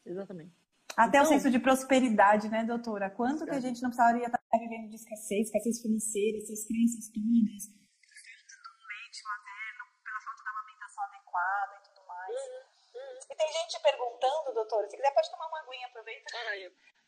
Exatamente. 0.04 0.52
Até 0.96 1.18
então, 1.18 1.22
o 1.22 1.26
senso 1.26 1.50
de 1.50 1.58
prosperidade, 1.58 2.48
né, 2.48 2.62
doutora? 2.62 3.10
Quanto 3.10 3.44
que 3.44 3.50
a 3.50 3.60
gente 3.60 3.82
não 3.82 3.90
precisaria 3.90 4.26
estar 4.26 4.38
vivendo 4.52 4.90
de 4.90 4.96
escassez, 4.96 5.48
escassez 5.48 5.80
financeira, 5.80 6.38
essas 6.38 6.66
crenças 6.68 7.10
todas, 7.10 7.66
do 7.66 8.82
leite 8.86 9.20
materno, 9.26 9.82
pela 10.04 10.20
falta 10.22 10.44
da 10.44 10.50
amamentação 10.54 11.02
adequada 11.04 11.72
e 11.74 11.82
tudo 11.88 12.06
mais. 12.06 12.30
Uhum, 12.30 13.00
uhum. 13.00 13.18
E 13.26 13.34
tem 13.34 13.50
gente 13.58 13.82
perguntando, 13.82 14.54
doutora, 14.54 14.86
se 14.88 14.96
quiser 14.96 15.14
pode 15.14 15.30
tomar 15.32 15.48
uma 15.48 15.60
aguinha, 15.66 15.86
aproveita 15.88 16.30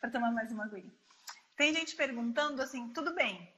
para 0.00 0.10
tomar 0.10 0.32
mais 0.32 0.50
uma 0.50 0.64
aguinha. 0.64 0.92
Tem 1.56 1.72
gente 1.72 1.94
perguntando 1.96 2.62
assim, 2.62 2.92
tudo 2.92 3.14
bem. 3.14 3.54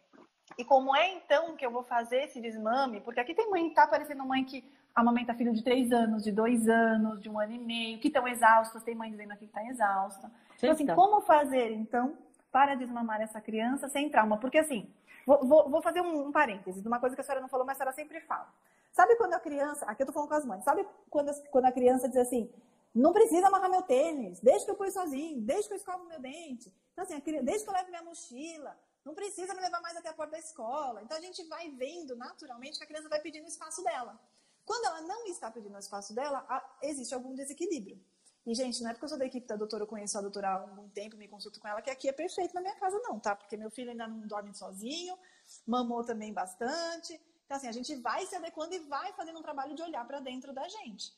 E 0.58 0.64
como 0.64 0.94
é 0.94 1.14
então 1.14 1.56
que 1.56 1.64
eu 1.64 1.70
vou 1.70 1.84
fazer 1.84 2.24
esse 2.24 2.40
desmame? 2.40 3.00
Porque 3.00 3.20
aqui 3.20 3.32
tem 3.32 3.48
mãe, 3.48 3.70
tá 3.70 3.84
aparecendo 3.84 4.24
mãe 4.24 4.44
que 4.44 4.64
amamenta 4.92 5.32
filho 5.32 5.54
de 5.54 5.62
três 5.62 5.92
anos, 5.92 6.24
de 6.24 6.32
dois 6.32 6.68
anos, 6.68 7.22
de 7.22 7.30
um 7.30 7.38
ano 7.38 7.52
e 7.52 7.58
meio, 7.58 8.00
que 8.00 8.08
estão 8.08 8.26
exaustas. 8.26 8.82
Tem 8.82 8.92
mãe 8.92 9.08
dizendo 9.08 9.30
aqui 9.30 9.46
que 9.46 9.56
está 9.56 9.64
exausta. 9.64 10.28
Então, 10.56 10.72
assim, 10.72 10.86
como 10.86 11.20
fazer 11.20 11.70
então 11.70 12.18
para 12.50 12.74
desmamar 12.74 13.20
essa 13.20 13.40
criança 13.40 13.88
sem 13.88 14.10
trauma? 14.10 14.36
Porque 14.38 14.58
assim, 14.58 14.92
vou, 15.24 15.46
vou, 15.46 15.70
vou 15.70 15.80
fazer 15.80 16.00
um, 16.00 16.26
um 16.26 16.32
parênteses 16.32 16.82
de 16.82 16.88
uma 16.88 16.98
coisa 16.98 17.14
que 17.14 17.20
a 17.20 17.24
senhora 17.24 17.40
não 17.40 17.48
falou, 17.48 17.64
mas 17.64 17.76
a 17.76 17.78
senhora 17.78 17.94
sempre 17.94 18.20
fala. 18.22 18.48
Sabe 18.90 19.14
quando 19.14 19.34
a 19.34 19.40
criança, 19.40 19.86
aqui 19.86 20.02
eu 20.02 20.06
tô 20.06 20.12
falando 20.12 20.28
com 20.28 20.34
as 20.34 20.44
mães, 20.44 20.64
sabe 20.64 20.84
quando, 21.08 21.30
quando 21.52 21.66
a 21.66 21.72
criança 21.72 22.08
diz 22.08 22.16
assim, 22.16 22.50
não 22.92 23.12
precisa 23.12 23.46
amarrar 23.46 23.70
meu 23.70 23.82
tênis, 23.82 24.40
deixa 24.40 24.64
que 24.64 24.72
eu 24.72 24.74
ponho 24.74 24.90
sozinho, 24.90 25.40
deixa 25.40 25.68
que 25.68 25.74
eu 25.74 25.78
escovo 25.78 26.04
meu 26.08 26.18
dente. 26.18 26.74
Então, 26.92 27.04
assim, 27.04 27.22
desde 27.44 27.62
que 27.62 27.70
eu 27.70 27.74
levo 27.74 27.90
minha 27.90 28.02
mochila, 28.02 28.76
não 29.08 29.14
precisa 29.14 29.54
me 29.54 29.60
levar 29.60 29.80
mais 29.80 29.96
até 29.96 30.10
a 30.10 30.12
porta 30.12 30.32
da 30.32 30.38
escola. 30.38 31.02
Então, 31.02 31.16
a 31.16 31.20
gente 31.20 31.42
vai 31.44 31.70
vendo 31.70 32.14
naturalmente 32.14 32.76
que 32.76 32.84
a 32.84 32.86
criança 32.86 33.08
vai 33.08 33.20
pedindo 33.20 33.46
o 33.46 33.48
espaço 33.48 33.82
dela. 33.82 34.20
Quando 34.66 34.84
ela 34.84 35.00
não 35.00 35.26
está 35.26 35.50
pedindo 35.50 35.74
o 35.74 35.78
espaço 35.78 36.14
dela, 36.14 36.46
existe 36.82 37.14
algum 37.14 37.34
desequilíbrio. 37.34 37.98
E, 38.44 38.54
gente, 38.54 38.82
não 38.82 38.90
é 38.90 38.92
porque 38.92 39.06
eu 39.06 39.08
sou 39.08 39.18
da 39.18 39.24
equipe 39.24 39.46
da 39.46 39.56
doutora, 39.56 39.84
eu 39.84 39.86
conheço 39.86 40.18
a 40.18 40.20
doutora 40.20 40.48
há 40.48 40.60
algum 40.60 40.88
tempo, 40.90 41.16
me 41.16 41.26
consulto 41.26 41.58
com 41.58 41.66
ela, 41.66 41.80
que 41.80 41.90
aqui 41.90 42.08
é 42.08 42.12
perfeito 42.12 42.54
na 42.54 42.60
minha 42.60 42.76
casa, 42.76 42.98
não, 43.00 43.18
tá? 43.18 43.34
Porque 43.34 43.56
meu 43.56 43.70
filho 43.70 43.90
ainda 43.90 44.06
não 44.06 44.26
dorme 44.26 44.54
sozinho, 44.54 45.18
mamou 45.66 46.04
também 46.04 46.32
bastante. 46.32 47.18
Então, 47.46 47.56
assim, 47.56 47.68
a 47.68 47.72
gente 47.72 47.94
vai 47.96 48.26
se 48.26 48.36
adequando 48.36 48.74
e 48.74 48.78
vai 48.80 49.12
fazendo 49.14 49.38
um 49.38 49.42
trabalho 49.42 49.74
de 49.74 49.82
olhar 49.82 50.06
para 50.06 50.20
dentro 50.20 50.52
da 50.52 50.68
gente. 50.68 51.16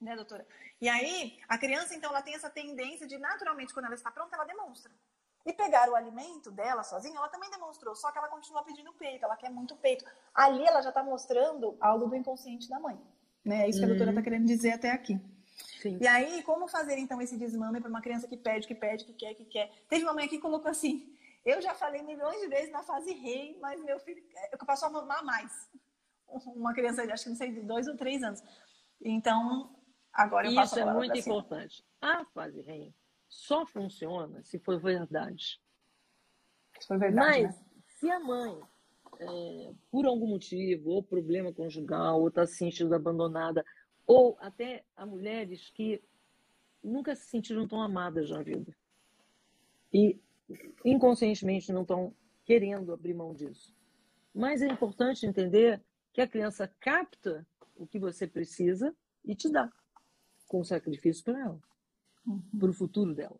Né, 0.00 0.14
doutora? 0.16 0.46
E 0.80 0.88
aí, 0.88 1.38
a 1.48 1.58
criança, 1.58 1.94
então, 1.94 2.10
ela 2.10 2.22
tem 2.22 2.34
essa 2.34 2.48
tendência 2.48 3.06
de, 3.06 3.18
naturalmente, 3.18 3.74
quando 3.74 3.86
ela 3.86 3.94
está 3.94 4.10
pronta, 4.10 4.36
ela 4.36 4.44
demonstra. 4.44 4.92
E 5.46 5.52
pegar 5.52 5.88
o 5.88 5.94
alimento 5.94 6.50
dela 6.50 6.82
sozinha, 6.82 7.16
ela 7.16 7.28
também 7.28 7.48
demonstrou, 7.48 7.94
só 7.94 8.10
que 8.10 8.18
ela 8.18 8.26
continua 8.26 8.64
pedindo 8.64 8.92
peito, 8.94 9.24
ela 9.24 9.36
quer 9.36 9.48
muito 9.48 9.76
peito. 9.76 10.04
Ali 10.34 10.66
ela 10.66 10.82
já 10.82 10.88
está 10.88 11.04
mostrando 11.04 11.76
algo 11.80 12.08
do 12.08 12.16
inconsciente 12.16 12.68
da 12.68 12.80
mãe. 12.80 13.00
Né? 13.44 13.62
É 13.62 13.68
isso 13.68 13.78
que 13.78 13.84
a 13.84 13.88
doutora 13.88 14.10
está 14.10 14.18
uhum. 14.18 14.24
querendo 14.24 14.44
dizer 14.44 14.72
até 14.72 14.90
aqui. 14.90 15.20
Sim. 15.80 15.98
E 16.00 16.06
aí, 16.08 16.42
como 16.42 16.66
fazer 16.66 16.98
então 16.98 17.22
esse 17.22 17.36
desmame 17.36 17.80
para 17.80 17.88
uma 17.88 18.00
criança 18.00 18.26
que 18.26 18.36
pede, 18.36 18.66
que 18.66 18.74
pede, 18.74 19.04
que 19.04 19.12
quer, 19.12 19.34
que 19.34 19.44
quer? 19.44 19.70
Teve 19.88 20.02
uma 20.02 20.12
mãe 20.12 20.24
aqui 20.24 20.34
que 20.34 20.42
colocou 20.42 20.68
assim: 20.68 21.16
eu 21.44 21.62
já 21.62 21.74
falei 21.74 22.02
milhões 22.02 22.40
de 22.40 22.48
vezes 22.48 22.72
na 22.72 22.82
fase 22.82 23.12
rei, 23.12 23.56
mas 23.62 23.80
meu 23.84 24.00
filho, 24.00 24.20
eu 24.50 24.58
passo 24.66 24.84
a 24.84 24.90
mamar 24.90 25.24
mais. 25.24 25.70
Uma 26.56 26.74
criança, 26.74 27.04
acho 27.04 27.22
que 27.22 27.30
não 27.30 27.36
sei, 27.36 27.52
de 27.52 27.62
dois 27.62 27.86
ou 27.86 27.96
três 27.96 28.20
anos. 28.20 28.42
Então, 29.00 29.72
agora 30.12 30.48
eu 30.48 30.50
Isso 30.50 30.60
passo 30.60 30.76
a 30.76 30.80
é 30.80 30.92
muito 30.92 31.16
importante. 31.16 31.84
A 32.00 32.24
fase 32.34 32.60
rei 32.62 32.92
só 33.36 33.66
funciona 33.66 34.42
se 34.42 34.58
for 34.58 34.80
verdade. 34.80 35.60
Se 36.80 36.86
for 36.86 36.98
verdade. 36.98 37.42
Mas, 37.42 37.56
né? 37.56 37.64
se 37.86 38.10
a 38.10 38.18
mãe, 38.18 38.58
é, 39.20 39.74
por 39.90 40.06
algum 40.06 40.26
motivo, 40.26 40.90
ou 40.90 41.02
problema 41.02 41.52
conjugal, 41.52 42.20
ou 42.20 42.28
está 42.28 42.46
se 42.46 42.56
sentindo 42.56 42.94
abandonada, 42.94 43.64
ou 44.06 44.36
até 44.40 44.84
há 44.96 45.04
mulheres 45.04 45.70
que 45.70 46.02
nunca 46.82 47.14
se 47.14 47.26
sentiram 47.26 47.68
tão 47.68 47.82
amadas 47.82 48.30
na 48.30 48.42
vida. 48.42 48.74
E 49.92 50.18
inconscientemente 50.84 51.72
não 51.72 51.82
estão 51.82 52.14
querendo 52.44 52.92
abrir 52.92 53.14
mão 53.14 53.34
disso. 53.34 53.74
Mas 54.34 54.62
é 54.62 54.66
importante 54.66 55.26
entender 55.26 55.82
que 56.12 56.22
a 56.22 56.28
criança 56.28 56.72
capta 56.80 57.46
o 57.76 57.86
que 57.86 57.98
você 57.98 58.26
precisa 58.26 58.96
e 59.24 59.34
te 59.34 59.50
dá, 59.50 59.70
com 60.48 60.64
sacrifício 60.64 61.22
para 61.24 61.40
ela, 61.40 61.60
uhum. 62.26 62.42
para 62.58 62.70
o 62.70 62.74
futuro 62.74 63.14
dela. 63.14 63.38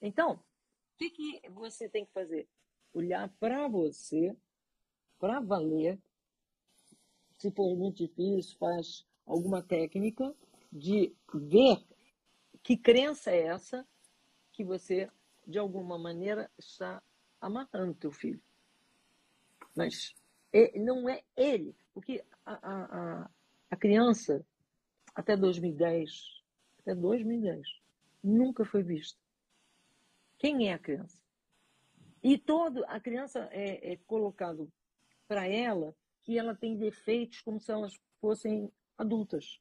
Então, 0.00 0.34
o 0.34 0.98
que, 0.98 1.10
que 1.10 1.50
você 1.50 1.88
tem 1.88 2.04
que 2.04 2.12
fazer? 2.12 2.48
Olhar 2.92 3.28
para 3.38 3.68
você, 3.68 4.36
para 5.18 5.40
valer. 5.40 6.00
Se 7.38 7.50
for 7.52 7.76
muito 7.76 7.98
difícil, 7.98 8.56
faz 8.58 9.06
alguma 9.26 9.62
técnica 9.62 10.34
de 10.72 11.14
ver 11.34 11.84
que 12.62 12.76
crença 12.76 13.30
é 13.30 13.46
essa 13.46 13.86
que 14.52 14.64
você 14.64 15.08
de 15.48 15.58
alguma 15.58 15.98
maneira, 15.98 16.50
está 16.58 17.02
amarrando 17.40 17.94
teu 17.94 18.12
filho. 18.12 18.40
Mas 19.74 20.14
é, 20.52 20.78
não 20.78 21.08
é 21.08 21.22
ele, 21.34 21.74
porque 21.94 22.22
a, 22.44 22.52
a, 22.52 23.30
a 23.70 23.76
criança, 23.76 24.44
até 25.14 25.36
2010, 25.36 26.10
até 26.80 26.94
2010, 26.94 27.66
nunca 28.22 28.64
foi 28.64 28.82
vista. 28.82 29.18
Quem 30.38 30.68
é 30.68 30.72
a 30.72 30.78
criança? 30.78 31.20
E 32.22 32.36
todo 32.36 32.84
a 32.86 33.00
criança 33.00 33.48
é, 33.52 33.92
é 33.92 33.96
colocado 34.06 34.70
para 35.26 35.46
ela 35.46 35.94
que 36.22 36.38
ela 36.38 36.54
tem 36.54 36.76
defeitos 36.76 37.40
como 37.40 37.60
se 37.60 37.70
elas 37.70 37.98
fossem 38.20 38.70
adultas. 38.96 39.60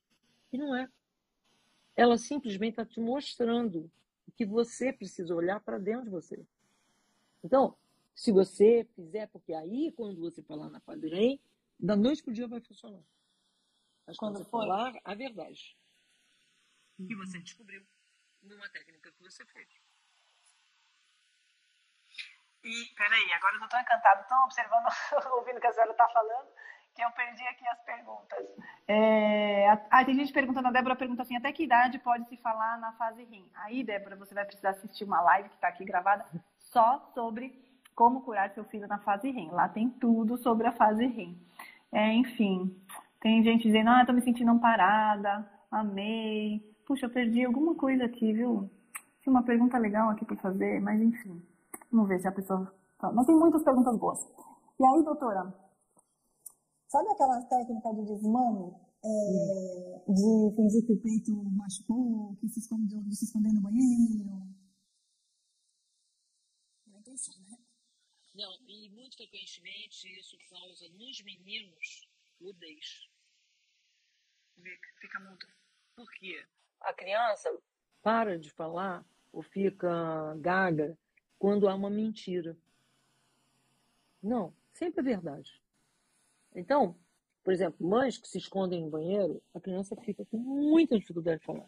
E 0.51 0.58
não 0.58 0.76
é. 0.76 0.89
Ela 1.95 2.18
simplesmente 2.18 2.74
está 2.74 2.86
te 2.86 2.99
mostrando 2.99 3.91
que 4.36 4.45
você 4.45 4.93
precisa 4.93 5.34
olhar 5.34 5.60
para 5.60 5.80
dentro 5.80 6.05
de 6.05 6.12
você. 6.12 6.45
Então, 7.43 7.76
se 8.14 8.32
você 8.32 8.88
fizer, 8.95 9.28
porque 9.28 9.53
aí, 9.53 9.91
quando 9.93 10.20
você 10.20 10.41
falar 10.43 10.70
na 10.70 10.82
REM, 10.88 11.39
da 11.80 11.95
noite 11.95 12.24
para 12.24 12.32
o 12.32 12.34
dia 12.34 12.47
vai 12.47 12.62
funcionar. 12.62 13.03
Mas 14.05 14.18
quando 14.18 14.43
for 14.45 14.62
falar 14.62 14.99
a 15.03 15.14
verdade 15.14 15.78
que 17.05 17.16
você 17.16 17.39
descobriu 17.39 17.86
numa 18.48 18.70
técnica 18.70 19.12
que 19.12 19.22
você 19.22 19.45
fez. 19.45 19.68
E, 22.64 22.86
peraí, 22.95 23.34
agora 23.34 23.56
eu 23.56 23.64
estou 23.64 23.80
encantado, 23.80 24.22
estou 24.22 24.38
observando, 24.39 24.88
ouvindo 25.38 25.58
o 25.58 25.62
que 25.62 25.68
a 25.68 25.74
senhora 25.74 25.91
está 25.91 26.08
falando 26.10 26.52
que 26.98 27.04
eu 27.04 27.12
perdi 27.12 27.43
aqui 27.43 27.68
as 27.68 27.80
perguntas. 27.84 28.43
É... 28.88 29.70
Ah, 29.91 30.04
tem 30.04 30.16
gente 30.16 30.34
perguntando, 30.34 30.68
a 30.68 30.72
Débora 30.72 30.95
pergunta 30.95 31.22
assim, 31.22 31.38
até 31.38 31.52
que 31.52 31.64
idade 31.64 32.00
pode 32.00 32.28
se 32.28 32.36
falar 32.38 32.80
na 32.80 32.91
fase 32.93 33.24
RIM? 33.24 33.48
Aí, 33.54 33.84
Débora, 33.84 34.16
você 34.16 34.34
vai 34.34 34.43
precisar 34.43 34.72
assistir 34.72 35.04
uma 35.04 35.22
live 35.22 35.48
que 35.50 35.56
está 35.56 35.68
aqui 35.68 35.86
gravada 35.86 36.26
só 36.58 37.00
sobre 37.14 37.64
como 37.93 38.22
curar 38.22 38.50
seu 38.50 38.66
filho 38.66 38.88
na 38.88 38.98
fase 38.98 39.30
RIM. 39.30 39.52
Lá 39.52 39.70
tem 39.70 39.91
tudo 39.91 40.38
sobre 40.38 40.66
a 40.66 40.72
fase 40.72 41.06
RIM. 41.06 41.39
É, 41.91 42.14
enfim, 42.14 42.76
tem 43.22 43.43
gente 43.43 43.62
dizendo, 43.62 43.91
ah, 43.91 44.04
tô 44.04 44.12
me 44.12 44.22
sentindo 44.22 44.50
amparada, 44.50 45.48
amei. 45.70 46.64
Puxa, 46.88 47.05
eu 47.05 47.11
perdi 47.11 47.45
alguma 47.45 47.75
coisa 47.75 48.05
aqui, 48.05 48.33
viu? 48.33 48.69
Tinha 49.21 49.31
uma 49.31 49.43
pergunta 49.43 49.77
legal 49.77 50.09
aqui 50.09 50.25
para 50.25 50.38
fazer, 50.38 50.79
mas 50.79 50.99
enfim. 50.99 51.45
Vamos 51.91 52.07
ver 52.07 52.19
se 52.19 52.27
a 52.27 52.31
pessoa... 52.31 52.73
Mas 53.13 53.27
tem 53.27 53.35
muitas 53.35 53.63
perguntas 53.63 53.95
boas. 53.97 54.19
E 54.79 54.85
aí, 54.85 55.03
doutora, 55.03 55.53
Sabe 56.88 57.11
aquela 57.11 57.41
técnica 57.43 57.93
de 57.93 58.05
desmame? 58.05 58.71
É, 59.03 60.11
de 60.11 60.55
fingir 60.55 60.85
que 60.85 60.93
o 60.93 61.01
peito 61.01 61.33
machucou, 61.51 62.35
que 62.38 62.47
se 62.47 62.59
escondeu, 62.59 63.03
de 63.03 63.15
se 63.15 63.25
esconder 63.25 63.51
no 63.51 63.61
banheiro? 63.61 64.25
Vai 66.88 67.03
pensar, 67.03 67.38
né? 67.41 67.57
Não, 68.33 68.53
e 68.67 68.89
muito 68.89 69.17
frequentemente 69.17 70.07
isso 70.17 70.38
causa 70.49 70.88
nos 70.93 71.21
meninos 71.23 72.07
mudez. 72.39 73.09
Fica 75.01 75.19
mudo. 75.19 75.45
Por 75.93 76.09
quê? 76.13 76.47
A 76.82 76.93
criança 76.93 77.49
para 78.01 78.38
de 78.38 78.49
falar 78.51 79.05
ou 79.32 79.41
fica 79.41 80.36
gaga 80.39 80.97
quando 81.38 81.67
há 81.67 81.75
uma 81.75 81.89
mentira. 81.89 82.57
Não, 84.21 84.53
sempre 84.73 85.01
é 85.01 85.03
verdade. 85.03 85.61
Então, 86.55 86.97
por 87.43 87.53
exemplo, 87.53 87.88
mães 87.88 88.17
que 88.17 88.28
se 88.28 88.38
escondem 88.38 88.84
no 88.84 88.89
banheiro, 88.89 89.41
a 89.53 89.59
criança 89.59 89.95
fica 89.95 90.25
com 90.25 90.38
muita 90.38 90.97
dificuldade 90.97 91.39
de 91.39 91.45
falar. 91.45 91.67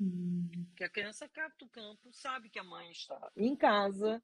Hum. 0.00 0.48
Que 0.76 0.84
a 0.84 0.88
criança 0.88 1.28
capta 1.28 1.64
o 1.64 1.68
campo, 1.68 2.12
sabe 2.12 2.48
que 2.48 2.58
a 2.58 2.64
mãe 2.64 2.90
está 2.90 3.30
em 3.36 3.56
casa, 3.56 4.22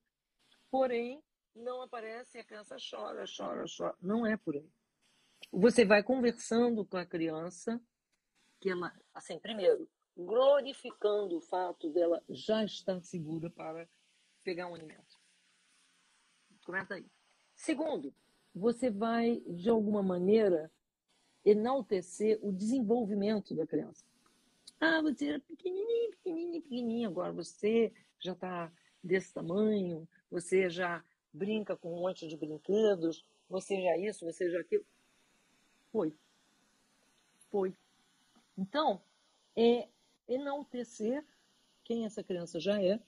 porém 0.71 1.23
não 1.55 1.83
aparece 1.83 2.39
e 2.39 2.41
a 2.41 2.45
criança 2.45 2.77
chora, 2.79 3.25
chora, 3.27 3.65
chora. 3.77 3.97
Não 4.01 4.27
é 4.27 4.37
por 4.37 4.55
aí. 4.55 4.69
Você 5.51 5.85
vai 5.85 6.03
conversando 6.03 6.85
com 6.85 6.97
a 6.97 7.05
criança, 7.05 7.81
que 8.63 8.71
ela, 8.71 8.95
assim, 9.13 9.41
primeiro, 9.41 9.89
glorificando 10.17 11.37
o 11.37 11.41
fato 11.41 11.91
dela 11.91 12.23
já 12.29 12.65
estar 12.65 13.03
segura 13.03 13.51
para 13.51 13.89
pegar 14.45 14.69
um 14.69 14.75
alimento. 14.77 15.21
Comenta 16.65 16.95
aí. 16.95 17.05
Segundo, 17.57 18.15
você 18.55 18.89
vai, 18.89 19.43
de 19.49 19.69
alguma 19.69 20.01
maneira, 20.01 20.71
enaltecer 21.45 22.39
o 22.41 22.53
desenvolvimento 22.53 23.53
da 23.53 23.67
criança. 23.67 24.05
Ah, 24.79 25.03
você 25.03 25.27
era 25.27 25.41
pequenininho, 25.41 26.11
pequenininho, 26.13 26.63
pequenininho, 26.63 27.09
agora 27.11 27.33
você 27.33 27.93
já 28.21 28.33
está 28.33 28.73
desse 29.03 29.35
tamanho, 29.35 30.09
você 30.31 30.71
já 30.71 31.05
brinca 31.33 31.77
com 31.77 31.97
um 31.97 32.01
monte 32.03 32.29
de 32.29 32.37
brinquedos, 32.37 33.27
você 33.49 33.83
já 33.83 33.99
isso, 33.99 34.25
você 34.25 34.49
já 34.49 34.61
aquilo. 34.61 34.87
Foi. 35.91 36.15
Foi. 37.51 37.75
Então, 38.63 39.03
é 39.57 39.89
enaltecer 40.29 41.25
quem 41.83 42.05
essa 42.05 42.23
criança 42.23 42.61
já 42.61 42.81
é 42.81 43.01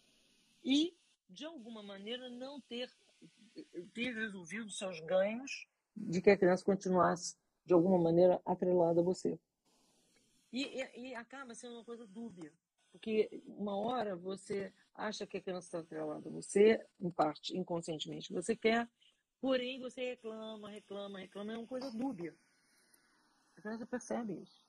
e, 0.65 0.97
de 1.31 1.45
alguma 1.45 1.81
maneira, 1.81 2.29
não 2.29 2.61
ter 2.61 2.91
ter 3.93 4.13
resolvido 4.13 4.69
seus 4.69 4.99
ganhos 4.99 5.69
de 5.97 6.21
que 6.21 6.29
a 6.31 6.37
criança 6.37 6.65
continuasse, 6.65 7.37
de 7.65 7.73
alguma 7.73 7.97
maneira, 7.97 8.43
atrelada 8.45 9.01
a 9.01 9.05
você. 9.05 9.39
E, 10.53 10.65
e, 10.65 11.11
e 11.11 11.15
acaba 11.15 11.55
sendo 11.55 11.77
uma 11.77 11.85
coisa 11.85 12.05
dúbia, 12.05 12.53
porque 12.91 13.43
uma 13.47 13.77
hora 13.77 14.17
você 14.17 14.73
acha 14.93 15.25
que 15.25 15.37
a 15.37 15.41
criança 15.41 15.69
está 15.69 15.79
atrelada 15.79 16.29
a 16.29 16.33
você, 16.33 16.85
em 17.01 17.11
parte, 17.11 17.57
inconscientemente, 17.57 18.33
você 18.33 18.57
quer, 18.57 18.91
porém 19.41 19.79
você 19.79 20.11
reclama, 20.11 20.69
reclama, 20.69 21.21
reclama, 21.21 21.53
é 21.53 21.59
uma 21.59 21.67
coisa 21.67 21.93
dúbia. 21.93 22.37
A 23.57 23.61
criança 23.61 23.87
percebe 23.87 24.43
isso. 24.43 24.64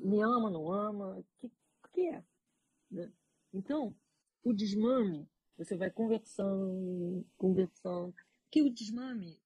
Me 0.00 0.20
ama, 0.22 0.50
não 0.50 0.72
ama, 0.72 1.18
o 1.18 1.24
que, 1.40 1.50
que 1.92 2.08
é? 2.08 2.24
Né? 2.90 3.10
Então, 3.52 3.94
o 4.42 4.52
desmame 4.52 5.28
você 5.56 5.76
vai 5.76 5.90
conversando, 5.90 7.24
conversando. 7.36 8.14
Que 8.50 8.62
o 8.62 8.70
desmame 8.70 9.38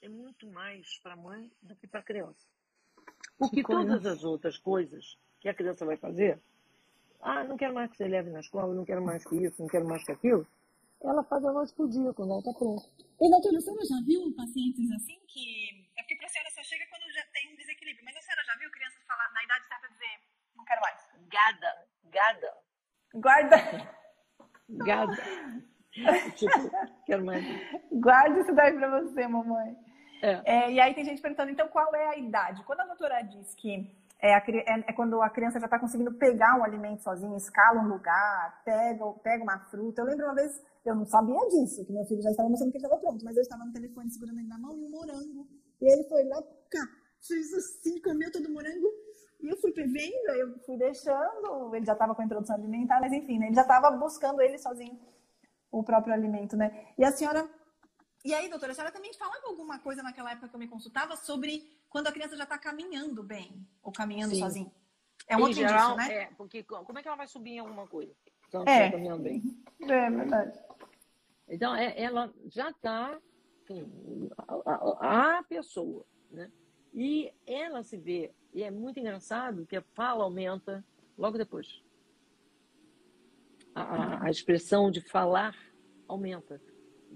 é 0.00 0.08
muito 0.08 0.46
mais 0.48 0.98
para 0.98 1.14
a 1.14 1.16
mãe 1.16 1.50
do 1.60 1.74
que 1.76 1.86
para 1.86 2.00
a 2.00 2.04
criança. 2.04 2.46
Porque 3.38 3.62
todas 3.62 4.06
as 4.06 4.24
outras 4.24 4.58
coisas 4.58 5.18
que 5.40 5.48
a 5.48 5.54
criança 5.54 5.84
vai 5.84 5.96
fazer, 5.96 6.40
ah, 7.20 7.44
não 7.44 7.56
quero 7.56 7.74
mais 7.74 7.90
que 7.90 7.96
você 7.96 8.06
leve 8.06 8.30
na 8.30 8.40
escola, 8.40 8.74
não 8.74 8.84
quero 8.84 9.04
mais 9.04 9.24
que 9.24 9.36
isso, 9.36 9.60
não 9.60 9.68
quero 9.68 9.86
mais 9.86 10.04
que 10.04 10.12
aquilo, 10.12 10.46
ela 11.02 11.24
faz 11.24 11.44
a 11.44 11.52
noite 11.52 11.72
por 11.74 11.88
dia, 11.88 12.12
quando 12.12 12.30
ela 12.30 12.40
está 12.40 12.52
pronta. 12.52 12.84
E 13.20 13.30
doutora, 13.30 13.60
senhora 13.60 13.84
já 13.84 14.00
viu 14.04 14.32
pacientes 14.34 14.90
assim 14.92 15.18
que. 15.26 15.88
É 15.96 16.02
porque 16.02 16.16
para 16.16 16.26
a 16.26 16.28
senhora 16.28 16.50
só 16.50 16.62
chega 16.62 16.86
quando 16.88 17.10
já 17.12 17.24
tem 17.32 17.52
um 17.52 17.56
desequilíbrio, 17.56 18.04
mas 18.04 18.16
a 18.16 18.22
senhora 18.22 18.44
já 18.44 18.56
viu 18.56 18.70
crianças 18.70 19.02
falar 19.04 19.32
na 19.32 19.44
idade 19.44 19.68
certa 19.68 19.88
dizer, 19.88 20.20
não 20.56 20.64
quero 20.64 20.80
mais? 20.80 21.00
Gada, 21.30 21.86
gada. 22.10 22.54
Guarda. 23.14 23.56
Gada. 24.68 25.16
tipo, 26.36 26.70
quero 27.06 27.24
mais. 27.24 27.44
Guarde 27.92 28.40
isso 28.40 28.54
daí 28.54 28.72
pra 28.72 29.00
você, 29.00 29.26
mamãe. 29.26 29.76
É. 30.22 30.42
É, 30.44 30.72
e 30.72 30.80
aí 30.80 30.94
tem 30.94 31.04
gente 31.04 31.22
perguntando, 31.22 31.50
então, 31.50 31.68
qual 31.68 31.94
é 31.94 32.08
a 32.08 32.18
idade? 32.18 32.62
Quando 32.64 32.80
a 32.80 32.86
doutora 32.86 33.22
diz 33.22 33.54
que 33.54 33.90
é, 34.22 34.34
a, 34.34 34.38
é, 34.46 34.84
é, 34.88 34.92
quando 34.92 35.20
a 35.22 35.30
criança 35.30 35.58
já 35.58 35.66
está 35.66 35.78
conseguindo 35.78 36.12
pegar 36.14 36.58
um 36.58 36.64
alimento 36.64 37.02
sozinho, 37.02 37.36
escala 37.36 37.80
um 37.80 37.88
lugar, 37.88 38.62
pega, 38.64 39.04
pega 39.22 39.42
uma 39.42 39.58
fruta. 39.70 40.02
Eu 40.02 40.06
lembro 40.06 40.26
uma 40.26 40.34
vez, 40.34 40.62
eu 40.84 40.94
não 40.94 41.06
sabia 41.06 41.40
disso, 41.48 41.84
que 41.86 41.92
meu 41.92 42.04
filho 42.04 42.22
já 42.22 42.30
estava 42.30 42.48
mostrando 42.48 42.70
que 42.70 42.78
ele 42.78 42.84
estava 42.84 43.00
pronto, 43.00 43.24
mas 43.24 43.36
eu 43.36 43.42
estava 43.42 43.64
no 43.64 43.72
telefone 43.72 44.10
segurando 44.10 44.38
ele 44.38 44.48
na 44.48 44.58
mão 44.58 44.76
e 44.76 44.84
um 44.84 44.90
morango. 44.90 45.48
E 45.80 45.90
ele 45.90 46.04
foi 46.04 46.24
lá, 46.24 46.42
cá, 46.70 46.86
fez 47.26 47.52
assim, 47.54 48.00
comeu 48.02 48.30
todo 48.30 48.46
o 48.46 48.52
morango. 48.52 48.88
E 49.42 49.48
eu 49.48 49.56
fui 49.56 49.72
vendo, 49.72 50.30
eu 50.30 50.58
fui 50.60 50.76
deixando, 50.76 51.74
ele 51.74 51.86
já 51.86 51.94
estava 51.94 52.14
com 52.14 52.22
a 52.22 52.24
introdução 52.24 52.56
alimentar, 52.56 53.00
mas 53.00 53.12
enfim, 53.12 53.38
né, 53.38 53.46
ele 53.46 53.54
já 53.54 53.62
estava 53.62 53.90
buscando 53.90 54.40
ele 54.42 54.58
sozinho 54.58 54.98
o 55.70 55.82
próprio 55.82 56.12
alimento, 56.12 56.56
né? 56.56 56.88
E 56.98 57.04
a 57.04 57.12
senhora 57.12 57.48
e 58.22 58.34
aí, 58.34 58.50
doutora, 58.50 58.72
a 58.72 58.74
senhora 58.74 58.92
também 58.92 59.14
falava 59.14 59.46
alguma 59.46 59.78
coisa 59.78 60.02
naquela 60.02 60.32
época 60.32 60.48
que 60.48 60.54
eu 60.54 60.60
me 60.60 60.68
consultava 60.68 61.16
sobre 61.16 61.66
quando 61.88 62.08
a 62.08 62.12
criança 62.12 62.36
já 62.36 62.44
está 62.44 62.58
caminhando 62.58 63.22
bem 63.22 63.66
ou 63.82 63.90
caminhando 63.90 64.34
Sim. 64.34 64.40
sozinha. 64.40 64.72
É 65.26 65.36
um 65.36 65.40
outro 65.40 65.54
geral, 65.54 65.94
indício, 65.94 66.08
né? 66.08 66.22
É, 66.22 66.26
porque 66.36 66.62
como 66.62 66.98
é 66.98 67.02
que 67.02 67.08
ela 67.08 67.16
vai 67.16 67.28
subir 67.28 67.52
em 67.52 67.58
alguma 67.60 67.86
coisa? 67.86 68.14
Então, 68.48 68.62
é. 68.66 68.86
Tá 68.86 68.92
caminhando 68.92 69.22
bem. 69.22 69.42
É 69.82 70.10
verdade. 70.10 70.58
Então, 71.48 71.74
é, 71.74 71.98
ela 72.00 72.32
já 72.46 72.70
está 72.70 73.18
a, 74.56 75.38
a, 75.38 75.42
pessoa, 75.44 76.04
né? 76.30 76.50
E 76.92 77.32
ela 77.46 77.82
se 77.82 77.96
vê, 77.96 78.34
e 78.52 78.62
é 78.62 78.70
muito 78.70 78.98
engraçado 78.98 79.66
que 79.66 79.76
a 79.76 79.82
fala 79.94 80.24
aumenta 80.24 80.84
logo 81.16 81.38
depois. 81.38 81.82
A, 83.74 84.26
a 84.26 84.30
expressão 84.30 84.90
de 84.90 85.00
falar 85.00 85.56
aumenta 86.08 86.60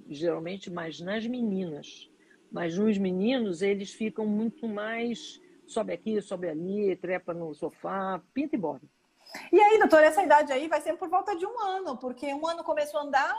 geralmente 0.08 0.70
mais 0.70 1.00
nas 1.00 1.26
meninas. 1.26 2.10
Mas 2.50 2.78
nos 2.78 2.96
meninos, 2.98 3.62
eles 3.62 3.92
ficam 3.92 4.26
muito 4.26 4.68
mais 4.68 5.40
sobe 5.66 5.92
aqui, 5.92 6.20
sobe 6.20 6.48
ali, 6.48 6.94
trepa 6.96 7.34
no 7.34 7.52
sofá, 7.54 8.22
pinta 8.32 8.54
e 8.54 8.58
borda. 8.58 8.86
E 9.50 9.60
aí, 9.60 9.78
doutor, 9.78 10.02
essa 10.02 10.22
idade 10.22 10.52
aí 10.52 10.68
vai 10.68 10.80
ser 10.80 10.96
por 10.96 11.08
volta 11.08 11.34
de 11.34 11.44
um 11.44 11.58
ano, 11.60 11.96
porque 11.96 12.32
um 12.32 12.46
ano 12.46 12.62
começou 12.62 13.00
a 13.00 13.04
andar, 13.04 13.34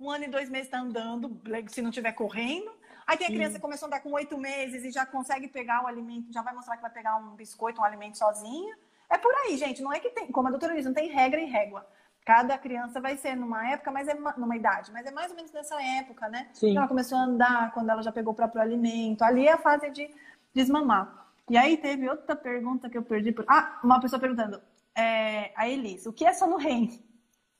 um 0.00 0.10
ano 0.10 0.24
e 0.24 0.28
dois 0.28 0.48
meses 0.48 0.68
está 0.68 0.80
andando, 0.80 1.40
se 1.68 1.82
não 1.82 1.90
estiver 1.90 2.12
correndo. 2.12 2.72
Aí 3.12 3.18
tem 3.18 3.26
a 3.26 3.30
criança 3.30 3.56
que 3.56 3.60
começou 3.60 3.86
a 3.86 3.88
andar 3.88 4.00
com 4.00 4.10
oito 4.12 4.38
meses 4.38 4.84
e 4.84 4.90
já 4.90 5.04
consegue 5.04 5.46
pegar 5.46 5.84
o 5.84 5.86
alimento, 5.86 6.32
já 6.32 6.40
vai 6.40 6.54
mostrar 6.54 6.76
que 6.76 6.82
vai 6.82 6.90
pegar 6.90 7.16
um 7.16 7.36
biscoito, 7.36 7.82
um 7.82 7.84
alimento 7.84 8.16
sozinha. 8.16 8.74
É 9.10 9.18
por 9.18 9.30
aí, 9.34 9.58
gente. 9.58 9.82
Não 9.82 9.92
é 9.92 10.00
que 10.00 10.08
tem, 10.08 10.32
como 10.32 10.48
a 10.48 10.50
doutora 10.50 10.74
diz, 10.74 10.86
não 10.86 10.94
tem 10.94 11.10
regra 11.10 11.38
e 11.38 11.44
régua. 11.44 11.86
Cada 12.24 12.56
criança 12.56 13.02
vai 13.02 13.18
ser 13.18 13.36
numa 13.36 13.68
época, 13.70 13.90
mas 13.90 14.08
é 14.08 14.14
numa 14.14 14.56
idade, 14.56 14.90
mas 14.92 15.04
é 15.04 15.10
mais 15.10 15.30
ou 15.30 15.36
menos 15.36 15.52
nessa 15.52 15.82
época, 15.82 16.26
né? 16.30 16.48
Sim. 16.54 16.70
Então 16.70 16.80
ela 16.80 16.88
começou 16.88 17.18
a 17.18 17.22
andar 17.22 17.72
quando 17.74 17.90
ela 17.90 18.02
já 18.02 18.10
pegou 18.10 18.32
o 18.32 18.36
próprio 18.36 18.62
alimento. 18.62 19.22
Ali 19.22 19.46
é 19.46 19.52
a 19.52 19.58
fase 19.58 19.90
de 19.90 20.08
desmamar. 20.54 21.26
E 21.50 21.58
aí 21.58 21.76
teve 21.76 22.08
outra 22.08 22.34
pergunta 22.34 22.88
que 22.88 22.96
eu 22.96 23.02
perdi. 23.02 23.32
Por... 23.32 23.44
Ah, 23.46 23.78
uma 23.84 24.00
pessoa 24.00 24.18
perguntando. 24.18 24.58
É, 24.94 25.52
a 25.54 25.68
Elis, 25.68 26.06
o 26.06 26.12
que 26.14 26.24
é 26.24 26.32
sono 26.32 26.56
REM? 26.56 27.04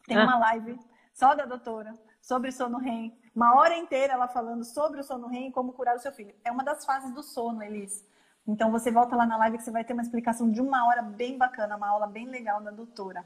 Tem 0.07 0.16
ah. 0.16 0.24
uma 0.24 0.38
live 0.38 0.78
só 1.12 1.34
da 1.34 1.44
doutora 1.44 1.92
sobre 2.22 2.50
sono 2.50 2.78
REM. 2.78 3.14
Uma 3.35 3.57
hora 3.57 3.76
inteira 3.76 4.12
ela 4.12 4.28
falando 4.28 4.64
sobre 4.64 5.01
o 5.01 5.05
sono 5.05 5.26
REM 5.26 5.49
e 5.49 5.53
como 5.53 5.72
curar 5.72 5.97
o 5.97 5.99
seu 5.99 6.12
filho. 6.12 6.35
É 6.45 6.51
uma 6.51 6.62
das 6.62 6.85
fases 6.85 7.12
do 7.14 7.22
sono, 7.22 7.62
Elis. 7.62 8.05
Então 8.47 8.70
você 8.70 8.91
volta 8.91 9.16
lá 9.16 9.24
na 9.24 9.37
live 9.39 9.57
que 9.57 9.64
você 9.64 9.70
vai 9.70 9.85
ter 9.85 9.93
uma 9.93 10.03
explicação 10.03 10.51
de 10.51 10.61
uma 10.61 10.87
hora 10.87 11.01
bem 11.01 11.39
bacana, 11.39 11.76
uma 11.76 11.89
aula 11.89 12.07
bem 12.07 12.26
legal 12.26 12.61
da 12.61 12.70
doutora. 12.70 13.24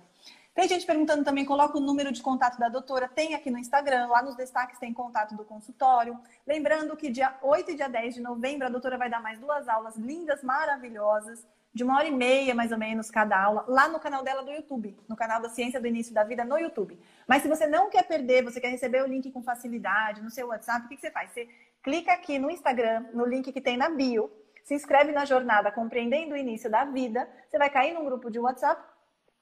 Tem 0.55 0.69
gente 0.69 0.87
perguntando 0.87 1.25
também, 1.25 1.45
coloca 1.45 1.77
o 1.77 1.81
número 1.81 2.13
de 2.13 2.23
contato 2.23 2.59
da 2.59 2.69
doutora, 2.69 3.09
tem 3.09 3.35
aqui 3.35 3.51
no 3.51 3.59
Instagram, 3.59 4.07
lá 4.07 4.23
nos 4.23 4.37
destaques 4.37 4.79
tem 4.79 4.93
contato 4.93 5.35
do 5.35 5.45
consultório. 5.45 6.19
Lembrando 6.47 6.97
que 6.97 7.11
dia 7.11 7.37
8 7.43 7.73
e 7.73 7.77
dia 7.77 7.89
10 7.89 8.15
de 8.15 8.21
novembro 8.23 8.67
a 8.67 8.71
doutora 8.71 8.97
vai 8.97 9.11
dar 9.11 9.21
mais 9.21 9.39
duas 9.39 9.69
aulas 9.69 9.97
lindas, 9.97 10.43
maravilhosas, 10.43 11.47
de 11.77 11.85
uma 11.85 11.99
hora 11.99 12.09
e 12.09 12.11
meia 12.11 12.55
mais 12.55 12.72
ou 12.72 12.79
menos 12.79 13.11
cada 13.11 13.39
aula, 13.39 13.62
lá 13.68 13.87
no 13.87 14.01
canal 14.01 14.24
dela 14.24 14.43
do 14.43 14.51
YouTube, 14.51 14.99
no 15.07 15.14
canal 15.14 15.43
da 15.43 15.51
Ciência 15.51 15.79
do 15.79 15.87
Início 15.87 16.14
da 16.14 16.24
Vida 16.24 16.43
no 16.43 16.59
YouTube. 16.59 16.99
Mas 17.29 17.43
se 17.43 17.49
você 17.49 17.66
não 17.66 17.91
quer 17.91 18.05
perder, 18.05 18.43
você 18.43 18.59
quer 18.59 18.70
receber 18.70 19.03
o 19.03 19.07
link 19.07 19.31
com 19.31 19.43
facilidade 19.43 20.22
no 20.22 20.31
seu 20.31 20.49
WhatsApp, 20.49 20.87
o 20.87 20.89
que, 20.89 20.95
que 20.95 21.03
você 21.03 21.11
faz? 21.11 21.31
Você 21.33 21.47
clica 21.83 22.14
aqui 22.14 22.39
no 22.39 22.51
Instagram, 22.51 23.05
no 23.12 23.27
link 23.27 23.53
que 23.53 23.61
tem 23.61 23.77
na 23.77 23.91
bio, 23.91 24.33
se 24.64 24.74
inscreve 24.74 25.12
na 25.12 25.27
jornada 25.27 25.70
Compreendendo 25.70 26.33
o 26.33 26.37
Início 26.39 26.70
da 26.70 26.87
Vida, 26.87 27.29
você 27.47 27.59
vai 27.59 27.68
cair 27.68 27.93
num 27.93 28.07
grupo 28.07 28.31
de 28.31 28.39
WhatsApp 28.39 28.83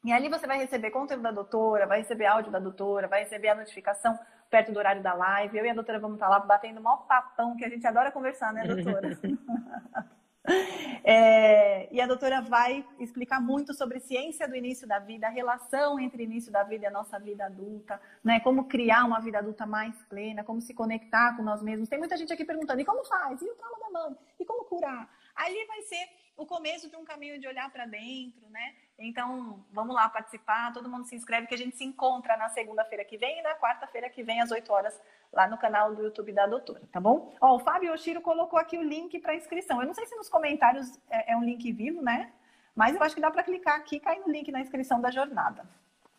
e 0.05 0.13
ali 0.13 0.29
você 0.29 0.45
vai 0.45 0.59
receber 0.59 0.91
conteúdo 0.91 1.23
da 1.23 1.31
doutora, 1.31 1.87
vai 1.87 2.01
receber 2.01 2.27
áudio 2.27 2.51
da 2.51 2.59
doutora, 2.59 3.07
vai 3.07 3.21
receber 3.21 3.51
a 3.51 3.55
notificação 3.55 4.19
perto 4.51 4.73
do 4.73 4.79
horário 4.81 5.05
da 5.05 5.15
live. 5.15 5.57
Eu 5.57 5.65
e 5.65 5.71
a 5.71 5.75
doutora 5.75 6.01
vamos 6.01 6.17
estar 6.17 6.29
lá 6.29 6.41
batendo 6.41 6.81
um 6.81 6.83
maior 6.83 7.07
papão, 7.07 7.57
que 7.57 7.65
a 7.65 7.69
gente 7.69 7.87
adora 7.87 8.11
conversar, 8.11 8.53
né, 8.53 8.67
doutora? 8.67 9.17
é, 11.05 11.89
e 11.93 12.01
a 12.01 12.07
doutora 12.07 12.41
vai 12.43 12.85
explicar 12.99 13.41
muito 13.41 13.73
sobre 13.73 13.99
ciência 13.99 14.47
do 14.47 14.55
início 14.55 14.87
da 14.87 14.99
vida, 14.99 15.27
a 15.27 15.31
relação 15.31 15.99
entre 15.99 16.23
início 16.23 16.53
da 16.53 16.63
vida 16.63 16.85
e 16.85 16.87
a 16.87 16.91
nossa 16.91 17.19
vida 17.19 17.47
adulta, 17.47 18.01
né? 18.23 18.41
Como 18.41 18.69
criar 18.69 19.05
uma 19.05 19.21
vida 19.21 19.39
adulta 19.39 19.65
mais 19.65 19.97
plena, 20.05 20.45
como 20.45 20.61
se 20.61 20.75
conectar 20.75 21.37
com 21.37 21.43
nós 21.43 21.63
mesmos. 21.63 21.89
Tem 21.89 21.99
muita 21.99 22.17
gente 22.17 22.33
aqui 22.33 22.45
perguntando, 22.45 22.81
e 22.81 22.85
como 22.85 23.05
faz? 23.05 23.41
E 23.41 23.49
o 23.49 23.55
trauma 23.55 23.79
da 23.79 23.91
mãe? 23.91 24.17
E 24.39 24.45
como 24.45 24.65
curar? 24.65 25.09
Ali 25.35 25.65
vai 25.67 25.83
ser 25.83 26.09
o 26.37 26.45
começo 26.45 26.91
de 26.91 26.97
um 26.97 27.05
caminho 27.05 27.41
de 27.41 27.47
olhar 27.47 27.71
para 27.71 27.87
dentro, 27.87 28.49
né? 28.51 28.75
Então, 28.99 29.65
vamos 29.73 29.95
lá 29.95 30.09
participar, 30.09 30.73
todo 30.73 30.89
mundo 30.89 31.05
se 31.05 31.17
inscreve 31.17 31.49
que 31.49 31.55
a 31.55 31.59
gente 31.59 31.77
se 31.77 31.85
encontra 31.85 32.37
na 32.37 32.49
segunda-feira 32.49 33.05
que 33.05 33.17
vem 33.17 33.41
e 33.41 33.43
na 33.43 33.55
quarta-feira 33.57 34.09
que 34.09 34.23
vem 34.23 34.41
às 34.41 34.51
8 34.51 34.73
horas 34.73 35.01
lá 35.33 35.49
no 35.49 35.59
canal 35.59 35.95
do 35.95 36.03
YouTube 36.03 36.33
da 36.33 36.47
doutora, 36.47 36.83
tá 36.93 37.01
bom? 37.01 37.35
Ó, 37.41 37.57
o 37.57 37.59
Fábio 37.59 37.93
Oshiro 37.93 38.21
colocou 38.21 38.59
aqui 38.59 38.79
o 38.79 38.83
link 38.83 39.19
para 39.19 39.35
inscrição. 39.35 39.81
Eu 39.81 39.87
não 39.87 39.95
sei 39.95 40.07
se 40.07 40.15
nos 40.15 40.29
comentários 40.29 40.97
é, 41.11 41.33
é 41.33 41.37
um 41.37 41.43
link 41.43 41.73
vivo, 41.73 42.01
né? 42.01 42.33
Mas 42.75 42.95
eu 42.95 43.03
acho 43.03 43.15
que 43.15 43.21
dá 43.21 43.31
para 43.31 43.43
clicar 43.43 43.77
aqui 43.77 43.97
e 43.97 44.01
cair 44.01 44.21
no 44.21 44.33
link 44.33 44.51
na 44.53 44.61
inscrição 44.61 45.01
da 45.01 45.11
jornada. 45.11 45.69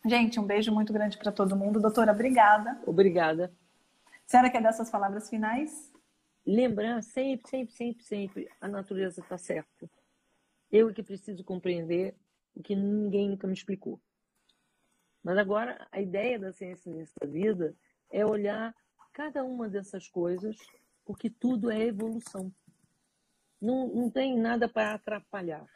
Gente, 0.04 0.38
um 0.38 0.44
beijo 0.44 0.72
muito 0.72 0.92
grande 0.92 1.16
para 1.16 1.32
todo 1.32 1.56
mundo. 1.56 1.80
Doutora, 1.80 2.12
obrigada. 2.12 2.78
Obrigada. 2.86 3.52
A 4.06 4.28
senhora 4.28 4.50
quer 4.50 4.62
dar 4.62 4.72
suas 4.72 4.90
palavras 4.90 5.28
finais? 5.28 5.92
Lembrar 6.46 7.02
sempre, 7.02 7.48
sempre, 7.48 7.74
sempre, 7.74 8.04
sempre, 8.04 8.48
a 8.60 8.68
natureza 8.68 9.20
está 9.20 9.36
certa. 9.36 9.90
Eu 10.70 10.92
que 10.92 11.02
preciso 11.02 11.42
compreender 11.42 12.14
o 12.56 12.62
que 12.62 12.74
ninguém 12.74 13.28
nunca 13.28 13.46
me 13.46 13.52
explicou. 13.52 14.00
Mas 15.22 15.36
agora, 15.36 15.86
a 15.92 16.00
ideia 16.00 16.38
da 16.38 16.52
ciência 16.52 16.92
nessa 16.92 17.26
vida 17.26 17.76
é 18.10 18.24
olhar 18.24 18.74
cada 19.12 19.44
uma 19.44 19.68
dessas 19.68 20.08
coisas, 20.08 20.56
porque 21.04 21.28
tudo 21.28 21.70
é 21.70 21.82
evolução. 21.82 22.52
Não, 23.60 23.88
não 23.88 24.10
tem 24.10 24.38
nada 24.38 24.68
para 24.68 24.94
atrapalhar, 24.94 25.66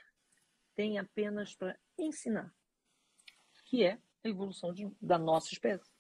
tem 0.75 0.99
apenas 0.99 1.55
para 1.55 1.79
ensinar, 1.99 2.53
que 3.67 3.85
é 3.85 3.99
a 4.25 4.29
evolução 4.29 4.73
de, 4.73 4.91
da 5.01 5.19
nossa 5.19 5.53
espécie. 5.53 5.91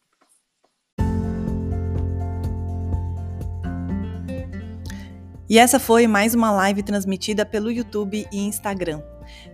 E 5.49 5.59
essa 5.59 5.81
foi 5.81 6.07
mais 6.07 6.35
uma 6.35 6.53
live 6.53 6.83
transmitida 6.83 7.45
pelo 7.45 7.73
YouTube 7.73 8.29
e 8.33 8.39
Instagram. 8.39 9.03